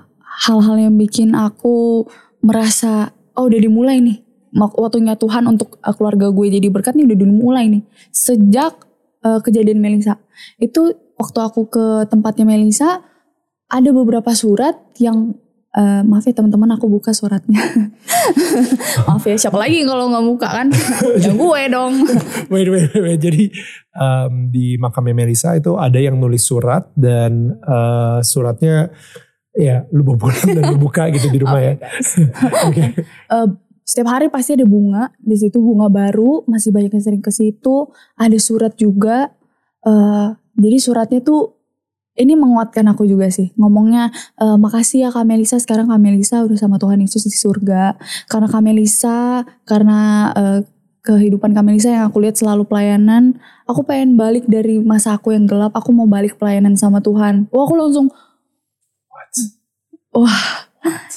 hal-hal 0.45 0.75
yang 0.77 0.93
bikin 1.01 1.33
aku 1.33 2.05
merasa 2.45 3.09
oh 3.33 3.49
udah 3.49 3.57
dimulai 3.57 3.97
nih. 4.05 4.21
Waktunya 4.53 5.17
Tuhan 5.17 5.49
untuk 5.49 5.81
uh, 5.81 5.97
keluarga 5.97 6.29
gue 6.29 6.45
jadi 6.45 6.69
berkat 6.69 6.93
nih 6.93 7.09
udah 7.09 7.17
dimulai 7.17 7.65
nih. 7.73 7.81
Sejak 8.13 8.85
uh, 9.25 9.41
kejadian 9.41 9.81
Melisa 9.81 10.21
itu 10.61 10.93
waktu 11.17 11.39
aku 11.41 11.73
ke 11.73 11.85
tempatnya 12.05 12.45
Melisa 12.45 13.01
ada 13.65 13.89
beberapa 13.89 14.29
surat 14.37 14.77
yang 15.01 15.33
uh, 15.73 16.01
maaf 16.05 16.25
ya 16.25 16.33
teman-teman 16.33 16.77
aku 16.77 16.87
buka 16.89 17.11
suratnya. 17.11 17.59
Maaf 19.09 19.25
ya 19.25 19.35
siapa 19.35 19.57
lagi 19.57 19.83
kalau 19.83 20.09
nggak 20.13 20.25
buka 20.25 20.47
kan? 20.47 20.67
Ya 21.19 21.33
gue 21.41 21.61
dong. 21.69 21.93
Wait, 22.49 22.69
wait, 22.69 22.87
wait, 22.93 23.01
wait. 23.03 23.19
Jadi 23.19 23.43
um, 23.97 24.53
di 24.53 24.77
makamnya 24.77 25.13
Melisa 25.17 25.57
itu 25.57 25.75
ada 25.75 25.97
yang 25.97 26.17
nulis 26.17 26.45
surat 26.45 26.87
dan 26.93 27.57
uh, 27.65 28.21
suratnya 28.21 28.93
ya 29.53 29.85
lu 29.93 30.01
bawa 30.01 30.17
pulang 30.17 30.49
dan 30.49 30.63
lu 30.73 30.77
buka 30.81 31.09
gitu 31.13 31.29
di 31.29 31.37
rumah 31.41 31.61
ya. 31.67 31.73
Oke. 32.69 32.83
Eh, 33.05 33.47
setiap 33.85 34.09
hari 34.13 34.29
pasti 34.33 34.57
ada 34.57 34.65
bunga. 34.65 35.13
Di 35.21 35.37
situ 35.37 35.61
bunga 35.61 35.89
baru 35.89 36.45
masih 36.49 36.73
banyak 36.73 36.93
yang 36.93 37.03
sering 37.03 37.23
ke 37.23 37.29
situ. 37.33 37.89
Ada 38.17 38.37
surat 38.37 38.73
juga. 38.77 39.33
Eh 39.83 40.29
jadi 40.53 40.77
suratnya 40.77 41.19
tuh 41.25 41.62
ini 42.13 42.33
menguatkan 42.37 42.85
aku 42.93 43.09
juga 43.09 43.29
sih. 43.33 43.49
Ngomongnya 43.57 44.13
eh, 44.37 44.57
makasih 44.57 45.07
ya 45.07 45.09
Kak 45.09 45.25
Melisa 45.25 45.57
sekarang 45.57 45.89
Kak 45.89 46.01
Melisa 46.01 46.45
udah 46.45 46.57
sama 46.57 46.77
Tuhan 46.77 47.01
Yesus 47.01 47.25
di 47.25 47.33
surga. 47.33 47.97
Karena 48.29 48.47
Kak 48.49 48.63
Melisa 48.63 49.47
karena 49.65 50.29
eh, 50.37 50.59
kehidupan 51.03 51.51
Kak 51.51 51.65
Melisa 51.65 51.91
yang 51.91 52.07
aku 52.07 52.23
lihat 52.23 52.39
selalu 52.39 52.63
pelayanan 52.63 53.35
aku 53.67 53.83
pengen 53.83 54.15
balik 54.15 54.47
dari 54.47 54.79
masa 54.79 55.19
aku 55.19 55.35
yang 55.35 55.43
gelap 55.43 55.75
aku 55.75 55.91
mau 55.91 56.07
balik 56.07 56.39
pelayanan 56.39 56.79
sama 56.79 57.03
Tuhan. 57.03 57.51
Wah 57.51 57.63
aku 57.67 57.75
langsung 57.75 58.07
wah 60.15 60.69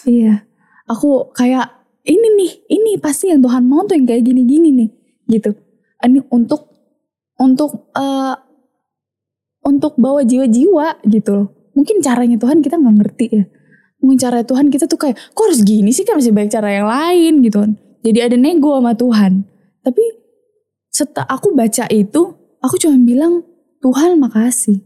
iya. 0.08 0.42
Aku 0.86 1.34
kayak 1.34 1.70
ini 2.06 2.28
nih 2.38 2.52
ini 2.70 2.90
pasti 3.02 3.30
yang 3.34 3.42
Tuhan 3.42 3.66
mau 3.66 3.82
tuh 3.86 3.98
yang 3.98 4.06
kayak 4.06 4.22
gini-gini 4.26 4.70
nih 4.70 4.90
gitu. 5.38 5.54
Ini 6.02 6.22
untuk 6.30 6.70
untuk 7.36 7.90
eh, 7.94 8.34
untuk 9.66 9.98
bawa 9.98 10.22
jiwa-jiwa 10.22 11.02
gitu 11.10 11.30
loh. 11.34 11.48
Mungkin 11.74 11.98
caranya 11.98 12.38
Tuhan 12.38 12.62
kita 12.62 12.78
nggak 12.78 12.96
ngerti 13.02 13.26
ya. 13.34 13.44
Mungkin 14.00 14.18
cara 14.22 14.46
Tuhan 14.46 14.70
kita 14.70 14.86
tuh 14.86 14.96
kayak 15.02 15.18
kok 15.34 15.42
harus 15.42 15.60
gini 15.66 15.90
sih? 15.90 16.06
Kan 16.06 16.22
masih 16.22 16.30
banyak 16.30 16.54
cara 16.54 16.70
yang 16.70 16.86
lain 16.86 17.42
gitu 17.42 17.58
kan. 17.66 17.74
Jadi 18.06 18.18
ada 18.22 18.36
nego 18.38 18.78
sama 18.78 18.94
Tuhan. 18.94 19.42
Tapi 19.82 20.04
setelah 20.94 21.26
aku 21.26 21.52
baca 21.52 21.84
itu 21.90 22.22
aku 22.62 22.74
cuma 22.78 22.96
bilang 23.02 23.42
Tuhan 23.82 24.16
makasih. 24.22 24.78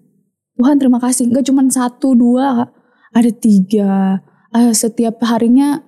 Tuhan 0.56 0.80
terima 0.80 0.98
kasih. 0.98 1.28
Nggak 1.28 1.44
cuma 1.52 1.62
satu 1.68 2.16
dua 2.16 2.72
ada 3.12 3.30
tiga. 3.30 4.24
Eh, 4.50 4.72
setiap 4.74 5.20
harinya 5.28 5.84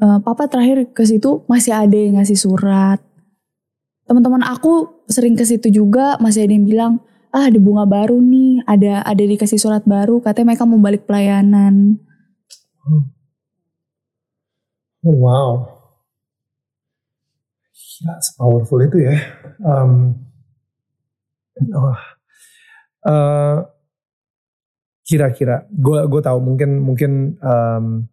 eh, 0.00 0.18
papa 0.24 0.48
terakhir 0.48 0.90
ke 0.96 1.04
situ 1.04 1.44
masih 1.46 1.76
ada 1.76 1.94
yang 1.94 2.16
ngasih 2.16 2.40
surat. 2.40 2.98
Teman-teman 4.08 4.42
aku 4.42 5.04
sering 5.06 5.38
ke 5.38 5.46
situ 5.46 5.70
juga 5.70 6.18
masih 6.18 6.48
ada 6.48 6.52
yang 6.56 6.66
bilang 6.66 6.92
ah 7.30 7.46
ada 7.46 7.58
bunga 7.62 7.84
baru 7.86 8.18
nih 8.18 8.62
ada 8.66 9.06
ada 9.06 9.22
dikasih 9.22 9.58
surat 9.58 9.82
baru 9.86 10.18
katanya 10.22 10.54
mereka 10.54 10.64
mau 10.66 10.80
balik 10.82 11.06
pelayanan 11.06 11.98
Oh, 15.00 15.16
wow. 15.16 15.52
Gila, 17.72 18.14
powerful 18.36 18.80
itu 18.84 18.96
ya. 19.00 19.16
Um, 19.64 20.16
oh, 21.72 21.96
eh, 23.08 23.56
kira-kira, 25.08 25.64
gue 25.72 26.00
gue 26.04 26.20
tahu 26.20 26.38
mungkin 26.44 26.70
mungkin 26.84 27.12
um, 27.40 28.04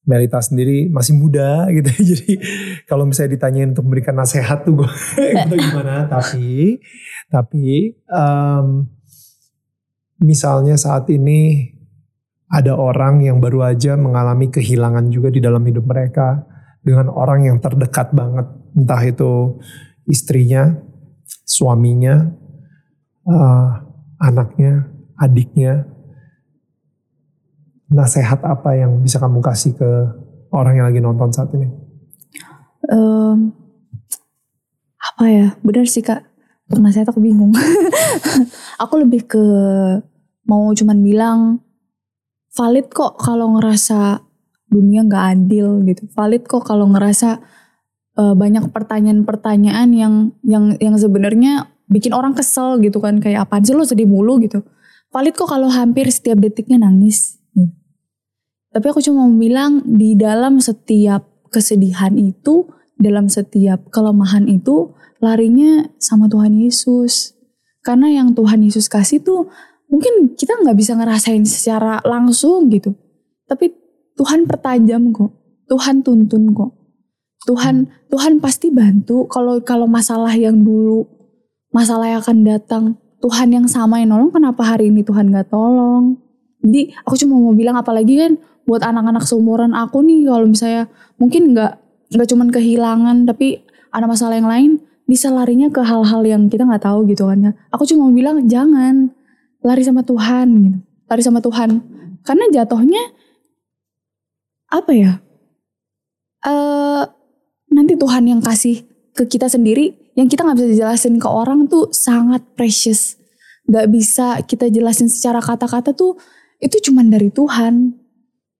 Melita 0.00 0.40
sendiri 0.40 0.88
masih 0.88 1.14
muda 1.16 1.64
gitu, 1.76 1.90
jadi 1.92 2.32
kalau 2.88 3.04
misalnya 3.04 3.36
ditanyain 3.36 3.70
untuk 3.76 3.84
memberikan 3.84 4.16
nasihat 4.16 4.64
tuh 4.64 4.84
gue 4.84 4.90
itu 5.20 5.54
gimana. 5.68 6.08
Tapi 6.08 6.80
tapi 7.28 7.94
um, 8.08 8.88
misalnya 10.20 10.76
saat 10.80 11.08
ini 11.12 11.70
ada 12.50 12.74
orang 12.74 13.22
yang 13.22 13.38
baru 13.38 13.62
aja 13.70 13.94
mengalami 13.94 14.50
kehilangan 14.50 15.06
juga 15.14 15.30
di 15.30 15.38
dalam 15.38 15.62
hidup 15.62 15.86
mereka 15.86 16.42
dengan 16.82 17.12
orang 17.12 17.46
yang 17.46 17.58
terdekat 17.62 18.10
banget, 18.10 18.50
entah 18.74 19.02
itu 19.06 19.60
istrinya, 20.08 20.74
suaminya, 21.46 22.26
uh, 23.28 23.70
anaknya, 24.18 24.90
adiknya. 25.14 25.86
Nasihat 27.90 28.38
apa 28.46 28.78
yang 28.78 29.02
bisa 29.02 29.18
kamu 29.18 29.42
kasih 29.42 29.74
ke 29.74 29.90
orang 30.54 30.78
yang 30.78 30.86
lagi 30.86 31.02
nonton 31.02 31.34
saat 31.34 31.50
ini? 31.58 31.66
Em, 32.86 33.50
apa 34.98 35.24
ya? 35.26 35.46
Benar 35.66 35.90
sih 35.90 36.02
kak. 36.02 36.22
Untuk 36.70 36.86
nasihat 36.86 37.10
aku 37.10 37.18
bingung. 37.18 37.50
Aku 38.82 38.94
lebih 39.02 39.26
ke 39.26 39.42
mau 40.46 40.70
cuman 40.70 40.98
bilang 41.02 41.40
valid 42.54 42.94
kok 42.94 43.18
kalau 43.18 43.58
ngerasa 43.58 44.22
dunia 44.70 45.02
nggak 45.02 45.24
adil 45.34 45.82
gitu. 45.82 46.06
Valid 46.14 46.46
kok 46.46 46.62
kalau 46.62 46.86
ngerasa 46.94 47.42
eh, 48.22 48.34
banyak 48.38 48.70
pertanyaan-pertanyaan 48.70 49.90
yang 49.90 50.14
yang 50.46 50.78
yang 50.78 50.94
sebenarnya 50.94 51.74
bikin 51.90 52.14
orang 52.14 52.38
kesel 52.38 52.78
gitu 52.78 53.02
kan. 53.02 53.18
Kayak 53.18 53.50
apaan 53.50 53.66
sih 53.66 53.74
lo 53.74 53.82
sedih 53.82 54.06
mulu? 54.06 54.38
gitu. 54.38 54.62
Valid 55.10 55.34
kok 55.34 55.50
kalau 55.50 55.66
hampir 55.74 56.06
setiap 56.14 56.38
detiknya 56.38 56.86
nangis 56.86 57.34
gitu. 57.58 57.79
Tapi 58.70 58.86
aku 58.86 59.02
cuma 59.02 59.26
mau 59.26 59.34
bilang 59.34 59.82
di 59.82 60.14
dalam 60.14 60.62
setiap 60.62 61.26
kesedihan 61.50 62.14
itu 62.14 62.70
dalam 62.94 63.26
setiap 63.26 63.90
kelemahan 63.90 64.46
itu 64.46 64.94
larinya 65.18 65.90
sama 65.98 66.30
Tuhan 66.30 66.54
Yesus. 66.54 67.34
Karena 67.82 68.12
yang 68.12 68.36
Tuhan 68.36 68.62
Yesus 68.62 68.86
kasih 68.86 69.24
tuh 69.24 69.50
mungkin 69.90 70.36
kita 70.38 70.54
nggak 70.62 70.76
bisa 70.78 70.94
ngerasain 70.94 71.42
secara 71.42 71.98
langsung 72.06 72.70
gitu. 72.70 72.94
Tapi 73.50 73.74
Tuhan 74.14 74.46
pertajam 74.46 75.10
kok. 75.10 75.32
Tuhan 75.66 76.06
tuntun 76.06 76.54
kok. 76.54 76.70
Tuhan 77.48 77.88
Tuhan 78.12 78.38
pasti 78.38 78.68
bantu 78.68 79.24
kalau 79.26 79.64
kalau 79.64 79.88
masalah 79.88 80.30
yang 80.36 80.60
dulu 80.60 81.08
masalah 81.72 82.12
yang 82.12 82.20
akan 82.20 82.38
datang 82.44 82.84
Tuhan 83.24 83.48
yang 83.48 83.64
sama 83.64 84.04
yang 84.04 84.12
nolong 84.12 84.28
kenapa 84.28 84.60
hari 84.76 84.92
ini 84.92 85.00
Tuhan 85.00 85.32
nggak 85.32 85.48
tolong 85.48 86.20
jadi 86.60 86.92
aku 87.08 87.16
cuma 87.16 87.40
mau 87.40 87.56
bilang 87.56 87.80
apalagi 87.80 88.20
kan 88.20 88.36
buat 88.70 88.86
anak-anak 88.86 89.26
seumuran 89.26 89.74
aku 89.74 90.06
nih 90.06 90.30
kalau 90.30 90.46
misalnya 90.46 90.86
mungkin 91.18 91.50
nggak 91.50 91.72
nggak 92.14 92.28
cuman 92.30 92.48
kehilangan 92.54 93.26
tapi 93.26 93.66
ada 93.90 94.06
masalah 94.06 94.38
yang 94.38 94.46
lain 94.46 94.78
bisa 95.10 95.26
larinya 95.26 95.66
ke 95.74 95.82
hal-hal 95.82 96.22
yang 96.22 96.46
kita 96.46 96.62
nggak 96.62 96.86
tahu 96.86 97.02
gitu 97.10 97.26
kan 97.26 97.50
ya. 97.50 97.52
Aku 97.74 97.82
cuma 97.82 98.06
bilang 98.14 98.46
jangan 98.46 99.10
lari 99.66 99.82
sama 99.82 100.06
Tuhan 100.06 100.46
gitu. 100.70 100.78
Lari 101.10 101.22
sama 101.26 101.42
Tuhan. 101.42 101.82
Karena 102.22 102.46
jatuhnya 102.54 103.02
apa 104.70 104.94
ya 104.94 105.18
eh 106.46 107.02
nanti 107.74 107.98
Tuhan 107.98 108.22
yang 108.30 108.38
kasih 108.38 108.86
ke 109.18 109.26
kita 109.26 109.50
sendiri 109.50 110.14
yang 110.14 110.30
kita 110.30 110.46
nggak 110.46 110.62
bisa 110.62 110.68
dijelasin 110.70 111.18
ke 111.18 111.26
orang 111.26 111.66
tuh 111.66 111.90
sangat 111.90 112.46
precious. 112.54 113.18
Nggak 113.66 113.86
bisa 113.90 114.26
kita 114.46 114.70
jelasin 114.70 115.10
secara 115.10 115.42
kata-kata 115.42 115.90
tuh 115.90 116.14
itu 116.62 116.78
cuman 116.86 117.10
dari 117.10 117.34
Tuhan 117.34 117.99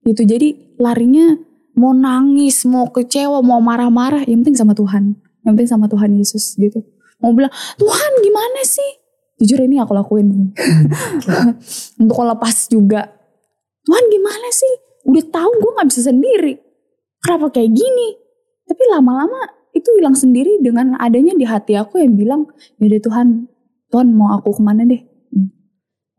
gitu 0.04 0.24
jadi 0.24 0.56
larinya 0.80 1.36
mau 1.80 1.96
nangis, 1.96 2.68
mau 2.68 2.88
kecewa, 2.92 3.40
mau 3.40 3.62
marah-marah, 3.64 4.26
yang 4.28 4.44
penting 4.44 4.58
sama 4.58 4.76
Tuhan. 4.76 5.16
Yang 5.40 5.52
penting 5.56 5.70
sama 5.70 5.86
Tuhan 5.88 6.10
Yesus 6.12 6.60
gitu. 6.60 6.84
Mau 7.24 7.32
bilang, 7.32 7.52
Tuhan 7.80 8.12
gimana 8.20 8.60
sih? 8.64 8.90
Jujur 9.40 9.64
ini 9.64 9.80
aku 9.80 9.96
lakuin. 9.96 10.52
Untuk 12.00 12.16
lepas 12.20 12.68
juga. 12.68 13.08
Tuhan 13.88 14.04
gimana 14.12 14.48
sih? 14.52 14.72
Udah 15.08 15.24
tahu 15.32 15.50
gue 15.56 15.70
gak 15.80 15.88
bisa 15.88 16.12
sendiri. 16.12 16.60
Kenapa 17.24 17.48
kayak 17.48 17.72
gini? 17.72 18.08
Tapi 18.68 18.82
lama-lama 18.92 19.48
itu 19.72 19.88
hilang 19.96 20.12
sendiri 20.12 20.60
dengan 20.60 20.98
adanya 21.00 21.32
di 21.32 21.48
hati 21.48 21.80
aku 21.80 21.96
yang 21.96 22.16
bilang, 22.20 22.44
ya 22.76 23.00
Tuhan, 23.00 23.48
Tuhan 23.88 24.12
mau 24.12 24.36
aku 24.36 24.60
ke 24.60 24.62
mana 24.62 24.84
deh? 24.84 25.00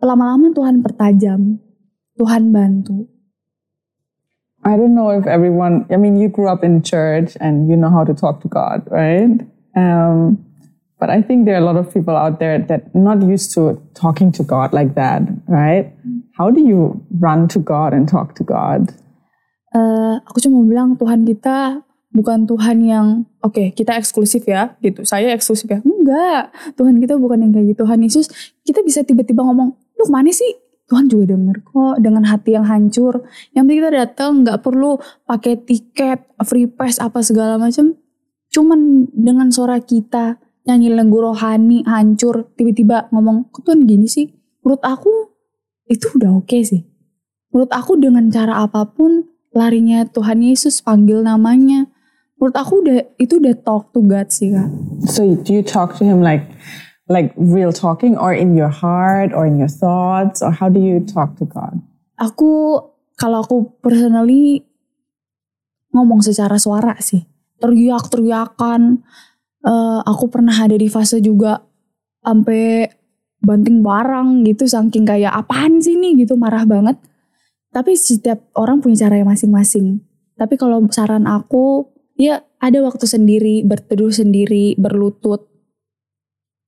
Lama-lama 0.01 0.49
Tuhan 0.49 0.81
pertajam, 0.81 1.61
Tuhan 2.17 2.49
bantu. 2.49 3.05
I 4.63 4.77
don't 4.77 4.93
know 4.93 5.09
if 5.09 5.25
everyone, 5.25 5.85
I 5.89 5.97
mean, 5.97 6.21
you 6.21 6.29
grew 6.29 6.47
up 6.47 6.63
in 6.63 6.83
church 6.83 7.35
and 7.41 7.69
you 7.69 7.75
know 7.75 7.89
how 7.89 8.03
to 8.03 8.13
talk 8.13 8.41
to 8.41 8.47
God, 8.47 8.85
right? 8.91 9.41
Um, 9.75 10.37
but 11.01 11.09
I 11.09 11.21
think 11.21 11.45
there 11.45 11.55
are 11.55 11.63
a 11.63 11.65
lot 11.65 11.77
of 11.77 11.91
people 11.91 12.15
out 12.15 12.37
there 12.37 12.59
that 12.69 12.93
not 12.93 13.23
used 13.25 13.53
to 13.55 13.81
talking 13.95 14.31
to 14.33 14.43
God 14.43 14.71
like 14.71 14.93
that, 14.93 15.23
right? 15.47 15.91
How 16.37 16.51
do 16.51 16.61
you 16.61 17.01
run 17.17 17.47
to 17.49 17.59
God 17.59 17.93
and 17.93 18.07
talk 18.07 18.35
to 18.37 18.43
God? 18.43 18.93
Uh, 19.73 20.21
aku 20.29 20.37
cuma 20.45 20.61
bilang 20.61 20.93
Tuhan 20.93 21.25
kita 21.25 21.81
bukan 22.13 22.45
Tuhan 22.45 22.77
yang 22.85 23.25
oke 23.41 23.55
okay, 23.55 23.67
kita 23.73 23.97
eksklusif 23.97 24.45
ya 24.45 24.77
gitu. 24.77 25.01
Saya 25.07 25.33
eksklusif 25.33 25.65
ya. 25.65 25.81
Enggak. 25.81 26.53
Tuhan 26.77 27.01
kita 27.01 27.17
bukan 27.17 27.49
yang 27.49 27.51
kayak 27.55 27.73
gitu. 27.73 27.81
Tuhan 27.81 27.99
Yesus 28.05 28.29
kita 28.61 28.85
bisa 28.85 29.01
tiba-tiba 29.01 29.41
ngomong, 29.41 29.73
"Lu 29.73 30.03
ke 30.05 30.11
mana 30.13 30.29
sih?" 30.29 30.60
Tuhan 30.91 31.07
juga 31.07 31.31
denger 31.31 31.63
kok 31.63 32.03
dengan 32.03 32.27
hati 32.27 32.59
yang 32.59 32.67
hancur. 32.67 33.23
Yang 33.55 33.63
penting 33.63 33.79
kita 33.79 33.91
datang 33.95 34.31
nggak 34.43 34.59
perlu 34.59 34.99
pakai 35.23 35.63
tiket, 35.63 36.27
free 36.43 36.67
pass 36.67 36.99
apa 36.99 37.23
segala 37.23 37.55
macam. 37.55 37.95
Cuman 38.51 39.07
dengan 39.15 39.47
suara 39.55 39.79
kita 39.79 40.35
nyanyi 40.67 40.91
lagu 40.91 41.15
rohani 41.23 41.87
hancur 41.87 42.51
tiba-tiba 42.59 43.07
ngomong 43.15 43.47
kok 43.55 43.71
Tuhan 43.71 43.87
gini 43.87 44.11
sih. 44.11 44.35
Menurut 44.67 44.83
aku 44.83 45.31
itu 45.87 46.11
udah 46.19 46.43
oke 46.43 46.51
okay 46.51 46.67
sih. 46.67 46.83
Menurut 47.55 47.71
aku 47.71 47.95
dengan 47.95 48.27
cara 48.27 48.59
apa 48.59 48.83
pun 48.91 49.31
larinya 49.55 50.03
Tuhan 50.03 50.43
Yesus 50.43 50.83
panggil 50.83 51.23
namanya. 51.23 51.87
Menurut 52.35 52.55
aku 52.59 52.83
udah 52.83 53.15
itu 53.15 53.39
udah 53.39 53.55
talk 53.63 53.95
to 53.95 54.03
God 54.03 54.27
sih 54.27 54.51
kak. 54.51 54.67
So 55.07 55.23
do 55.39 55.55
you 55.55 55.63
talk 55.63 55.95
to 55.95 56.03
him 56.03 56.19
like 56.19 56.50
like 57.11 57.35
real 57.35 57.75
talking 57.75 58.15
or 58.15 58.31
in 58.31 58.55
your 58.55 58.71
heart 58.71 59.35
or 59.35 59.43
in 59.43 59.59
your 59.59 59.69
thoughts 59.69 60.39
or 60.39 60.49
how 60.49 60.71
do 60.71 60.79
you 60.79 61.03
talk 61.03 61.35
to 61.37 61.45
God? 61.45 61.77
Aku 62.15 62.79
kalau 63.19 63.43
aku 63.43 63.75
personally 63.83 64.63
ngomong 65.91 66.23
secara 66.23 66.55
suara 66.55 66.95
sih. 67.03 67.27
Teriak-teriakan. 67.59 69.03
Uh, 69.61 70.01
aku 70.09 70.25
pernah 70.33 70.57
ada 70.57 70.73
di 70.73 70.89
fase 70.89 71.21
juga 71.21 71.61
sampai 72.25 72.89
banting 73.45 73.85
barang 73.85 74.41
gitu 74.49 74.65
saking 74.65 75.05
kayak 75.05 75.33
apaan 75.33 75.77
sih 75.77 75.93
nih 75.99 76.25
gitu 76.25 76.33
marah 76.33 76.65
banget. 76.65 76.97
Tapi 77.69 77.93
setiap 77.93 78.49
orang 78.57 78.81
punya 78.81 79.05
cara 79.05 79.21
yang 79.21 79.29
masing-masing. 79.29 80.01
Tapi 80.39 80.57
kalau 80.57 80.81
saran 80.89 81.29
aku 81.29 81.93
ya 82.17 82.41
ada 82.57 82.81
waktu 82.81 83.05
sendiri, 83.05 83.61
berteduh 83.61 84.09
sendiri, 84.09 84.73
berlutut, 84.81 85.50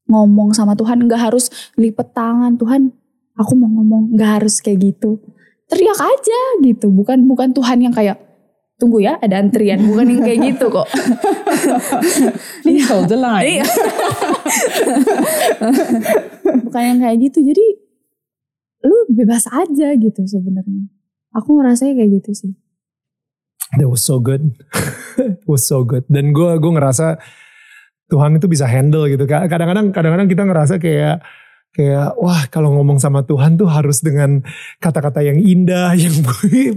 ngomong 0.07 0.51
sama 0.51 0.75
Tuhan 0.75 1.07
nggak 1.07 1.31
harus 1.31 1.47
lipet 1.79 2.11
tangan 2.11 2.59
Tuhan 2.59 2.91
aku 3.37 3.53
mau 3.57 3.69
ngomong. 3.69 4.13
Nggak 4.13 4.31
harus 4.41 4.61
kayak 4.61 4.93
gitu. 4.93 5.19
Teriak 5.69 5.97
aja 5.97 6.41
gitu. 6.61 6.89
Bukan 6.93 7.25
bukan 7.25 7.53
Tuhan 7.55 7.81
yang 7.81 7.93
kayak 7.95 8.19
tunggu 8.77 9.01
ya 9.01 9.17
ada 9.21 9.41
antrian. 9.41 9.81
Bukan 9.85 10.05
yang 10.09 10.21
kayak 10.21 10.39
gitu 10.53 10.69
kok. 10.69 10.87
Please 12.63 12.85
hold 12.89 13.09
the 13.09 13.17
line. 13.17 13.61
Iya. 13.61 13.65
bukan 16.67 16.81
yang 16.83 16.99
kayak 17.01 17.17
gitu. 17.29 17.39
Jadi 17.41 17.65
lu 18.83 18.97
bebas 19.09 19.47
aja 19.49 19.95
gitu 19.95 20.21
sebenarnya. 20.27 20.91
Aku 21.33 21.57
ngerasa 21.57 21.89
kayak 21.89 22.21
gitu 22.21 22.31
sih. 22.35 22.53
That 23.73 23.89
was 23.89 24.05
so 24.05 24.21
good. 24.21 24.53
Was 25.49 25.65
so 25.65 25.81
good. 25.81 26.05
Dan 26.05 26.29
gue 26.29 26.61
gue 26.61 26.71
ngerasa 26.73 27.17
Tuhan 28.11 28.37
itu 28.37 28.47
bisa 28.51 28.67
handle 28.67 29.07
gitu. 29.07 29.23
Kadang-kadang 29.25 29.91
kadang-kadang 29.95 30.27
kita 30.29 30.43
ngerasa 30.45 30.75
kayak 30.79 31.23
kayak 31.73 32.13
wah 32.21 32.45
kalau 32.53 32.69
ngomong 32.77 33.01
sama 33.01 33.25
Tuhan 33.25 33.57
tuh 33.57 33.65
harus 33.65 34.05
dengan 34.05 34.45
kata-kata 34.77 35.25
yang 35.25 35.41
indah, 35.41 35.97
yang 36.03 36.13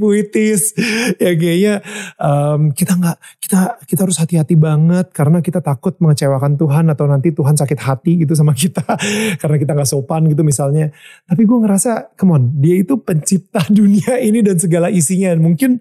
puitis. 0.00 0.72
Ya 1.20 1.36
kayaknya 1.36 1.84
um, 2.16 2.72
kita 2.72 2.96
nggak 2.96 3.16
kita 3.44 3.60
kita 3.84 4.00
harus 4.08 4.16
hati-hati 4.16 4.56
banget 4.56 5.12
karena 5.12 5.44
kita 5.44 5.60
takut 5.60 6.00
mengecewakan 6.00 6.56
Tuhan 6.56 6.88
atau 6.88 7.04
nanti 7.04 7.30
Tuhan 7.36 7.54
sakit 7.60 7.78
hati 7.78 8.24
gitu 8.24 8.32
sama 8.32 8.56
kita 8.56 8.82
karena 9.40 9.56
kita 9.60 9.76
nggak 9.76 9.88
sopan 9.88 10.32
gitu 10.32 10.40
misalnya. 10.40 10.88
Tapi 11.28 11.44
gue 11.44 11.58
ngerasa, 11.60 12.16
come 12.16 12.32
on, 12.32 12.42
dia 12.56 12.80
itu 12.80 12.96
pencipta 12.96 13.68
dunia 13.76 14.16
ini 14.24 14.40
dan 14.40 14.56
segala 14.56 14.88
isinya. 14.88 15.36
Mungkin 15.36 15.76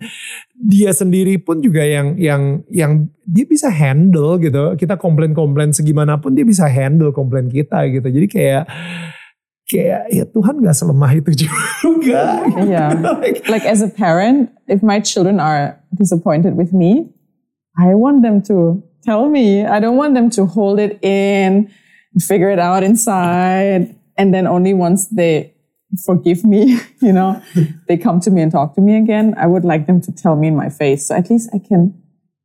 dia 0.56 0.96
sendiri 0.96 1.36
pun 1.36 1.60
juga 1.60 1.84
yang 1.84 2.16
yang 2.16 2.64
yang 2.72 3.12
dia 3.28 3.44
bisa 3.44 3.68
handle 3.68 4.40
gitu. 4.40 4.80
Kita 4.80 4.96
komplain-komplain 4.96 5.76
segimanapun 5.76 6.32
dia 6.32 6.48
bisa 6.48 6.66
handle 6.72 7.12
komplain 7.12 7.52
kita 7.52 7.84
gitu. 7.92 8.08
Jadi 8.08 8.28
kayak 8.32 8.64
kayak 9.66 10.02
ya 10.14 10.24
Tuhan 10.30 10.62
gak 10.62 10.78
selemah 10.78 11.12
itu 11.18 11.32
juga. 11.44 12.46
Yeah. 12.64 12.94
like, 13.20 13.44
like 13.50 13.66
as 13.66 13.82
a 13.82 13.90
parent, 13.90 14.54
if 14.70 14.80
my 14.80 15.02
children 15.02 15.42
are 15.42 15.76
disappointed 15.98 16.56
with 16.56 16.72
me, 16.72 17.10
I 17.76 17.98
want 17.98 18.24
them 18.24 18.40
to 18.48 18.80
tell 19.04 19.28
me. 19.28 19.66
I 19.66 19.84
don't 19.84 19.98
want 19.98 20.16
them 20.16 20.30
to 20.40 20.46
hold 20.46 20.80
it 20.80 21.04
in, 21.04 21.68
figure 22.24 22.50
it 22.50 22.60
out 22.60 22.84
inside, 22.84 23.92
and 24.16 24.34
then 24.34 24.48
only 24.48 24.74
once 24.74 25.12
they 25.12 25.55
forgive 26.04 26.44
me, 26.44 26.80
you 27.02 27.14
know, 27.14 27.42
they 27.88 27.98
come 27.98 28.20
to 28.22 28.32
me 28.32 28.42
and 28.42 28.52
talk 28.52 28.76
to 28.76 28.82
me 28.82 28.98
again. 28.98 29.36
I 29.38 29.48
would 29.48 29.64
like 29.64 29.88
them 29.88 30.02
to 30.02 30.12
tell 30.12 30.36
me 30.36 30.48
in 30.48 30.56
my 30.56 30.70
face. 30.70 31.08
So 31.08 31.16
at 31.16 31.30
least 31.30 31.50
I 31.54 31.60
can 31.60 31.94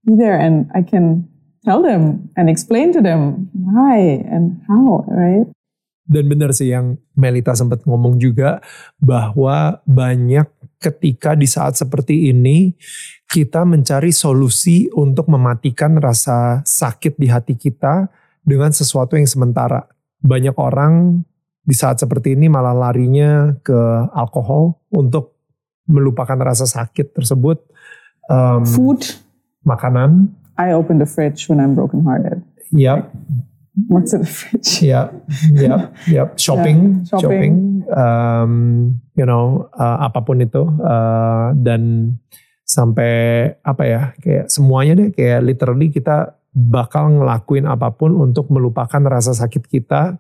be 0.05 0.16
there 0.16 0.38
and 0.38 0.70
I 0.74 0.82
can 0.82 1.28
tell 1.64 1.82
them 1.82 2.30
and 2.36 2.48
explain 2.48 2.92
to 2.94 3.01
them 3.01 3.51
why 3.53 4.24
and 4.28 4.61
how, 4.68 5.05
right? 5.09 5.48
Dan 6.11 6.26
benar 6.26 6.51
sih 6.51 6.74
yang 6.74 6.98
Melita 7.14 7.55
sempat 7.55 7.86
ngomong 7.86 8.18
juga 8.18 8.59
bahwa 8.98 9.78
banyak 9.86 10.51
ketika 10.82 11.38
di 11.38 11.46
saat 11.46 11.78
seperti 11.78 12.34
ini 12.34 12.74
kita 13.30 13.62
mencari 13.62 14.11
solusi 14.11 14.90
untuk 14.90 15.30
mematikan 15.30 15.94
rasa 16.03 16.66
sakit 16.66 17.14
di 17.14 17.30
hati 17.30 17.55
kita 17.55 18.11
dengan 18.42 18.74
sesuatu 18.74 19.14
yang 19.14 19.30
sementara. 19.30 19.86
Banyak 20.18 20.59
orang 20.59 21.22
di 21.61 21.74
saat 21.76 22.00
seperti 22.00 22.34
ini 22.34 22.48
malah 22.48 22.72
larinya 22.72 23.54
ke 23.61 23.78
alkohol 24.16 24.80
untuk 24.90 25.36
melupakan 25.86 26.38
rasa 26.40 26.64
sakit 26.64 27.12
tersebut. 27.12 27.61
Um, 28.30 28.64
Food. 28.64 29.04
Makanan. 29.66 30.32
I 30.57 30.72
open 30.72 31.00
the 31.00 31.08
fridge 31.08 31.49
when 31.49 31.61
I'm 31.61 31.76
broken 31.76 32.04
hearted. 32.04 32.41
Yep. 32.72 33.12
What's 33.88 34.12
in 34.12 34.26
the 34.26 34.30
fridge? 34.30 34.82
Yep, 34.82 35.14
yep, 35.57 35.95
yep. 36.11 36.28
Shopping, 36.42 37.00
yeah, 37.00 37.07
shopping, 37.07 37.22
shopping. 37.22 37.54
Um, 37.95 38.53
you 39.14 39.24
know, 39.24 39.70
uh, 39.78 40.11
apa 40.11 40.20
pun 40.26 40.42
itu 40.42 40.66
uh, 40.66 41.54
dan 41.54 42.14
sampai 42.66 43.46
apa 43.62 43.82
ya, 43.87 44.03
kayak 44.18 44.50
semuanya 44.50 45.07
deh, 45.07 45.11
kayak 45.14 45.41
literally 45.46 45.88
kita 45.88 46.34
bakal 46.50 47.14
ngelakuin 47.14 47.64
apa 47.70 47.95
pun 47.95 48.18
untuk 48.18 48.50
melupakan 48.50 49.00
rasa 49.07 49.32
sakit 49.38 49.70
kita 49.70 50.18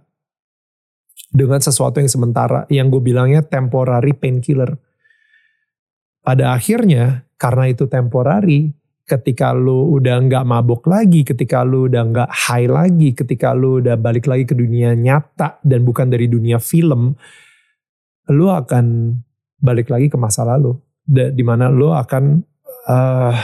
dengan 1.28 1.60
sesuatu 1.60 2.00
yang 2.00 2.08
sementara, 2.08 2.64
yang 2.72 2.88
gue 2.88 3.02
bilangnya 3.04 3.44
temporary 3.44 4.16
painkiller. 4.16 4.80
Pada 6.24 6.56
akhirnya, 6.56 7.28
karena 7.36 7.68
itu 7.68 7.84
temporary, 7.84 8.72
ketika 9.10 9.50
lu 9.50 9.98
udah 9.98 10.22
nggak 10.22 10.44
mabok 10.46 10.86
lagi, 10.86 11.26
ketika 11.26 11.66
lu 11.66 11.90
udah 11.90 12.02
nggak 12.06 12.30
high 12.30 12.70
lagi, 12.70 13.10
ketika 13.10 13.50
lu 13.50 13.82
udah 13.82 13.98
balik 13.98 14.30
lagi 14.30 14.46
ke 14.46 14.54
dunia 14.54 14.94
nyata 14.94 15.58
dan 15.66 15.82
bukan 15.82 16.06
dari 16.06 16.30
dunia 16.30 16.62
film, 16.62 17.18
lu 18.30 18.46
akan 18.46 19.16
balik 19.58 19.90
lagi 19.90 20.06
ke 20.06 20.14
masa 20.14 20.46
lalu, 20.46 20.78
di 21.08 21.42
mana 21.42 21.66
lu 21.66 21.90
akan 21.90 22.38
uh, 22.86 23.34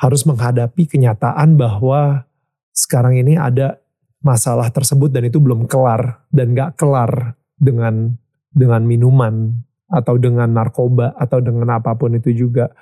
harus 0.00 0.22
menghadapi 0.24 0.88
kenyataan 0.88 1.54
bahwa 1.60 2.24
sekarang 2.72 3.20
ini 3.20 3.36
ada 3.36 3.81
masalah 4.22 4.70
tersebut 4.70 5.10
dan 5.10 5.26
itu 5.26 5.42
belum 5.42 5.66
kelar 5.66 6.22
dan 6.30 6.54
gak 6.54 6.78
kelar 6.78 7.34
dengan 7.58 8.14
dengan 8.54 8.82
minuman 8.86 9.54
atau 9.92 10.16
dengan 10.16 10.48
narkoba 10.48 11.12
atau 11.20 11.42
dengan 11.44 11.76
apa 11.76 11.92
pun 11.98 12.16
itu 12.16 12.32
juga. 12.32 12.72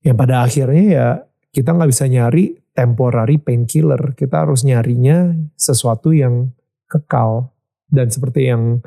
Yang 0.00 0.16
pada 0.16 0.36
akhirnya 0.46 0.84
ya 0.86 1.08
kita 1.50 1.76
nggak 1.76 1.90
bisa 1.90 2.04
nyari 2.08 2.56
temporary 2.72 3.36
painkiller. 3.36 4.16
Kita 4.16 4.46
harus 4.46 4.64
nyarinya 4.64 5.32
sesuatu 5.56 6.12
yang 6.16 6.52
kekal. 6.88 7.52
Dan 7.86 8.10
seperti 8.10 8.50
yang 8.50 8.82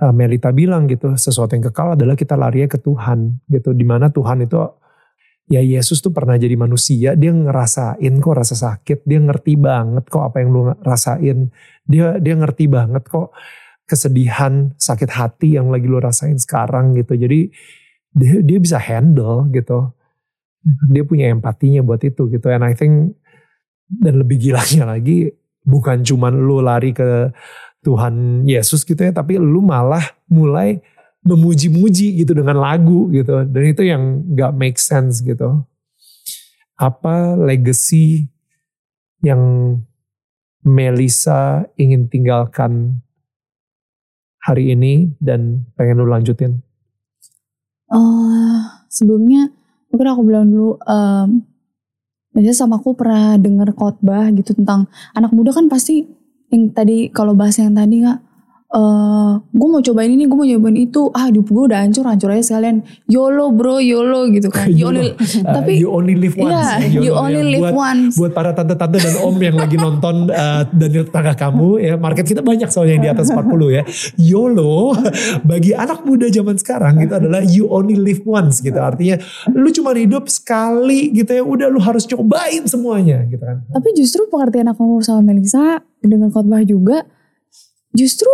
uh, 0.00 0.12
Melita 0.14 0.54
bilang 0.54 0.86
gitu 0.86 1.18
sesuatu 1.18 1.52
yang 1.58 1.66
kekal 1.66 1.98
adalah 1.98 2.14
kita 2.14 2.38
lari 2.38 2.64
ke 2.68 2.78
Tuhan 2.80 3.40
gitu. 3.52 3.72
Di 3.72 3.84
mana 3.84 4.12
Tuhan 4.12 4.44
itu 4.44 4.56
ya 5.46 5.62
Yesus 5.62 6.02
tuh 6.02 6.10
pernah 6.10 6.34
jadi 6.34 6.58
manusia, 6.58 7.14
dia 7.14 7.30
ngerasain 7.30 8.14
kok 8.18 8.34
rasa 8.34 8.54
sakit, 8.58 9.06
dia 9.06 9.18
ngerti 9.22 9.54
banget 9.54 10.04
kok 10.10 10.26
apa 10.26 10.42
yang 10.42 10.50
lu 10.50 10.62
rasain, 10.82 11.54
dia 11.86 12.18
dia 12.18 12.34
ngerti 12.34 12.66
banget 12.66 13.06
kok 13.06 13.30
kesedihan, 13.86 14.74
sakit 14.74 15.10
hati 15.14 15.54
yang 15.54 15.70
lagi 15.70 15.86
lu 15.86 16.02
rasain 16.02 16.36
sekarang 16.36 16.98
gitu. 16.98 17.14
Jadi 17.14 17.50
dia 18.10 18.42
dia 18.42 18.58
bisa 18.58 18.76
handle 18.82 19.46
gitu. 19.54 19.94
Dia 20.90 21.06
punya 21.06 21.30
empatinya 21.30 21.78
buat 21.86 22.02
itu 22.02 22.26
gitu. 22.26 22.50
And 22.50 22.66
I 22.66 22.74
think 22.74 23.14
dan 23.86 24.18
lebih 24.18 24.42
gilanya 24.42 24.98
lagi 24.98 25.30
bukan 25.62 26.02
cuman 26.02 26.34
lu 26.34 26.58
lari 26.58 26.90
ke 26.90 27.30
Tuhan 27.86 28.42
Yesus 28.42 28.82
gitu 28.82 28.98
ya, 28.98 29.14
tapi 29.14 29.38
lu 29.38 29.62
malah 29.62 30.02
mulai 30.26 30.82
memuji-muji 31.26 32.22
gitu 32.22 32.32
dengan 32.32 32.62
lagu 32.62 33.10
gitu. 33.10 33.42
Dan 33.44 33.62
itu 33.66 33.82
yang 33.82 34.22
gak 34.38 34.54
make 34.54 34.78
sense 34.78 35.20
gitu. 35.20 35.66
Apa 36.78 37.34
legacy 37.34 38.30
yang 39.20 39.74
Melisa 40.66 41.66
ingin 41.78 42.10
tinggalkan 42.10 43.02
hari 44.42 44.74
ini 44.74 45.14
dan 45.22 45.66
pengen 45.78 46.02
lu 46.02 46.10
lanjutin? 46.10 46.62
Uh, 47.86 48.66
sebelumnya 48.90 49.50
mungkin 49.94 50.08
aku 50.10 50.22
bilang 50.26 50.50
dulu 50.50 50.74
um, 50.82 51.42
biasanya 52.34 52.56
sama 52.66 52.82
aku 52.82 52.98
pernah 52.98 53.38
denger 53.38 53.78
khotbah 53.78 54.26
gitu 54.34 54.58
tentang 54.58 54.90
anak 55.14 55.30
muda 55.30 55.54
kan 55.54 55.70
pasti 55.70 56.02
yang 56.50 56.74
tadi 56.74 57.14
kalau 57.14 57.38
bahasa 57.38 57.62
yang 57.62 57.78
tadi 57.78 58.02
nggak 58.02 58.25
uh, 58.72 59.38
gue 59.38 59.68
mau 59.68 59.82
cobain 59.82 60.10
ini, 60.10 60.26
gue 60.26 60.36
mau 60.36 60.46
cobain 60.46 60.78
itu, 60.78 61.02
ah 61.14 61.30
hidup 61.30 61.46
gue 61.46 61.64
udah 61.70 61.78
hancur, 61.84 62.04
hancur 62.08 62.28
aja 62.34 62.42
sekalian. 62.54 62.82
YOLO 63.06 63.54
bro, 63.54 63.78
YOLO 63.78 64.30
gitu 64.32 64.50
kan. 64.50 64.68
You 64.76 64.88
only, 64.92 65.14
uh, 65.14 65.54
tapi 65.56 65.72
you 65.80 65.88
only 65.88 66.14
live 66.18 66.36
once. 66.36 66.52
Yeah, 66.52 67.00
you 67.00 67.12
only 67.16 67.42
ya. 67.42 67.52
live 67.58 67.68
buat, 67.70 67.74
once. 67.74 68.12
Buat 68.18 68.32
para 68.34 68.50
tante-tante 68.52 68.98
dan 68.98 69.14
om 69.24 69.36
yang 69.38 69.56
lagi 69.56 69.76
nonton 69.78 70.28
uh, 70.28 70.62
dan 70.68 70.88
di 70.90 71.00
tengah 71.06 71.34
kamu 71.38 71.68
ya, 71.80 71.94
market 71.96 72.26
kita 72.28 72.42
banyak 72.44 72.68
soalnya 72.68 72.98
yang 72.98 73.04
di 73.08 73.10
atas 73.12 73.32
40 73.32 73.46
ya. 73.72 73.82
YOLO 74.20 74.98
bagi 75.48 75.72
anak 75.72 76.04
muda 76.04 76.28
zaman 76.28 76.56
sekarang 76.60 77.00
itu 77.00 77.14
adalah 77.14 77.40
you 77.46 77.70
only 77.70 77.96
live 77.96 78.20
once 78.26 78.60
gitu. 78.60 78.76
Artinya 78.76 79.16
lu 79.54 79.70
cuma 79.72 79.96
hidup 79.96 80.28
sekali 80.28 81.14
gitu 81.14 81.30
ya, 81.32 81.42
udah 81.42 81.66
lu 81.72 81.80
harus 81.80 82.04
cobain 82.04 82.66
semuanya 82.68 83.24
gitu 83.30 83.40
kan. 83.40 83.64
Tapi 83.72 83.88
justru 83.96 84.28
pengertian 84.28 84.68
aku 84.68 85.00
sama 85.00 85.32
Melisa 85.32 85.80
dengan 86.02 86.28
khotbah 86.30 86.62
juga, 86.62 87.02
justru 87.96 88.28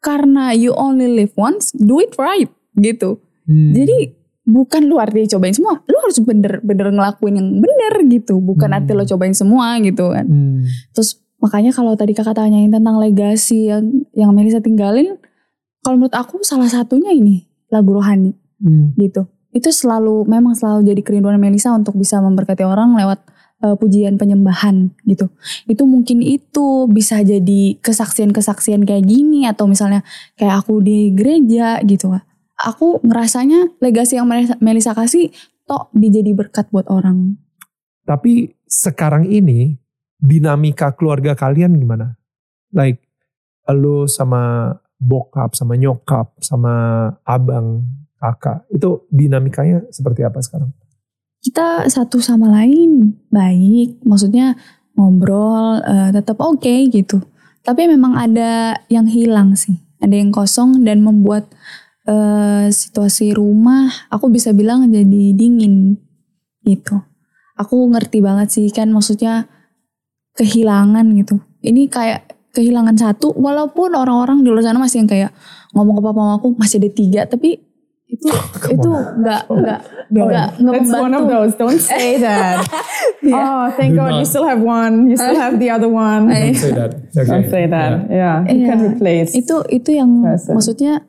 karena 0.00 0.54
you 0.56 0.72
only 0.72 1.10
live 1.10 1.34
once, 1.36 1.74
do 1.76 1.98
it 2.00 2.14
right 2.16 2.48
gitu. 2.78 3.20
Hmm. 3.44 3.74
Jadi 3.74 4.16
bukan 4.48 4.88
lu 4.88 4.96
artinya 4.96 5.36
cobain 5.36 5.52
semua, 5.52 5.82
lu 5.84 5.96
harus 6.00 6.18
bener-bener 6.22 6.88
ngelakuin 6.94 7.34
yang 7.36 7.48
bener 7.60 7.94
gitu. 8.08 8.40
Bukan 8.40 8.72
Hmm. 8.72 8.78
arti 8.80 8.92
lo 8.96 9.04
cobain 9.04 9.36
semua 9.36 9.76
gitu 9.82 10.08
kan. 10.14 10.24
Hmm. 10.24 10.64
Terus 10.96 11.20
makanya 11.42 11.74
kalau 11.74 11.92
tadi 11.98 12.16
kakak 12.16 12.38
tanyain 12.38 12.72
tentang 12.72 12.96
legasi 12.96 13.68
yang 13.68 14.06
yang 14.16 14.32
Melisa 14.32 14.62
tinggalin, 14.64 15.20
kalau 15.84 16.00
menurut 16.00 16.16
aku 16.16 16.40
salah 16.40 16.68
satunya 16.70 17.12
ini 17.12 17.44
lagu 17.68 17.92
rohani 17.92 18.32
Hmm. 18.62 18.96
gitu. 18.96 19.28
Itu 19.50 19.74
selalu 19.74 20.30
memang 20.30 20.54
selalu 20.54 20.86
jadi 20.94 21.02
kerinduan 21.02 21.36
Melisa 21.36 21.74
untuk 21.74 21.98
bisa 21.98 22.22
memberkati 22.22 22.62
orang 22.62 22.94
lewat 22.94 23.20
uh, 23.64 23.76
pujian 23.76 24.16
penyembahan 24.16 24.92
gitu. 25.06 25.28
Itu 25.68 25.84
mungkin 25.84 26.24
itu 26.24 26.88
bisa 26.90 27.20
jadi 27.20 27.76
kesaksian-kesaksian 27.80 28.84
kayak 28.84 29.04
gini 29.06 29.44
atau 29.46 29.68
misalnya 29.68 30.04
kayak 30.36 30.64
aku 30.64 30.80
di 30.82 31.12
gereja 31.12 31.80
gitu. 31.84 32.12
Aku 32.60 33.00
ngerasanya 33.00 33.72
legasi 33.80 34.20
yang 34.20 34.28
Melisa, 34.60 34.92
kasih 34.92 35.32
tok 35.64 35.88
dijadi 35.96 36.36
berkat 36.36 36.68
buat 36.68 36.84
orang. 36.92 37.40
Tapi 38.04 38.52
sekarang 38.68 39.30
ini 39.32 39.80
dinamika 40.20 40.92
keluarga 40.92 41.32
kalian 41.32 41.80
gimana? 41.80 42.20
Like 42.76 43.00
lu 43.70 44.04
sama 44.10 44.76
bokap, 45.00 45.56
sama 45.56 45.80
nyokap, 45.80 46.36
sama 46.44 47.06
abang, 47.24 47.86
kakak. 48.20 48.68
Itu 48.68 49.08
dinamikanya 49.08 49.88
seperti 49.88 50.26
apa 50.26 50.44
sekarang? 50.44 50.74
Kita 51.40 51.88
satu 51.88 52.20
sama 52.20 52.52
lain 52.52 53.16
baik, 53.32 54.04
maksudnya 54.04 54.56
ngobrol 54.92 55.80
uh, 55.80 56.12
tetap 56.12 56.36
oke 56.40 56.92
gitu. 56.92 57.24
Tapi 57.64 57.88
memang 57.88 58.16
ada 58.16 58.76
yang 58.92 59.08
hilang 59.08 59.56
sih, 59.56 59.80
ada 60.00 60.16
yang 60.16 60.32
kosong 60.32 60.84
dan 60.84 61.00
membuat 61.00 61.48
uh, 62.08 62.68
situasi 62.68 63.32
rumah 63.36 63.88
aku 64.12 64.28
bisa 64.28 64.52
bilang 64.52 64.88
jadi 64.88 65.32
dingin 65.36 65.96
gitu. 66.64 67.00
Aku 67.56 67.88
ngerti 67.92 68.24
banget 68.24 68.48
sih 68.52 68.68
kan 68.72 68.88
maksudnya 68.88 69.48
kehilangan 70.36 71.04
gitu. 71.16 71.40
Ini 71.60 71.88
kayak 71.92 72.52
kehilangan 72.56 72.96
satu, 72.96 73.36
walaupun 73.36 73.92
orang-orang 73.92 74.42
di 74.42 74.48
luar 74.48 74.64
sana 74.64 74.80
masih 74.80 75.04
yang 75.04 75.10
kayak 75.10 75.30
ngomong 75.76 76.00
ke 76.00 76.02
papa 76.02 76.18
mamaku 76.18 76.48
masih 76.56 76.82
ada 76.82 76.90
tiga, 76.90 77.20
tapi 77.28 77.69
itu 78.10 78.26
Come 78.62 78.74
itu 78.74 78.88
nggak 78.90 79.42
nggak 79.48 79.78
nggak 80.10 80.26
nggak 80.58 80.74
That's 80.74 80.90
one 80.90 81.14
of 81.14 81.22
membantu. 81.24 81.30
those. 81.30 81.52
Don't 81.54 81.78
say 81.80 82.18
that. 82.26 82.66
Oh, 83.24 83.70
thank 83.74 83.94
Do 83.94 84.02
God 84.02 84.18
you 84.18 84.24
not. 84.24 84.28
still 84.28 84.44
have 84.44 84.60
one. 84.60 85.08
You 85.08 85.16
still 85.16 85.38
have 85.38 85.56
the 85.56 85.70
other 85.70 85.86
one. 85.86 86.28
Don't 86.28 86.54
say 86.54 86.72
that. 86.72 86.90
Okay. 87.10 87.24
Don't 87.24 87.48
say 87.48 87.64
that. 87.66 87.92
Yeah, 88.08 88.42
you 88.44 88.66
can 88.66 88.78
Iya. 88.78 88.88
replace. 88.92 89.30
Itu 89.32 89.62
itu 89.66 89.94
yang 89.94 90.20
Rasa. 90.20 90.52
maksudnya 90.52 91.06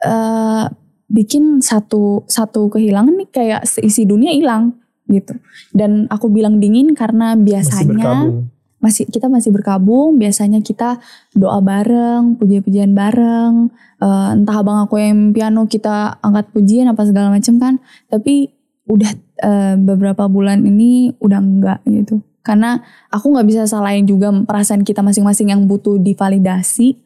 eh, 0.00 0.64
bikin 1.06 1.60
satu 1.60 2.24
satu 2.26 2.68
kehilangan 2.68 3.14
nih 3.14 3.28
kayak 3.28 3.62
seisi 3.64 4.04
dunia 4.04 4.30
hilang 4.30 4.78
gitu. 5.04 5.36
Dan 5.70 6.08
aku 6.08 6.28
bilang 6.28 6.58
dingin 6.58 6.94
karena 6.94 7.34
Masih 7.34 7.44
biasanya 7.44 7.88
berkabung. 7.92 8.36
masih 8.78 9.04
kita 9.08 9.26
masih 9.28 9.50
berkabung 9.50 10.08
biasanya 10.16 10.60
kita 10.60 11.00
doa 11.32 11.60
bareng 11.60 12.36
pujian-pujian 12.36 12.92
bareng 12.92 13.72
eh, 14.04 14.28
entah 14.36 14.60
abang 14.60 14.84
aku 14.84 15.00
yang 15.00 15.32
piano 15.32 15.64
kita 15.64 16.20
angkat 16.20 16.52
pujian 16.52 16.92
apa 16.92 17.02
segala 17.08 17.32
macam 17.32 17.56
kan 17.56 17.74
tapi 18.12 18.52
udah 18.84 19.10
eh, 19.40 19.74
beberapa 19.80 20.28
bulan 20.28 20.64
ini 20.64 21.12
udah 21.20 21.40
enggak 21.40 21.80
gitu. 21.88 22.20
Karena 22.44 22.76
aku 23.08 23.32
nggak 23.32 23.48
bisa 23.48 23.62
salahin 23.64 24.04
juga 24.04 24.28
perasaan 24.28 24.84
kita 24.84 25.00
masing-masing 25.00 25.48
yang 25.48 25.64
butuh 25.64 25.96
divalidasi. 25.96 27.00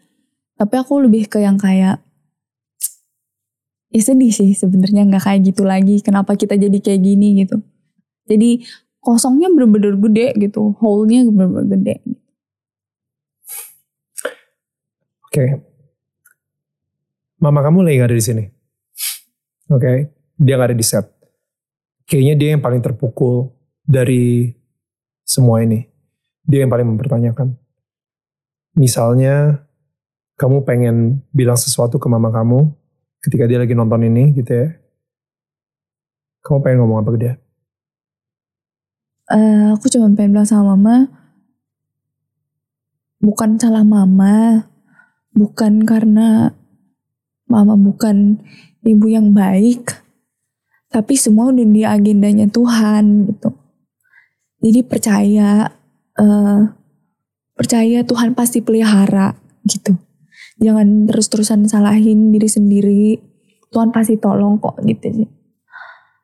Tapi 0.59 0.75
aku 0.75 1.07
lebih 1.07 1.31
ke 1.31 1.39
yang 1.39 1.55
kayak 1.55 2.03
ya 3.89 4.03
sedih 4.03 4.35
sih 4.35 4.51
sebenarnya 4.59 5.07
nggak 5.07 5.23
kayak 5.23 5.41
gitu 5.47 5.63
lagi. 5.63 6.03
Kenapa 6.03 6.35
kita 6.35 6.59
jadi 6.59 6.75
kayak 6.83 7.01
gini 7.07 7.47
gitu? 7.47 7.63
Jadi 8.27 8.67
kosongnya 8.99 9.47
bener-bener 9.55 9.95
gede 9.95 10.29
gitu 10.51 10.75
hole-nya 10.83 11.31
bener-bener 11.31 11.67
gede. 11.71 11.95
Oke. 15.31 15.78
Mama 17.39 17.63
kamu 17.63 17.87
lagi 17.87 18.03
gak 18.03 18.11
ada 18.11 18.19
di 18.19 18.25
sini. 18.25 18.45
Oke. 19.71 20.11
Dia 20.39 20.59
gak 20.59 20.75
ada 20.75 20.79
di 20.79 20.87
set. 20.87 21.07
Kayaknya 22.09 22.35
dia 22.35 22.49
yang 22.57 22.63
paling 22.63 22.83
terpukul 22.83 23.55
dari 23.87 24.55
semua 25.23 25.63
ini. 25.63 25.87
Dia 26.43 26.67
yang 26.67 26.73
paling 26.73 26.89
mempertanyakan. 26.95 27.55
Misalnya 28.75 29.63
kamu 30.39 30.67
pengen 30.67 31.23
bilang 31.35 31.59
sesuatu 31.59 31.99
ke 31.99 32.07
mama 32.07 32.31
kamu 32.31 32.75
ketika 33.23 33.47
dia 33.47 33.59
lagi 33.59 33.75
nonton 33.75 34.07
ini 34.07 34.35
gitu 34.35 34.51
ya. 34.51 34.69
Kamu 36.43 36.59
pengen 36.63 36.79
ngomong 36.83 37.03
apa 37.03 37.11
ke 37.15 37.19
dia? 37.19 37.35
Eh, 39.29 39.67
aku 39.77 39.93
cuma 39.93 40.09
pengen 40.17 40.33
bilang 40.33 40.49
sama 40.49 40.73
mama 40.73 41.19
bukan 43.19 43.59
salah 43.59 43.83
mama 43.83 44.65
bukan 45.35 45.83
karena 45.85 46.55
mama 47.49 47.75
bukan 47.75 48.39
ibu 48.85 49.07
yang 49.11 49.35
baik 49.35 50.05
tapi 50.89 51.21
semua 51.21 51.53
udah 51.53 51.69
di 51.69 51.85
agendanya 51.85 52.49
Tuhan 52.49 53.29
gitu. 53.29 53.53
Jadi 54.65 54.81
percaya 54.89 55.69
eh, 56.17 56.61
percaya 57.53 57.99
Tuhan 58.09 58.33
pasti 58.33 58.65
pelihara 58.65 59.37
gitu. 59.69 59.93
Jangan 60.63 61.11
terus-terusan 61.13 61.69
salahin 61.69 62.33
diri 62.33 62.49
sendiri. 62.49 63.05
Tuhan 63.69 63.93
pasti 63.93 64.17
tolong 64.17 64.57
kok 64.57 64.81
gitu. 64.81 65.25
Sih 65.25 65.29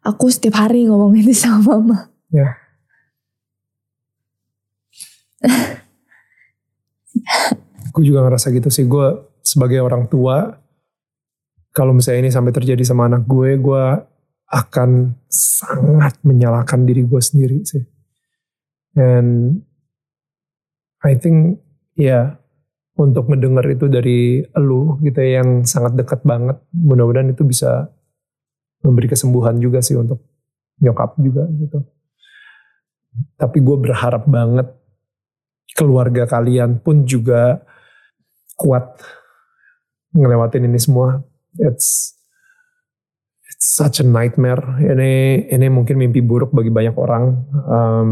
aku 0.04 0.28
setiap 0.28 0.60
hari 0.60 0.84
ngomong 0.86 1.16
itu 1.16 1.32
sama 1.42 1.80
mama. 1.80 2.12
Ya. 2.28 2.60
Gue 7.94 8.04
juga 8.04 8.20
ngerasa 8.28 8.52
gitu 8.52 8.68
sih. 8.68 8.84
Gue 8.84 9.16
sebagai 9.40 9.80
orang 9.80 10.06
tua, 10.10 10.60
kalau 11.74 11.90
misalnya 11.90 12.30
ini 12.30 12.30
sampai 12.30 12.54
terjadi 12.54 12.86
sama 12.86 13.10
anak 13.10 13.26
gue, 13.26 13.58
gue 13.58 13.84
akan 14.46 15.18
sangat 15.26 16.22
menyalahkan 16.22 16.86
diri 16.86 17.02
gue 17.02 17.18
sendiri 17.18 17.66
sih. 17.66 17.82
And 18.94 19.58
I 21.02 21.18
think 21.18 21.58
ya 21.98 22.38
untuk 22.94 23.26
mendengar 23.26 23.66
itu 23.66 23.90
dari 23.90 24.46
elu 24.54 25.02
gitu 25.02 25.18
ya, 25.18 25.42
yang 25.42 25.66
sangat 25.66 25.98
dekat 25.98 26.22
banget, 26.22 26.62
mudah-mudahan 26.70 27.34
itu 27.34 27.42
bisa 27.42 27.90
memberi 28.86 29.10
kesembuhan 29.10 29.58
juga 29.58 29.82
sih 29.82 29.98
untuk 29.98 30.22
nyokap 30.78 31.18
juga 31.18 31.50
gitu. 31.58 31.82
Tapi 33.34 33.58
gue 33.58 33.76
berharap 33.82 34.30
banget 34.30 34.70
keluarga 35.74 36.30
kalian 36.30 36.78
pun 36.78 37.02
juga 37.02 37.66
kuat 38.54 38.94
ngelewatin 40.14 40.70
ini 40.70 40.78
semua. 40.78 41.18
It's 41.60 42.14
it's 43.46 43.66
such 43.78 44.00
a 44.00 44.06
nightmare. 44.06 44.60
Ini 44.82 45.46
ini 45.50 45.66
mungkin 45.70 46.00
mimpi 46.00 46.20
buruk 46.24 46.50
bagi 46.50 46.70
banyak 46.70 46.96
orang. 46.98 47.24
Um, 47.68 48.08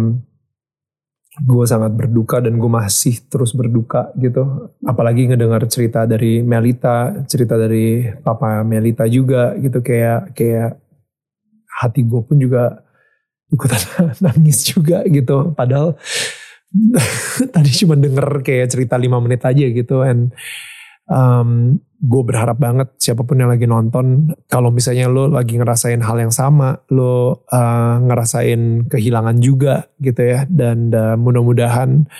gue 1.32 1.64
sangat 1.64 1.96
berduka 1.96 2.44
dan 2.44 2.60
gue 2.60 2.70
masih 2.70 3.24
terus 3.32 3.56
berduka 3.56 4.12
gitu. 4.20 4.72
Apalagi 4.84 5.32
ngedengar 5.32 5.64
cerita 5.64 6.04
dari 6.04 6.44
Melita, 6.44 7.24
cerita 7.24 7.56
dari 7.56 8.04
papa 8.20 8.60
Melita 8.60 9.08
juga 9.08 9.56
gitu 9.56 9.80
kayak 9.80 10.36
kayak 10.36 10.76
hati 11.80 12.04
gue 12.04 12.20
pun 12.20 12.36
juga 12.36 12.84
ikutan 13.48 13.80
nangis 14.24 14.60
juga 14.68 15.00
gitu. 15.08 15.56
Padahal 15.56 15.96
tadi 17.54 17.70
cuma 17.84 17.96
denger 17.96 18.44
kayak 18.44 18.68
cerita 18.72 18.96
lima 18.96 19.20
menit 19.20 19.44
aja 19.44 19.66
gitu 19.68 20.04
and 20.04 20.32
um, 21.08 21.78
gue 22.02 22.22
berharap 22.26 22.58
banget 22.58 22.88
siapa 22.98 23.22
pun 23.22 23.38
yang 23.38 23.46
lagi 23.46 23.70
nonton 23.70 24.34
kalau 24.50 24.74
misalnya 24.74 25.06
lo 25.06 25.30
lagi 25.30 25.54
ngerasain 25.54 26.02
hal 26.02 26.18
yang 26.18 26.34
sama 26.34 26.82
lo 26.90 27.46
uh, 27.46 27.96
ngerasain 28.02 28.90
kehilangan 28.90 29.38
juga 29.38 29.86
gitu 30.02 30.22
ya. 30.22 30.42
Dan 30.50 30.90
uh, 30.90 31.14
mudah-mudahan 31.14 32.10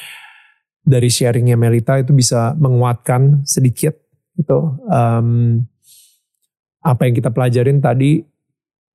dari 0.82 1.10
sharingnya 1.10 1.58
Melita 1.58 1.98
itu 1.98 2.14
bisa 2.14 2.54
menguatkan 2.58 3.42
sedikit 3.42 3.98
gitu. 4.38 4.78
Um, 4.86 5.62
apa 6.82 7.06
yang 7.06 7.14
kita 7.14 7.30
pelajarin 7.30 7.78
tadi 7.78 8.22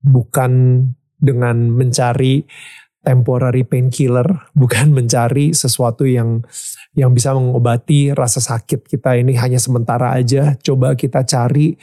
bukan 0.04 0.84
dengan 1.18 1.72
mencari 1.72 2.44
temporary 3.08 3.64
painkiller, 3.64 4.28
bukan 4.60 4.92
mencari 4.92 5.56
sesuatu 5.56 6.04
yang 6.04 6.44
yang 6.92 7.16
bisa 7.16 7.32
mengobati 7.32 8.12
rasa 8.12 8.44
sakit 8.44 8.84
kita 8.84 9.16
ini 9.16 9.40
hanya 9.40 9.56
sementara 9.56 10.12
aja. 10.12 10.60
Coba 10.60 10.92
kita 11.00 11.24
cari 11.24 11.80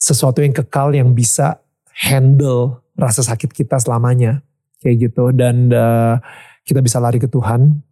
sesuatu 0.00 0.40
yang 0.40 0.56
kekal 0.56 0.96
yang 0.96 1.12
bisa 1.12 1.60
handle 2.08 2.80
rasa 2.96 3.20
sakit 3.20 3.52
kita 3.52 3.76
selamanya, 3.76 4.40
kayak 4.80 5.12
gitu. 5.12 5.28
Dan 5.36 5.68
uh, 5.68 6.16
kita 6.64 6.80
bisa 6.80 6.96
lari 6.96 7.20
ke 7.20 7.28
Tuhan. 7.28 7.84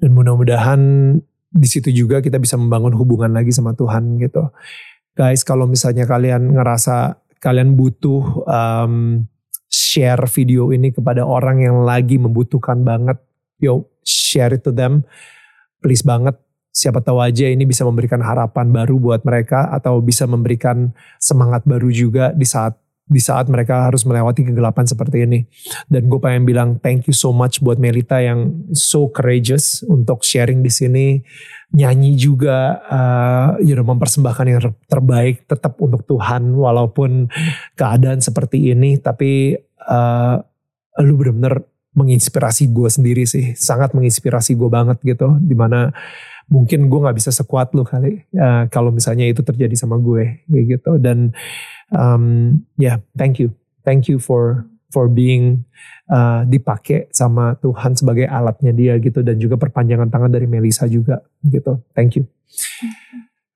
Dan 0.00 0.16
mudah-mudahan 0.16 0.80
di 1.52 1.68
situ 1.68 1.92
juga 1.92 2.24
kita 2.24 2.40
bisa 2.40 2.56
membangun 2.56 2.96
hubungan 2.96 3.36
lagi 3.36 3.52
sama 3.52 3.76
Tuhan 3.76 4.16
gitu. 4.16 4.48
Guys, 5.12 5.44
kalau 5.44 5.68
misalnya 5.68 6.08
kalian 6.08 6.56
ngerasa 6.56 7.20
kalian 7.42 7.76
butuh 7.76 8.48
um, 8.48 9.28
share 9.70 10.26
video 10.26 10.74
ini 10.74 10.90
kepada 10.90 11.22
orang 11.22 11.62
yang 11.62 11.86
lagi 11.86 12.18
membutuhkan 12.18 12.82
banget, 12.82 13.22
yo 13.62 13.86
share 14.02 14.58
it 14.58 14.66
to 14.66 14.74
them, 14.74 15.06
please 15.78 16.02
banget. 16.02 16.34
Siapa 16.70 17.02
tahu 17.02 17.18
aja 17.18 17.50
ini 17.50 17.66
bisa 17.66 17.82
memberikan 17.82 18.22
harapan 18.22 18.70
baru 18.70 18.98
buat 18.98 19.26
mereka 19.26 19.70
atau 19.74 19.98
bisa 19.98 20.26
memberikan 20.26 20.94
semangat 21.18 21.66
baru 21.66 21.90
juga 21.90 22.30
di 22.30 22.46
saat 22.46 22.78
di 23.10 23.18
saat 23.18 23.50
mereka 23.50 23.90
harus 23.90 24.06
melewati 24.06 24.46
kegelapan 24.46 24.86
seperti 24.86 25.26
ini. 25.26 25.42
Dan 25.90 26.06
gue 26.06 26.22
pengen 26.22 26.46
bilang 26.46 26.78
thank 26.78 27.10
you 27.10 27.16
so 27.16 27.34
much 27.34 27.58
buat 27.58 27.82
Melita 27.82 28.22
yang 28.22 28.70
so 28.70 29.10
courageous 29.10 29.82
untuk 29.90 30.22
sharing 30.22 30.62
di 30.62 30.70
sini, 30.70 31.06
nyanyi 31.74 32.14
juga, 32.14 32.78
uh, 32.86 33.48
you 33.58 33.74
know, 33.74 33.82
mempersembahkan 33.82 34.46
yang 34.46 34.62
terbaik 34.86 35.50
tetap 35.50 35.74
untuk 35.82 36.06
Tuhan 36.06 36.54
walaupun 36.54 37.26
keadaan 37.74 38.22
seperti 38.22 38.70
ini. 38.70 39.02
Tapi 39.02 39.58
uh, 39.90 40.38
lu 41.02 41.18
bener-bener 41.18 41.66
menginspirasi 41.90 42.70
gue 42.70 42.86
sendiri 42.86 43.26
sih, 43.26 43.58
sangat 43.58 43.90
menginspirasi 43.98 44.54
gue 44.54 44.70
banget 44.70 45.02
gitu, 45.02 45.34
di 45.42 45.58
mana 45.58 45.90
mungkin 46.50 46.90
gue 46.90 46.98
nggak 46.98 47.14
bisa 47.14 47.30
sekuat 47.30 47.70
lu 47.78 47.86
kali 47.86 48.26
uh, 48.34 48.66
kalau 48.74 48.90
misalnya 48.90 49.22
itu 49.22 49.38
terjadi 49.46 49.70
sama 49.78 50.02
gue 50.02 50.42
gitu 50.50 50.98
dan 50.98 51.30
um, 51.94 52.58
ya 52.78 52.84
yeah, 52.84 52.96
thank 53.18 53.38
you. 53.38 53.54
Thank 53.86 54.06
you 54.06 54.20
for 54.20 54.66
for 54.90 55.06
being 55.06 55.64
uh, 56.10 56.42
dipakai 56.44 57.08
sama 57.14 57.54
Tuhan 57.62 57.94
sebagai 57.94 58.26
alatnya 58.26 58.74
dia 58.74 58.98
gitu 58.98 59.22
dan 59.22 59.38
juga 59.38 59.54
perpanjangan 59.56 60.10
tangan 60.10 60.30
dari 60.30 60.50
Melisa 60.50 60.90
juga 60.90 61.22
gitu. 61.46 61.80
Thank 61.94 62.18
you. 62.18 62.26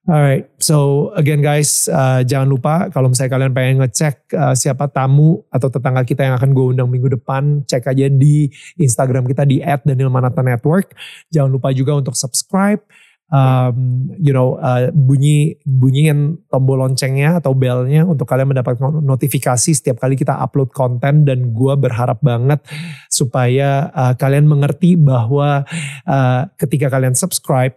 Alright, 0.04 0.52
so 0.60 1.08
again 1.16 1.40
guys, 1.40 1.88
uh, 1.88 2.20
jangan 2.20 2.52
lupa 2.52 2.92
kalau 2.92 3.08
misalnya 3.08 3.40
kalian 3.40 3.56
pengen 3.56 3.80
ngecek 3.80 4.36
uh, 4.36 4.52
siapa 4.52 4.84
tamu 4.92 5.40
atau 5.48 5.72
tetangga 5.72 6.04
kita 6.04 6.28
yang 6.28 6.36
akan 6.36 6.52
gue 6.52 6.76
undang 6.76 6.92
minggu 6.92 7.08
depan, 7.16 7.64
cek 7.64 7.88
aja 7.88 8.12
di 8.12 8.52
Instagram 8.76 9.24
kita 9.24 9.48
di 9.48 9.64
@danielmanata_network. 9.64 10.92
Jangan 11.32 11.48
lupa 11.48 11.72
juga 11.72 11.96
untuk 11.96 12.20
subscribe, 12.20 12.84
um, 13.30 14.10
you 14.20 14.34
know, 14.34 14.60
uh, 14.60 14.90
bunyi 14.92 15.56
bunyiin 15.64 16.44
tombol 16.50 16.84
loncengnya 16.84 17.40
atau 17.40 17.56
belnya 17.56 18.04
untuk 18.04 18.28
kalian 18.28 18.52
mendapatkan 18.52 19.00
notifikasi 19.00 19.70
setiap 19.72 20.02
kali 20.02 20.18
kita 20.18 20.36
upload 20.36 20.74
konten 20.74 21.24
dan 21.24 21.54
gue 21.54 21.74
berharap 21.78 22.20
banget 22.20 22.60
supaya 23.08 23.88
uh, 23.94 24.12
kalian 24.18 24.44
mengerti 24.48 24.98
bahwa 24.98 25.64
uh, 26.04 26.40
ketika 26.58 26.92
kalian 26.92 27.16
subscribe 27.16 27.76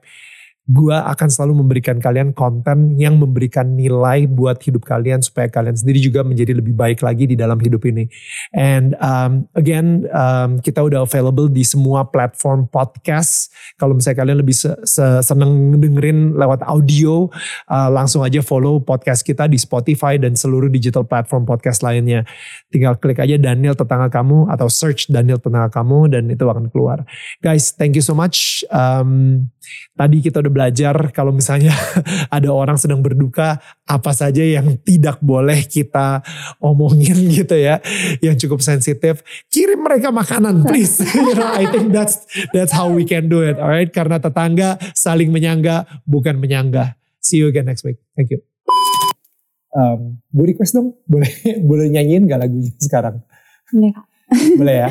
gue 0.67 0.91
akan 0.91 1.31
selalu 1.31 1.63
memberikan 1.63 1.95
kalian 1.95 2.35
konten 2.35 2.99
yang 2.99 3.15
memberikan 3.15 3.79
nilai 3.79 4.27
buat 4.27 4.59
hidup 4.59 4.83
kalian 4.83 5.23
supaya 5.23 5.47
kalian 5.47 5.79
sendiri 5.79 6.03
juga 6.03 6.27
menjadi 6.27 6.59
lebih 6.59 6.75
baik 6.75 6.99
lagi 6.99 7.23
di 7.23 7.39
dalam 7.39 7.55
hidup 7.55 7.87
ini. 7.87 8.11
And 8.51 8.99
um, 8.99 9.47
again, 9.55 10.11
um, 10.11 10.59
kita 10.59 10.83
udah 10.83 11.07
available 11.07 11.47
di 11.47 11.63
semua 11.63 12.03
platform 12.11 12.67
podcast. 12.67 13.47
Kalau 13.79 13.95
misalnya 13.95 14.19
kalian 14.19 14.43
lebih 14.43 14.59
se 14.59 14.75
-se 14.83 15.23
seneng 15.23 15.79
dengerin 15.79 16.35
lewat 16.35 16.67
audio, 16.67 17.31
uh, 17.71 17.87
langsung 17.87 18.27
aja 18.27 18.43
follow 18.43 18.83
podcast 18.83 19.23
kita 19.23 19.47
di 19.47 19.55
Spotify 19.55 20.19
dan 20.19 20.35
seluruh 20.35 20.67
digital 20.67 21.07
platform 21.07 21.47
podcast 21.47 21.79
lainnya. 21.79 22.27
Tinggal 22.75 22.99
klik 22.99 23.23
aja 23.23 23.39
Daniel 23.39 23.71
tetangga 23.71 24.11
kamu 24.11 24.51
atau 24.51 24.67
search 24.67 25.07
Daniel 25.07 25.39
tetangga 25.39 25.71
kamu 25.71 26.11
dan 26.11 26.27
itu 26.27 26.43
akan 26.43 26.67
keluar. 26.67 27.07
Guys, 27.39 27.71
thank 27.71 27.95
you 27.95 28.03
so 28.03 28.11
much. 28.11 28.67
Um, 28.67 29.47
tadi 29.95 30.19
kita 30.19 30.43
udah 30.43 30.53
belajar 30.57 31.13
kalau 31.13 31.29
misalnya 31.29 31.69
ada 32.33 32.49
orang 32.49 32.81
sedang 32.81 33.05
berduka 33.05 33.61
apa 33.85 34.09
saja 34.09 34.41
yang 34.41 34.73
tidak 34.81 35.21
boleh 35.21 35.69
kita 35.69 36.25
omongin 36.57 37.29
gitu 37.37 37.53
ya 37.53 37.77
yang 38.25 38.33
cukup 38.33 38.65
sensitif 38.65 39.21
kirim 39.53 39.85
mereka 39.85 40.09
makanan 40.09 40.63
please. 40.67 40.97
You 41.13 41.37
know 41.37 41.53
I 41.53 41.69
think 41.69 41.93
that's 41.93 42.25
that's 42.49 42.73
how 42.73 42.89
we 42.89 43.05
can 43.05 43.29
do 43.29 43.45
it 43.45 43.61
alright? 43.61 43.93
Karena 43.93 44.17
tetangga 44.17 44.81
saling 44.97 45.29
menyangga 45.29 45.85
bukan 46.09 46.41
menyangga. 46.41 46.97
See 47.21 47.37
you 47.37 47.53
again 47.53 47.69
next 47.69 47.85
week. 47.85 48.01
Thank 48.17 48.33
you. 48.33 48.41
Um, 49.77 50.25
gue 50.33 50.57
request 50.57 50.73
dong 50.73 50.97
boleh 51.05 51.29
boleh 51.61 51.85
nyanyiin 51.93 52.25
gak 52.25 52.41
lagunya 52.41 52.73
sekarang? 52.81 53.21
Boleh 53.69 53.93
kak. 53.93 54.05
Boleh 54.57 54.75
ya. 54.81 54.89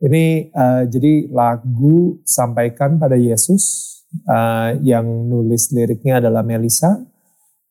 Ini 0.00 0.24
uh, 0.54 0.82
jadi 0.88 1.28
lagu 1.28 2.22
sampaikan 2.24 2.96
pada 2.96 3.20
Yesus 3.20 3.99
uh, 4.26 4.76
yang 4.82 5.06
nulis 5.06 5.70
liriknya 5.74 6.18
adalah 6.22 6.42
Melisa 6.42 7.00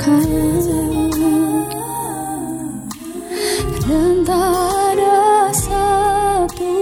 Dan 0.06 0.22
tak 4.22 4.94
ada 4.94 5.50
satu 5.50 6.78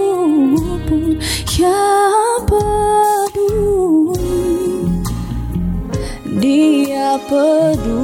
pun 0.84 1.16
yang 1.56 2.44
peduli 2.44 3.80
Dia 6.36 7.16
peduli 7.24 8.03